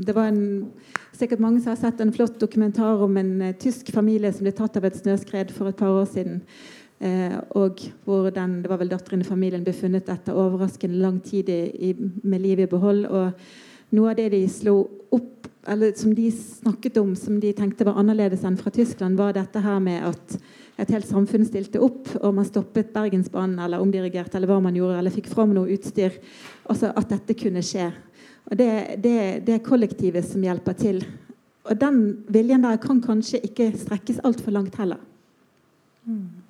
[0.06, 0.68] Det var en,
[1.16, 4.52] sikkert mange som har sett en flott dokumentar om en uh, tysk familie som ble
[4.54, 6.42] tatt av et snøskred for et par år siden.
[6.96, 11.20] Uh, og hvor den, det var vel datteren i familien ble funnet etter overraskende lang
[11.24, 11.92] tid i,
[12.24, 13.04] med livet i behold.
[13.10, 14.78] Og noe av det de slo
[15.16, 19.36] opp, eller som de snakket om som de tenkte var annerledes enn fra Tyskland, var
[19.36, 20.38] dette her med at
[20.76, 25.00] et helt samfunn stilte opp, og man stoppet Bergensbanen eller omdirigerte eller hva man gjorde,
[25.00, 26.18] eller fikk fram noe utstyr.
[26.68, 27.90] Altså at dette kunne skje.
[28.52, 29.18] Og det, det,
[29.48, 31.00] det er kollektivet som hjelper til.
[31.66, 35.00] Og den viljen der kan kanskje ikke strekkes altfor langt heller.
[36.06, 36.45] Mm.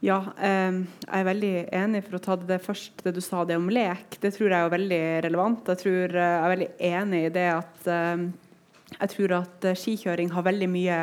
[0.00, 3.58] Ja, eh, jeg er veldig enig for å ta det først, det du sa det
[3.60, 4.16] om lek.
[4.22, 5.66] Det tror jeg er veldig relevant.
[5.68, 8.22] Jeg, tror, eh, jeg er veldig enig i det at eh,
[8.94, 11.00] jeg tror at eh, skikjøring har veldig mye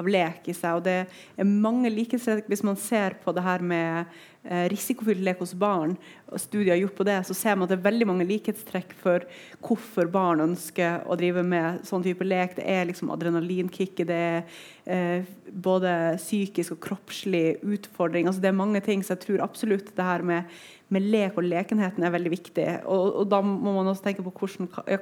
[0.00, 0.80] av lek i seg.
[0.80, 5.40] Og det er mange likhetstrekk hvis man ser på det her med eh, risikofylt lek
[5.42, 5.96] hos barn.
[6.30, 9.20] og studier gjort på det, Så ser man at det er veldig mange likhetstrekk for
[9.60, 12.54] hvorfor barn ønsker å drive med sånn type lek.
[12.56, 14.44] Det er liksom adrenalinkicket, det er
[14.86, 18.26] eh, både psykisk og kroppslig utfordring.
[18.26, 20.44] altså Det er mange ting, så jeg tror absolutt det her med,
[20.88, 22.68] med lek og lekenheten er veldig viktig.
[22.86, 24.98] Og, og da må man også tenke på hvordan, ja,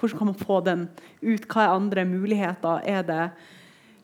[0.00, 0.88] hvordan kan man få den
[1.20, 1.46] ut?
[1.46, 2.80] Hva er andre muligheter?
[2.88, 3.32] Er det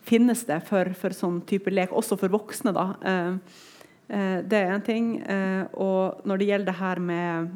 [0.06, 2.74] finnes det for, for sånn type lek, også for voksne.
[2.76, 2.86] da.
[3.02, 3.64] Eh,
[4.08, 5.06] det er en ting.
[5.22, 7.54] Eh, og når det gjelder det her med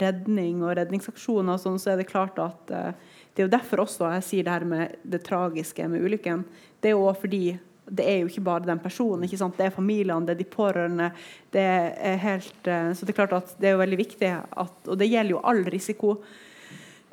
[0.00, 4.12] redning og redningsaksjoner, og sånn, så er det klart at det er jo derfor også
[4.14, 6.44] jeg sier det her med det tragiske med ulykken.
[6.78, 7.58] Det er jo fordi
[7.90, 9.24] det er jo ikke bare den personen.
[9.26, 9.56] ikke sant?
[9.58, 11.10] Det er familiene, det er de pårørende.
[11.50, 14.98] det er helt, Så det er klart at det er jo veldig viktig, at, og
[14.98, 16.12] det gjelder jo all risiko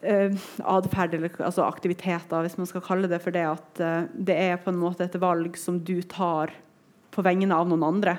[0.03, 3.45] uh, atferd eller altså aktiviteter, hvis man skal kalle det for det.
[3.47, 6.53] At uh, det er på en måte et valg som du tar
[7.11, 8.18] på vegne av noen andre.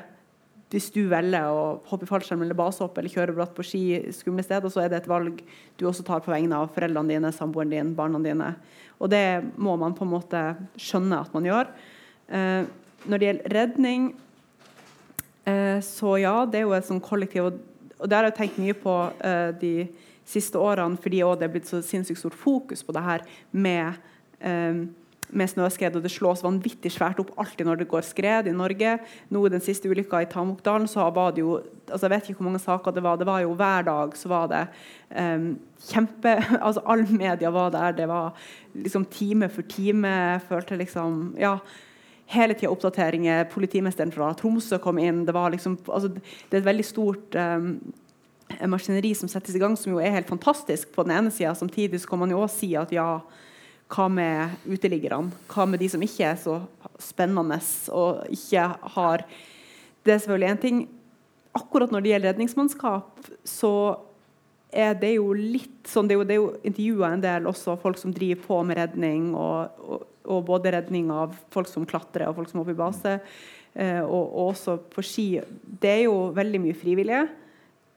[0.69, 3.83] Hvis du velger å hoppe i fallskjerm eller basehopp eller kjøre bratt på ski
[4.13, 5.41] skumle steder, så er det et valg
[5.81, 8.51] du også tar på vegne av foreldrene dine, samboeren din, barna dine.
[9.01, 10.43] Og det må man på en måte
[10.77, 11.73] skjønne at man gjør.
[12.29, 12.69] Eh,
[13.09, 14.11] når det gjelder redning,
[15.81, 17.47] så ja, det er jo et sånn kollektiv.
[17.49, 18.97] Og, og der har jeg tenkt mye på
[19.63, 19.87] de
[20.29, 24.01] siste årene, fordi det er blitt så sinnssykt stort fokus på det her med,
[24.43, 24.83] um,
[25.31, 25.97] med snøskred.
[25.97, 28.99] Og det slås vanvittig svært opp alltid når det går skred i Norge.
[29.33, 32.43] Nå i den siste ulykka i Tamokdalen så var det jo altså Jeg vet ikke
[32.43, 33.17] hvor mange saker det var.
[33.17, 34.63] Det var jo hver dag så var det
[35.17, 35.51] um,
[35.89, 36.37] kjempe
[36.67, 37.93] altså All media var der.
[37.93, 38.33] Det var
[38.75, 40.41] liksom time for time.
[40.49, 41.59] Følte liksom Ja
[42.29, 43.47] hele tida oppdateringer.
[43.53, 45.25] Politimesteren fra Tromsø kom inn.
[45.27, 47.71] Det, var liksom, altså, det er et veldig stort um,
[48.69, 51.55] maskineri som settes i gang, som jo er helt fantastisk på den ene sida.
[51.57, 53.09] Samtidig så kan man jo også si at ja,
[53.89, 55.33] hva med uteliggerne?
[55.49, 56.61] Hva med de som ikke er så
[57.01, 57.59] spennende
[57.95, 58.67] og ikke
[58.97, 59.25] har
[60.05, 60.77] Det er selvfølgelig en ting.
[61.55, 63.73] Akkurat når det gjelder redningsmannskap, så
[64.71, 67.79] er det jo litt sånn Det er jo, det er jo intervjua en del også
[67.81, 72.29] folk som driver på med redning, og, og, og, både redning av folk som klatrer
[72.29, 73.15] og folk som hopper i base,
[73.75, 75.29] eh, og, og også på ski.
[75.65, 77.27] Det er jo veldig mye frivillige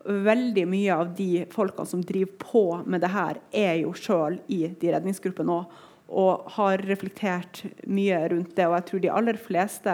[0.06, 4.66] veldig mye av de folkene som driver på med det her, er jo sjøl i
[4.82, 5.80] de redningsgruppene òg.
[6.12, 8.66] Og har reflektert mye rundt det.
[8.68, 9.94] Og jeg tror de aller fleste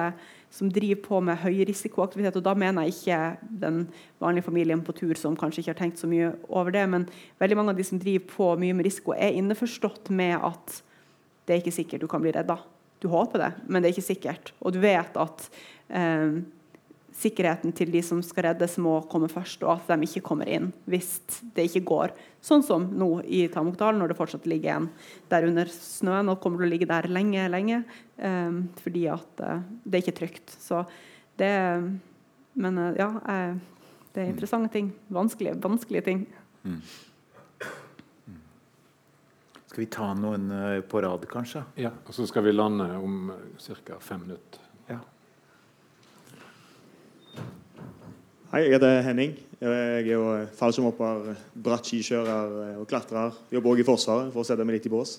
[0.50, 3.84] som driver på med høyrisikoaktivitet, og da mener jeg ikke den
[4.24, 7.06] vanlige familien på tur som kanskje ikke har tenkt så mye over det, men
[7.42, 10.80] veldig mange av de som driver på mye med risiko, er innforstått med at
[11.46, 12.58] det er ikke sikkert du kan bli redda.
[13.04, 14.54] Du håper det, men det er ikke sikkert.
[14.66, 15.50] Og du vet at
[15.94, 16.40] eh,
[17.18, 20.70] sikkerheten til de som skal reddes, må komme først, og at de ikke kommer inn
[20.90, 21.16] hvis
[21.56, 22.14] det ikke går.
[22.44, 24.90] Sånn som nå i Tamokdalen, når det fortsatt ligger en
[25.32, 27.82] der under snøen og kommer til å ligge der lenge, lenge,
[28.22, 30.54] um, fordi at uh, det er ikke trygt.
[30.62, 30.84] Så
[31.38, 31.54] det
[32.58, 33.58] Men uh, ja, uh,
[34.14, 34.94] det er interessante ting.
[35.14, 36.24] Vanskelige, vanskelige ting.
[36.64, 36.80] Mm.
[38.28, 38.40] mm.
[39.66, 40.50] Skal vi ta noen
[40.90, 41.66] på rad, kanskje?
[41.78, 43.32] Ja, og så skal vi lande om
[43.62, 44.00] ca.
[44.02, 44.67] fem minutter.
[48.58, 49.34] Hei, jeg heter Henning.
[49.62, 50.22] Jeg er jo
[50.58, 51.28] fallskjermhopper,
[51.62, 53.36] bratt skikjører og klatrer.
[53.54, 55.12] Jobber også i Forsvaret, for å sette meg litt i bås.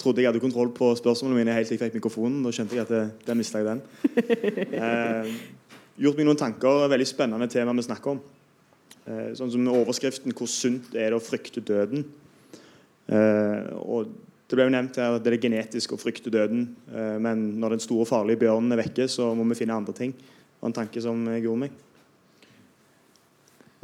[0.00, 2.38] Trodde jeg hadde kontroll på spørsmålene mine helt til jeg fikk mikrofonen.
[2.40, 3.82] Da skjønte jeg at den mista jeg den.
[4.86, 5.28] Eh,
[6.06, 6.86] gjort meg noen tanker.
[6.94, 8.22] Veldig spennende tema vi snakker om.
[9.04, 12.06] Eh, sånn som overskriften 'Hvor sunt er det å frykte døden?'
[13.12, 14.08] Eh, og
[14.48, 16.74] Det ble jo nevnt her at det er genetisk å frykte døden.
[16.88, 20.12] Eh, men når den store, farlige bjørnen er vekke, så må vi finne andre ting.
[20.16, 21.70] Det var en tanke som gjorde meg.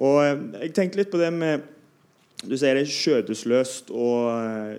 [0.02, 1.64] Og eh, Jeg tenkte litt på det med
[2.44, 4.74] Du sier det er skjødesløst å eh,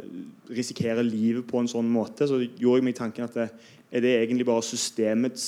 [0.53, 2.27] risikere livet på en sånn måte.
[2.29, 3.49] Så gjorde jeg meg tanken at det,
[3.91, 5.47] er det egentlig bare systemets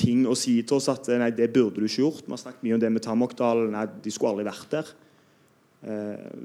[0.00, 2.24] ting å si til oss at nei, det burde du ikke gjort.
[2.24, 3.66] Vi har snakket mye om det med Tamokdal.
[3.72, 4.92] Nei, de skulle aldri vært der.
[5.80, 6.38] Eh,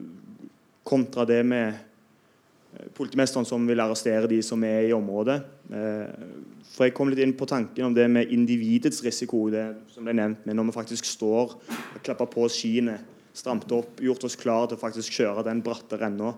[0.86, 5.40] kontra det med eh, politimesteren som vil arrestere de som er i området.
[5.72, 6.28] Eh,
[6.76, 9.50] for Jeg kom litt inn på tanken om det med individets risiko.
[9.50, 13.00] det som ble nevnt med Når vi faktisk står og klapper på skiene,
[13.34, 16.36] stramt opp, gjort oss klare til å faktisk kjøre den bratte renna,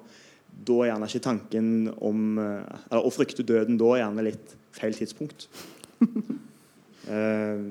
[0.47, 1.67] da er gjerne ikke tanken
[2.01, 5.47] om eh, eller Å frykte døden da er gjerne litt feil tidspunkt.
[7.07, 7.61] Eh.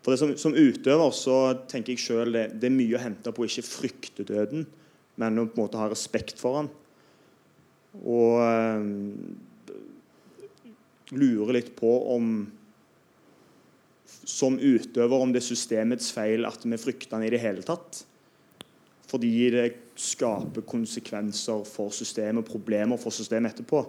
[0.00, 1.34] For det som, som utøver så
[1.68, 4.64] tenker jeg selv det, det er mye å hente på å ikke frykte døden,
[5.20, 6.70] men å på en måte ha respekt for den.
[7.96, 8.82] Og eh,
[11.16, 12.46] lurer litt på om
[14.28, 18.02] som utøver om det er systemets feil at vi frykter den i det hele tatt.
[19.08, 23.82] Fordi det skaper konsekvenser for systemet, problemer for systemet etterpå.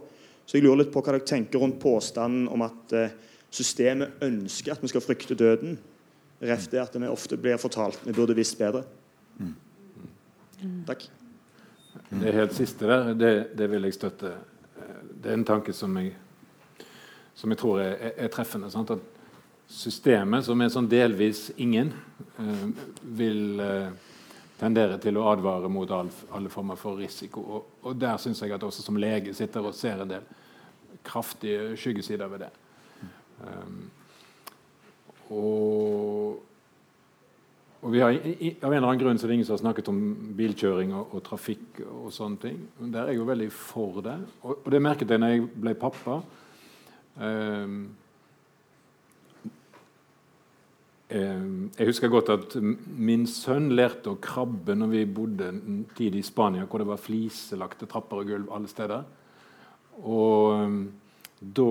[0.47, 3.15] Så jeg lurer litt på hva dere tenker rundt påstanden om at eh,
[3.51, 5.75] systemet ønsker at vi skal frykte døden.
[6.39, 8.85] Ref det at vi ofte blir fortalt vi burde visst bedre.
[10.87, 11.09] Takk.
[12.09, 14.33] Det helt siste der, det, det vil jeg støtte.
[15.19, 16.13] Det er en tanke som jeg,
[17.35, 18.69] som jeg tror er, er, er treffende.
[18.73, 18.93] Sant?
[18.93, 21.91] At systemet, som er sånn delvis ingen,
[22.41, 22.63] eh,
[23.19, 23.89] vil eh,
[24.59, 27.43] tendere til å advare mot all, alle former for risiko.
[27.43, 30.25] Og, og der syns jeg at også som lege sitter og ser en del
[31.05, 32.49] kraftige skyggesider ved det.
[33.39, 33.89] Um,
[35.29, 36.41] og,
[37.79, 39.61] og vi har, i, av en eller annen grunn så er det ingen som har
[39.61, 39.99] snakket om
[40.35, 42.59] bilkjøring og, og trafikk og sånne ting.
[42.81, 44.17] Men der er jeg jo veldig for det.
[44.43, 46.17] Og, og det merket jeg når jeg ble pappa.
[47.19, 47.79] Um,
[51.09, 56.21] jeg husker godt at min sønn lærte å krabbe når vi bodde en tid i
[56.21, 59.07] Spania, hvor det var fliselagte trapper og gulv alle steder.
[60.03, 60.81] Og um,
[61.39, 61.69] da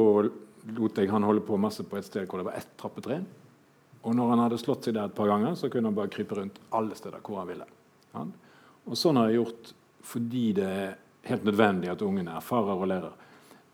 [0.72, 3.28] lot jeg han holde på masse på et sted hvor det var ett trappetrinn.
[4.06, 6.38] Og når han hadde slått seg der et par ganger, så kunne han bare krype
[6.38, 7.66] rundt alle steder hvor han ville.
[8.14, 8.24] Ja?
[8.88, 9.72] Og sånn har jeg gjort
[10.08, 10.92] fordi det er
[11.28, 13.16] helt nødvendig at ungene erfarer og lærer.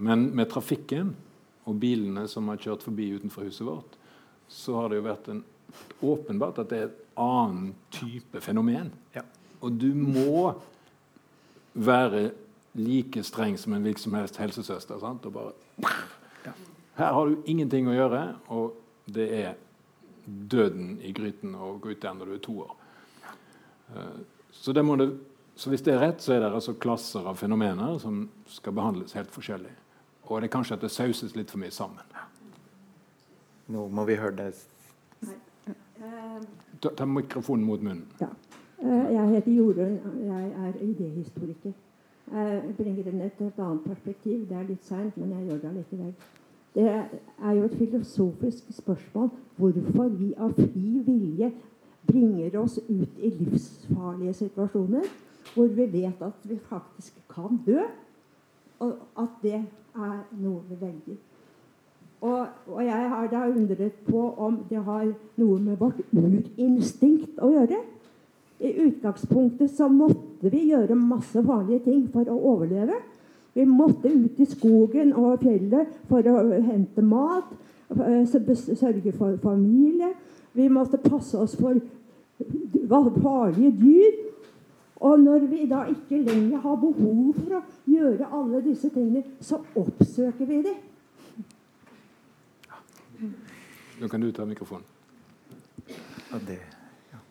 [0.02, 1.12] Men med trafikken
[1.68, 3.98] og bilene som har kjørt forbi utenfor huset vårt,
[4.50, 5.42] så har det jo vært en,
[6.04, 8.90] åpenbart at det er et annen type fenomen.
[9.14, 9.22] Ja.
[9.62, 10.52] Og du må
[11.74, 12.30] være
[12.74, 14.98] like streng som en hvilken som helst helsesøster.
[15.02, 15.26] Sant?
[15.26, 15.54] Og bare,
[16.98, 18.24] her har du ingenting å gjøre,
[18.54, 18.74] og
[19.14, 19.54] det er
[20.26, 22.76] døden i gryten og gå ut der når du er to år.
[23.96, 24.20] Eh,
[24.50, 25.08] så, det det,
[25.54, 29.12] så, hvis det er rett, så er det altså klasser av fenomener som skal behandles
[29.12, 29.72] helt forskjellig.
[30.24, 32.04] Og det er kanskje at det sauses litt for mye sammen.
[33.66, 34.52] Nå må vi høre det.
[36.80, 38.06] Ta, ta mikrofonen mot munnen.
[38.20, 38.28] Ja.
[38.78, 39.98] Eh, jeg heter Jorunn.
[40.24, 41.72] Jeg er idéhistoriker.
[42.32, 44.46] Jeg bringer inn et, et annet perspektiv.
[44.48, 46.14] Det er litt seint, men jeg gjør det allikevel.
[46.74, 51.52] Det er jo et filosofisk spørsmål hvorfor vi av fri vilje
[52.06, 55.06] bringer oss ut i livsfarlige situasjoner
[55.54, 57.78] hvor vi vet at vi faktisk kan dø,
[58.80, 59.60] og at det
[59.94, 61.18] er noe vi velger.
[62.24, 67.50] Og, og jeg har da undret på om det har noe med vårt urinstinkt å
[67.52, 67.82] gjøre.
[68.64, 72.96] I utgangspunktet så måtte vi gjøre masse farlige ting for å overleve.
[73.54, 77.52] Vi måtte ut i skogen og fjellet for å hente mat,
[77.94, 80.10] sørge for familie.
[80.54, 81.78] Vi måtte passe oss for
[83.22, 84.20] farlige dyr.
[85.04, 89.58] Og når vi da ikke lenger har behov for å gjøre alle disse tingene, så
[89.76, 90.76] oppsøker vi det.
[94.00, 94.86] Nå kan du ta mikrofonen.
[96.30, 96.73] Ja, det.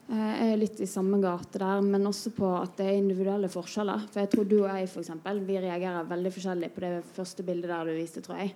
[0.03, 4.03] Jeg er litt i samme gate der, men også på at det er individuelle forskjeller.
[4.11, 7.45] For jeg tror du og jeg for eksempel, vi reagerer veldig forskjellig på det første
[7.47, 8.51] bildet der du viste, tror jeg.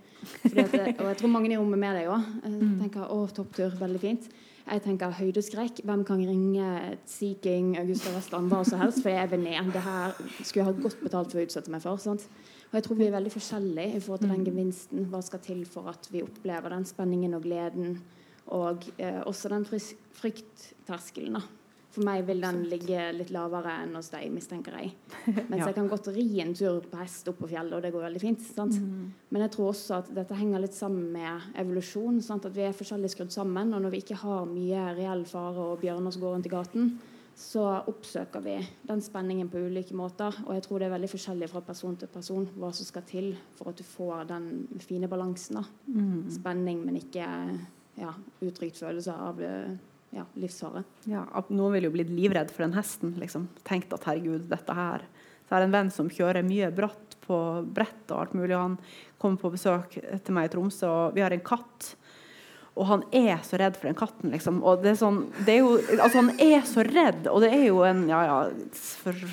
[0.52, 2.28] At, og jeg tror mange i rommet med deg òg
[2.82, 4.30] tenker 'å, topptur, veldig fint'.
[4.68, 5.80] Jeg tenker høydeskrekk.
[5.88, 9.00] Hvem kan ringe Sea King, Augusta Westland, hva som helst?
[9.02, 9.72] For jeg vil ned.
[9.72, 10.12] Det her
[10.44, 11.96] skulle jeg ha godt betalt for å utsette meg for.
[12.04, 12.28] Sant?
[12.68, 15.06] Og jeg tror vi er veldig forskjellige i forhold til den gevinsten.
[15.08, 18.02] Hva skal til for at vi opplever den spenningen og gleden?
[18.56, 21.42] Og eh, også den fryktterskelen.
[21.98, 24.92] For meg vil den ligge litt lavere enn hos deg, mistenker jeg.
[25.50, 25.66] Mens Ja.
[25.72, 28.22] jeg kan godt ri en tur på hest opp på fjellet, og det går veldig
[28.22, 28.44] fint.
[28.60, 29.12] Mhm.
[29.32, 32.22] Men jeg tror også at dette henger litt sammen med evolusjon.
[32.22, 32.46] Sant?
[32.46, 33.74] At vi er forskjellig skrudd sammen.
[33.74, 36.92] Og når vi ikke har mye reell fare og bjørner som går rundt i gaten,
[37.38, 38.56] så oppsøker vi
[38.90, 40.34] den spenningen på ulike måter.
[40.48, 43.32] Og jeg tror det er veldig forskjellig fra person til person hva som skal til
[43.58, 45.56] for at du får den fine balansen.
[45.62, 45.66] da.
[45.88, 46.30] Mhm.
[46.30, 47.26] Spenning, men ikke
[47.98, 48.14] ja,
[48.46, 49.76] uttrykt følelse av eh,
[50.16, 50.84] ja, livsfare.
[51.10, 53.16] Ja, noen ville jo blitt livredd for den hesten.
[53.20, 53.50] liksom.
[53.68, 55.06] Tenkt at herregud, dette her
[55.48, 58.56] Så jeg har en venn som kjører mye bratt på brett og alt mulig.
[58.56, 58.76] Han
[59.20, 61.94] kommer på besøk til meg i Tromsø, og vi har en katt.
[62.78, 64.60] Og han er så redd for den katten, liksom.
[64.60, 67.66] Og det er sånn, det er jo, altså Han er så redd, og det er
[67.70, 68.38] jo en ja, ja,
[68.76, 69.24] for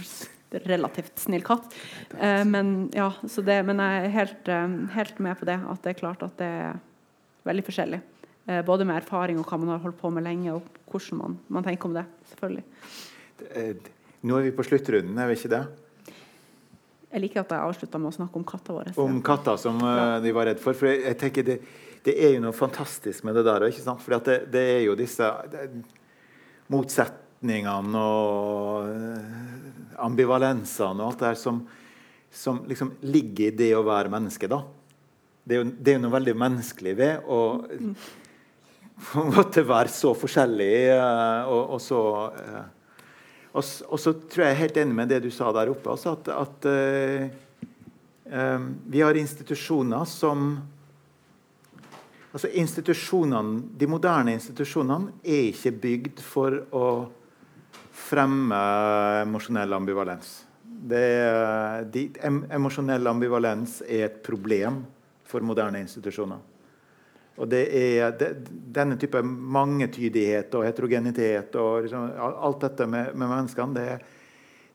[0.64, 1.74] relativt snill katt.
[2.14, 5.58] Eh, men ja, det, men jeg er helt, eh, helt med på det.
[5.58, 6.82] At det er klart at det er
[7.44, 8.00] veldig forskjellig.
[8.46, 11.38] Eh, både med erfaring og hva man har holdt på med lenge, og hvordan man,
[11.48, 12.04] man tenker om det.
[12.32, 12.64] selvfølgelig.
[13.50, 13.90] Eh,
[14.24, 15.64] Nå er vi på sluttrunden, er vi ikke det?
[17.14, 18.92] Jeg liker at jeg avslutta med å snakke om katta vår.
[19.00, 20.06] Om katta som ja.
[20.24, 20.76] de var redd for.
[20.76, 21.58] For jeg, jeg tenker det,
[22.04, 23.68] det er jo noe fantastisk med det der.
[23.68, 24.00] Ikke sant?
[24.02, 25.68] For det, det er jo disse det,
[26.72, 31.62] motsetningene og eh, ambivalensene og alt det her som,
[32.32, 34.50] som liksom ligger i det å være menneske.
[34.50, 34.64] da.
[35.44, 38.23] Det er jo, det er jo noe veldig menneskelig ved å på
[39.22, 42.00] en måte være så forskjellig eh, og, og så
[42.38, 42.62] eh,
[43.54, 45.90] og, og så tror jeg jeg er helt enig med det du sa der oppe,
[45.92, 47.26] altså at, at eh,
[48.90, 50.54] vi har institusjoner som
[52.34, 56.88] Altså institusjonene, De moderne institusjonene er ikke bygd for å
[57.94, 58.58] fremme
[59.20, 60.32] emosjonell ambivalens.
[60.66, 61.04] Det
[61.94, 64.80] de, em, emosjonell ambivalens er et problem
[65.30, 66.42] for moderne institusjoner.
[67.34, 68.28] Og det er de,
[68.74, 74.14] denne type mangetydighet og heterogenitet og liksom, alt dette med, med menneskene, det,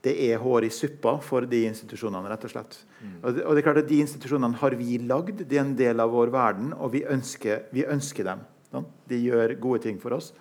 [0.04, 2.78] det er hår i suppa for de institusjonene, rett og slett.
[3.22, 5.76] Og, det, og det er klart at De institusjonene har vi lagd, de er en
[5.80, 8.44] del av vår verden, og vi ønsker, vi ønsker dem.
[8.72, 8.92] sant?
[9.08, 10.34] De gjør gode ting for oss.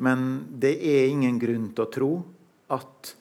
[0.00, 2.12] Men det er ingen grunn til å tro
[2.74, 3.14] at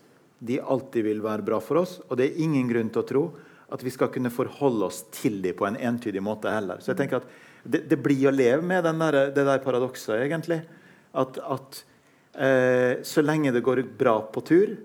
[0.44, 3.24] de alltid vil være bra for oss, og det er ingen grunn til å tro
[3.74, 6.82] at vi skal kunne forholde oss til dem på en entydig måte heller.
[6.82, 7.30] Så jeg tenker at
[7.64, 10.62] det, det blir å leve med den der, det der paradokset, egentlig.
[11.18, 11.80] At, at
[12.36, 14.76] eh, så lenge det går bra på tur,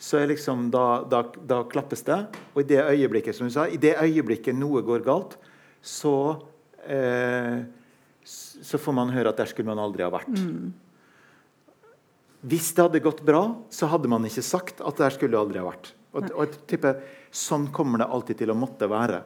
[0.00, 2.20] så er liksom da, da, da klappes det.
[2.54, 5.36] Og i det øyeblikket som du sa, i det øyeblikket noe går galt,
[5.84, 6.14] så,
[6.86, 7.60] eh,
[8.24, 10.32] så får man høre at der skulle man aldri ha vært.
[12.40, 15.68] Hvis det hadde gått bra, så hadde man ikke sagt at der skulle aldri ha
[15.68, 15.92] vært.
[16.14, 19.20] Og, og jeg tipper, Sånn kommer det alltid til å måtte være.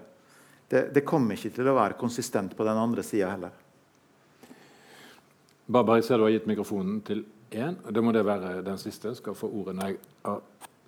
[0.68, 3.52] Det, det kommer ikke til å være konsistent på den andre sida heller.
[5.64, 7.22] Barbar, jeg ser du har gitt mikrofonen til
[7.54, 7.78] én.
[7.88, 9.12] Det må det være den siste.
[9.12, 10.42] Jeg skal få ordet når jeg har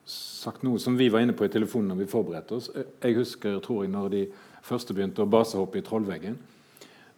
[0.07, 2.69] sagt noe som vi var inne på i telefonen når vi forberedte oss.
[2.75, 4.23] Jeg husker tror jeg, når de
[4.67, 6.37] første begynte å basehoppe i Trollveggen.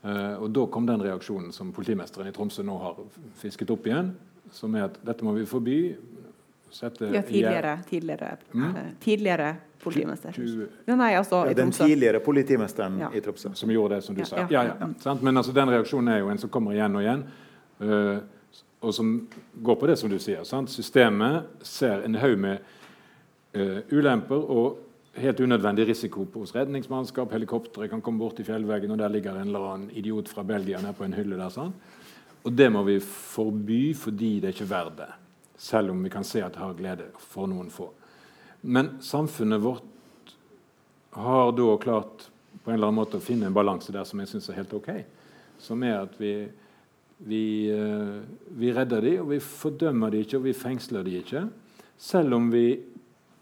[0.05, 3.01] Uh, og Da kom den reaksjonen som politimesteren i Tromsø nå har
[3.41, 4.15] fisket opp igjen.
[4.55, 5.79] Som er at dette må vi forby.
[6.70, 8.77] Sette Ja, tidligere, tidligere, Mm.
[8.77, 10.32] eh, tidligere politimester.
[10.86, 13.09] Ja, Nei, altså Ja, den tidligere politimesteren Ja.
[13.15, 13.55] i Tromsø.
[13.55, 14.36] Som gjorde det som du Ja, sa.
[14.36, 14.47] ja.
[14.51, 15.23] Ja, ja, sant?
[15.23, 17.24] Men altså, den reaksjonen er jo en som kommer igjen og igjen.
[17.81, 18.19] Uh,
[18.82, 19.28] og som
[19.62, 20.45] går på det som du sier.
[20.45, 20.69] Sant?
[20.70, 22.59] Systemet ser en haug med
[23.57, 24.78] uh, ulemper og
[25.16, 27.31] helt unødvendig risiko hos redningsmannskap.
[27.32, 30.81] Helikoptre kan komme bort i fjellveggen, og der ligger en eller annen idiot fra Belgia
[30.81, 31.49] nede på en hylle der.
[31.49, 31.74] Sant?
[32.45, 35.09] Og det må vi forby fordi det er ikke verdt det.
[35.59, 37.90] Selv om vi kan se at det har glede for noen få.
[38.60, 40.35] Men samfunnet vårt
[41.18, 42.28] har da klart
[42.64, 44.74] på en eller annen måte å finne en balanse der som jeg syns er helt
[44.76, 44.90] OK.
[45.62, 46.32] Som er at vi,
[47.26, 48.18] vi, eh,
[48.60, 51.44] vi redder de, og vi fordømmer de ikke, og vi fengsler de ikke.
[51.98, 52.66] Selv om vi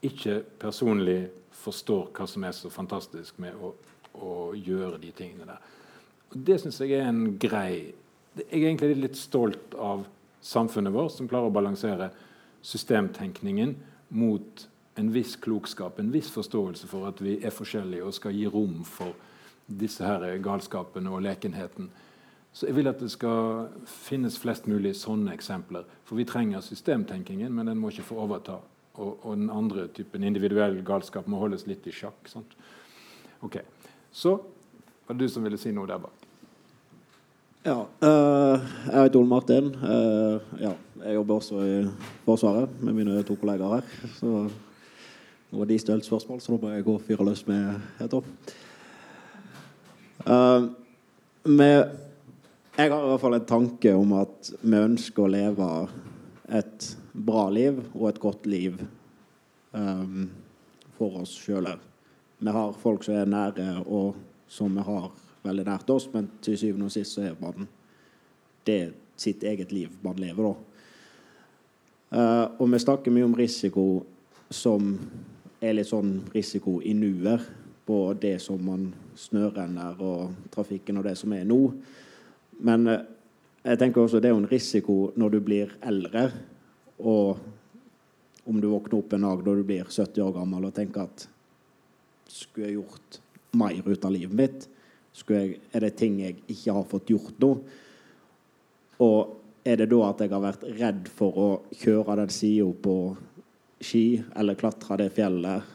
[0.07, 1.27] ikke personlig
[1.57, 3.73] forstår hva som er så fantastisk med å,
[4.23, 5.73] å gjøre de tingene der.
[6.33, 7.95] Og Det syns jeg er en grei
[8.37, 10.03] Jeg er egentlig litt stolt av
[10.47, 12.11] samfunnet vårt, som klarer å balansere
[12.67, 13.75] systemtenkningen
[14.09, 18.47] mot en viss klokskap, en viss forståelse for at vi er forskjellige og skal gi
[18.51, 19.13] rom for
[19.67, 21.91] disse her galskapene og lekenheten.
[22.57, 25.85] Så jeg vil at det skal finnes flest mulig sånne eksempler.
[26.09, 28.57] For vi trenger systemtenkingen, men den må ikke få overta.
[28.97, 32.31] Og, og den andre typen individuell galskap må holdes litt i sjakk.
[32.33, 32.57] Sant?
[33.45, 33.61] Ok,
[34.11, 34.39] Så
[35.07, 36.26] var det du som ville si noe der bak.
[37.67, 37.81] Ja.
[37.99, 38.61] eh,
[38.93, 39.73] jeg heter Ole Martin.
[39.75, 40.71] Eh, ja,
[41.03, 41.73] jeg jobber også i
[42.23, 43.89] Forsvaret med mine to kollegaer her.
[44.21, 44.35] Så
[45.51, 48.15] nå var de stilt spørsmål, så nå må jeg gå og fyre løs med et
[48.15, 48.29] opp.
[50.27, 50.71] Uh,
[51.59, 55.69] jeg har i hvert fall en tanke om at vi ønsker å leve
[56.55, 58.79] et bra liv og et godt liv
[59.75, 60.27] um,
[60.99, 61.67] for oss sjøl.
[62.39, 64.15] Vi har folk som er nære, og
[64.47, 65.11] som vi har
[65.47, 67.69] veldig nært oss, men til syvende og sist så er man
[68.67, 70.55] det sitt eget liv man lever, da.
[72.07, 73.85] Uh, og vi snakker mye om risiko
[74.55, 74.93] som
[75.59, 77.43] er litt sånn risiko i nuet
[77.87, 78.87] på det som man
[79.19, 81.59] snørenner og trafikken og det som er nå.
[82.63, 83.01] Men uh,
[83.67, 86.29] jeg tenker også det er jo en risiko når du blir eldre,
[87.03, 87.43] og
[88.47, 91.27] om du våkner opp en dag når du blir 70 år gammel og tenker at
[92.31, 93.19] skulle jeg gjort
[93.59, 94.69] mer ut av livet mitt?
[95.17, 97.53] Jeg, er det ting jeg ikke har fått gjort nå?
[99.03, 102.97] Og er det da at jeg har vært redd for å kjøre den sida på
[103.83, 105.73] ski, eller klatre det fjellet?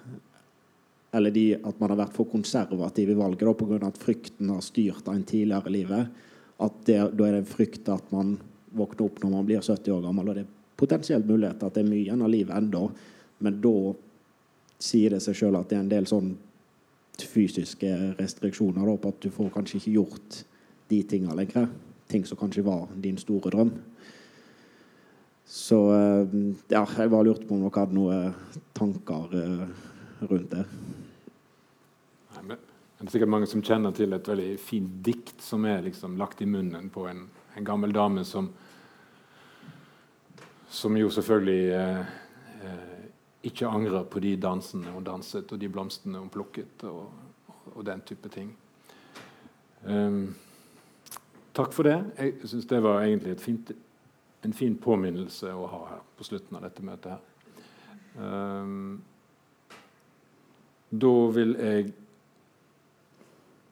[1.11, 3.81] Eller de, at man har vært for konservativ i valget da, pga.
[3.89, 6.21] at frykten har styrt en tidligere i livet?
[6.61, 8.37] At det, da er det en frykt at man
[8.77, 10.29] våkner opp når man blir 70 år gammel.
[10.29, 12.85] Og det er potensielt mulighet at det er mye igjen av livet ennå,
[13.41, 13.75] men da
[14.81, 16.31] sier det seg sjøl at det er en del sånn
[17.29, 20.41] fysiske restriksjoner da, på at du får kanskje ikke gjort
[20.91, 21.69] de tinga lenger.
[22.11, 23.71] Ting som kanskje var din store drøm.
[25.45, 26.35] Så eh,
[26.71, 29.65] ja, jeg bare lurte på om dere hadde noen tanker eh,
[30.29, 30.65] rundt det.
[33.01, 36.43] Det er sikkert mange som kjenner til et veldig fint dikt som er liksom lagt
[36.43, 37.23] i munnen på en,
[37.57, 38.51] en gammel dame som
[40.71, 41.99] som jo selvfølgelig eh,
[42.63, 43.00] eh
[43.43, 47.11] ikke angrer på de dansene hun danset, og de blomstene hun plukket, og,
[47.73, 48.51] og, den type ting.
[49.83, 50.35] Um,
[51.57, 51.97] takk for det.
[52.17, 53.71] Jeg syns det var egentlig fint,
[54.45, 57.15] en fin påminnelse å ha her på slutten av dette møtet.
[57.15, 57.27] her.
[58.21, 59.01] Um,
[60.91, 61.91] da vil jeg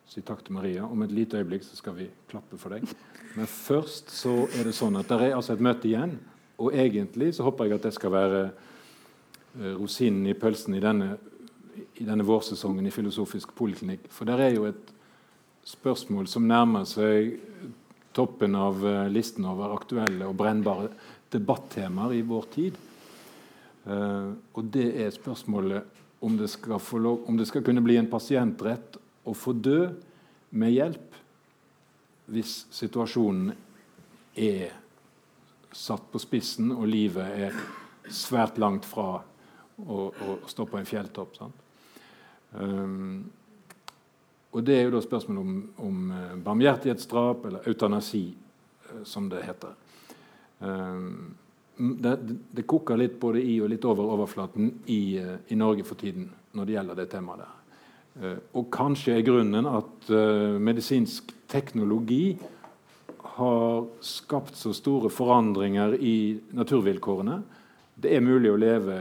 [0.09, 0.87] si takk til Maria.
[0.87, 2.87] Om et lite øyeblikk så skal vi klappe for deg.
[3.35, 6.15] Men først så er det sånn at det er altså et møte igjen.
[6.59, 8.41] Og egentlig så håper jeg at det skal være
[9.57, 11.15] rosinen i pølsen i denne,
[11.97, 14.07] i denne vårsesongen i Filosofisk poliklinikk.
[14.13, 14.93] For det er jo et
[15.69, 17.37] spørsmål som nærmer seg
[18.15, 20.89] toppen av eh, listen over aktuelle og brennbare
[21.31, 22.77] debattemaer i vår tid.
[23.89, 26.49] Uh, og det er spørsmålet om det,
[26.99, 29.87] lov, om det, skal kunne bli en pasientrett å få dø
[30.59, 31.15] med hjelp
[32.29, 33.53] hvis situasjonen
[34.35, 34.75] er
[35.71, 37.55] satt på spissen og livet er
[38.11, 39.21] svært langt fra
[39.87, 41.37] å, å stå på en fjelltopp.
[42.51, 43.29] Um,
[44.51, 48.23] og Det er jo da spørsmålet om, om uh, barmhjertighetsdrap, eller eutanasi,
[48.89, 49.75] uh, som det heter.
[50.59, 51.35] Um,
[51.77, 52.15] det,
[52.51, 56.27] det, koker litt både i og litt over overflaten i, uh, i Norge for tiden
[56.57, 57.55] når det gjelder det temaet der.
[58.57, 60.07] og kanskje er grunnen at
[60.59, 62.33] medisinsk teknologi
[63.21, 67.37] har skapt så store forandringer i naturvilkårene.
[67.95, 68.97] Det er mulig å leve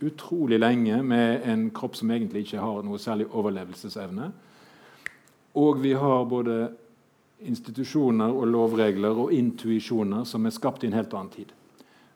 [0.00, 4.30] utrolig lenge med en kropp som egentlig ikke har noe særlig overlevelsesevne.
[5.58, 6.58] Og vi har både
[7.48, 11.52] institusjoner og lovregler og intuisjoner som er skapt i en helt annen tid.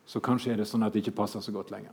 [0.06, 1.92] Så kanskje er det sånn at det ikke passer så godt lenger.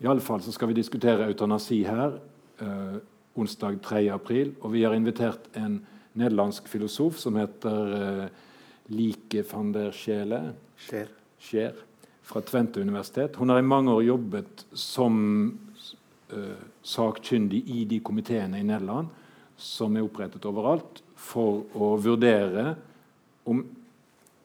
[0.00, 2.18] I alle fall så skal vi diskutere eutanasi her
[2.60, 2.98] eh,
[3.36, 4.58] onsdag 3.4.
[4.60, 5.80] Og vi har invitert en
[6.16, 8.26] nederlandsk filosof som heter eh,
[8.92, 10.42] Like van der Schele.
[11.40, 11.72] Scher
[12.26, 13.36] fra Tvente universitet.
[13.36, 15.18] Hun har i mange år jobbet som
[16.32, 19.12] uh, sakkyndig i de komiteene i Nederland
[19.56, 22.72] som er opprettet overalt, for å vurdere
[23.46, 23.62] om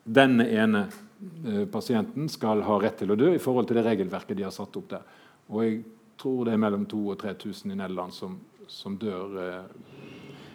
[0.06, 4.38] denne ene uh, pasienten skal ha rett til å dø i forhold til det regelverket
[4.38, 5.18] de har satt opp der.
[5.50, 5.82] Og jeg
[6.22, 8.38] tror det er mellom 2000 og 3000 i Nederland som,
[8.70, 9.98] som dør uh,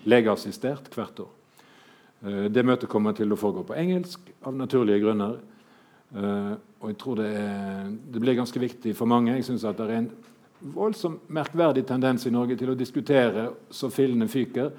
[0.06, 1.34] legeassistert hvert år.
[2.26, 5.34] Det møtet kommer til å foregå på engelsk av naturlige grunner.
[6.86, 9.32] Og jeg tror det, er, det, blir ganske viktig for mange.
[9.34, 10.12] Jeg synes at det er en
[10.76, 14.70] voldsom merkverdig tendens i Norge til å diskutere så fillene fyker,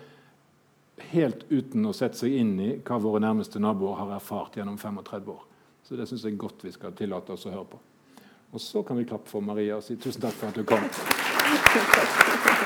[1.11, 5.27] helt uten å sette seg inn i hva våre nærmeste naboer har erfart gjennom 35
[5.35, 5.43] år.
[5.83, 7.81] Så det syns jeg godt vi skal tillate oss å høre på.
[8.55, 10.87] Og så kan vi klappe for Maria og si tusen takk for at du kom.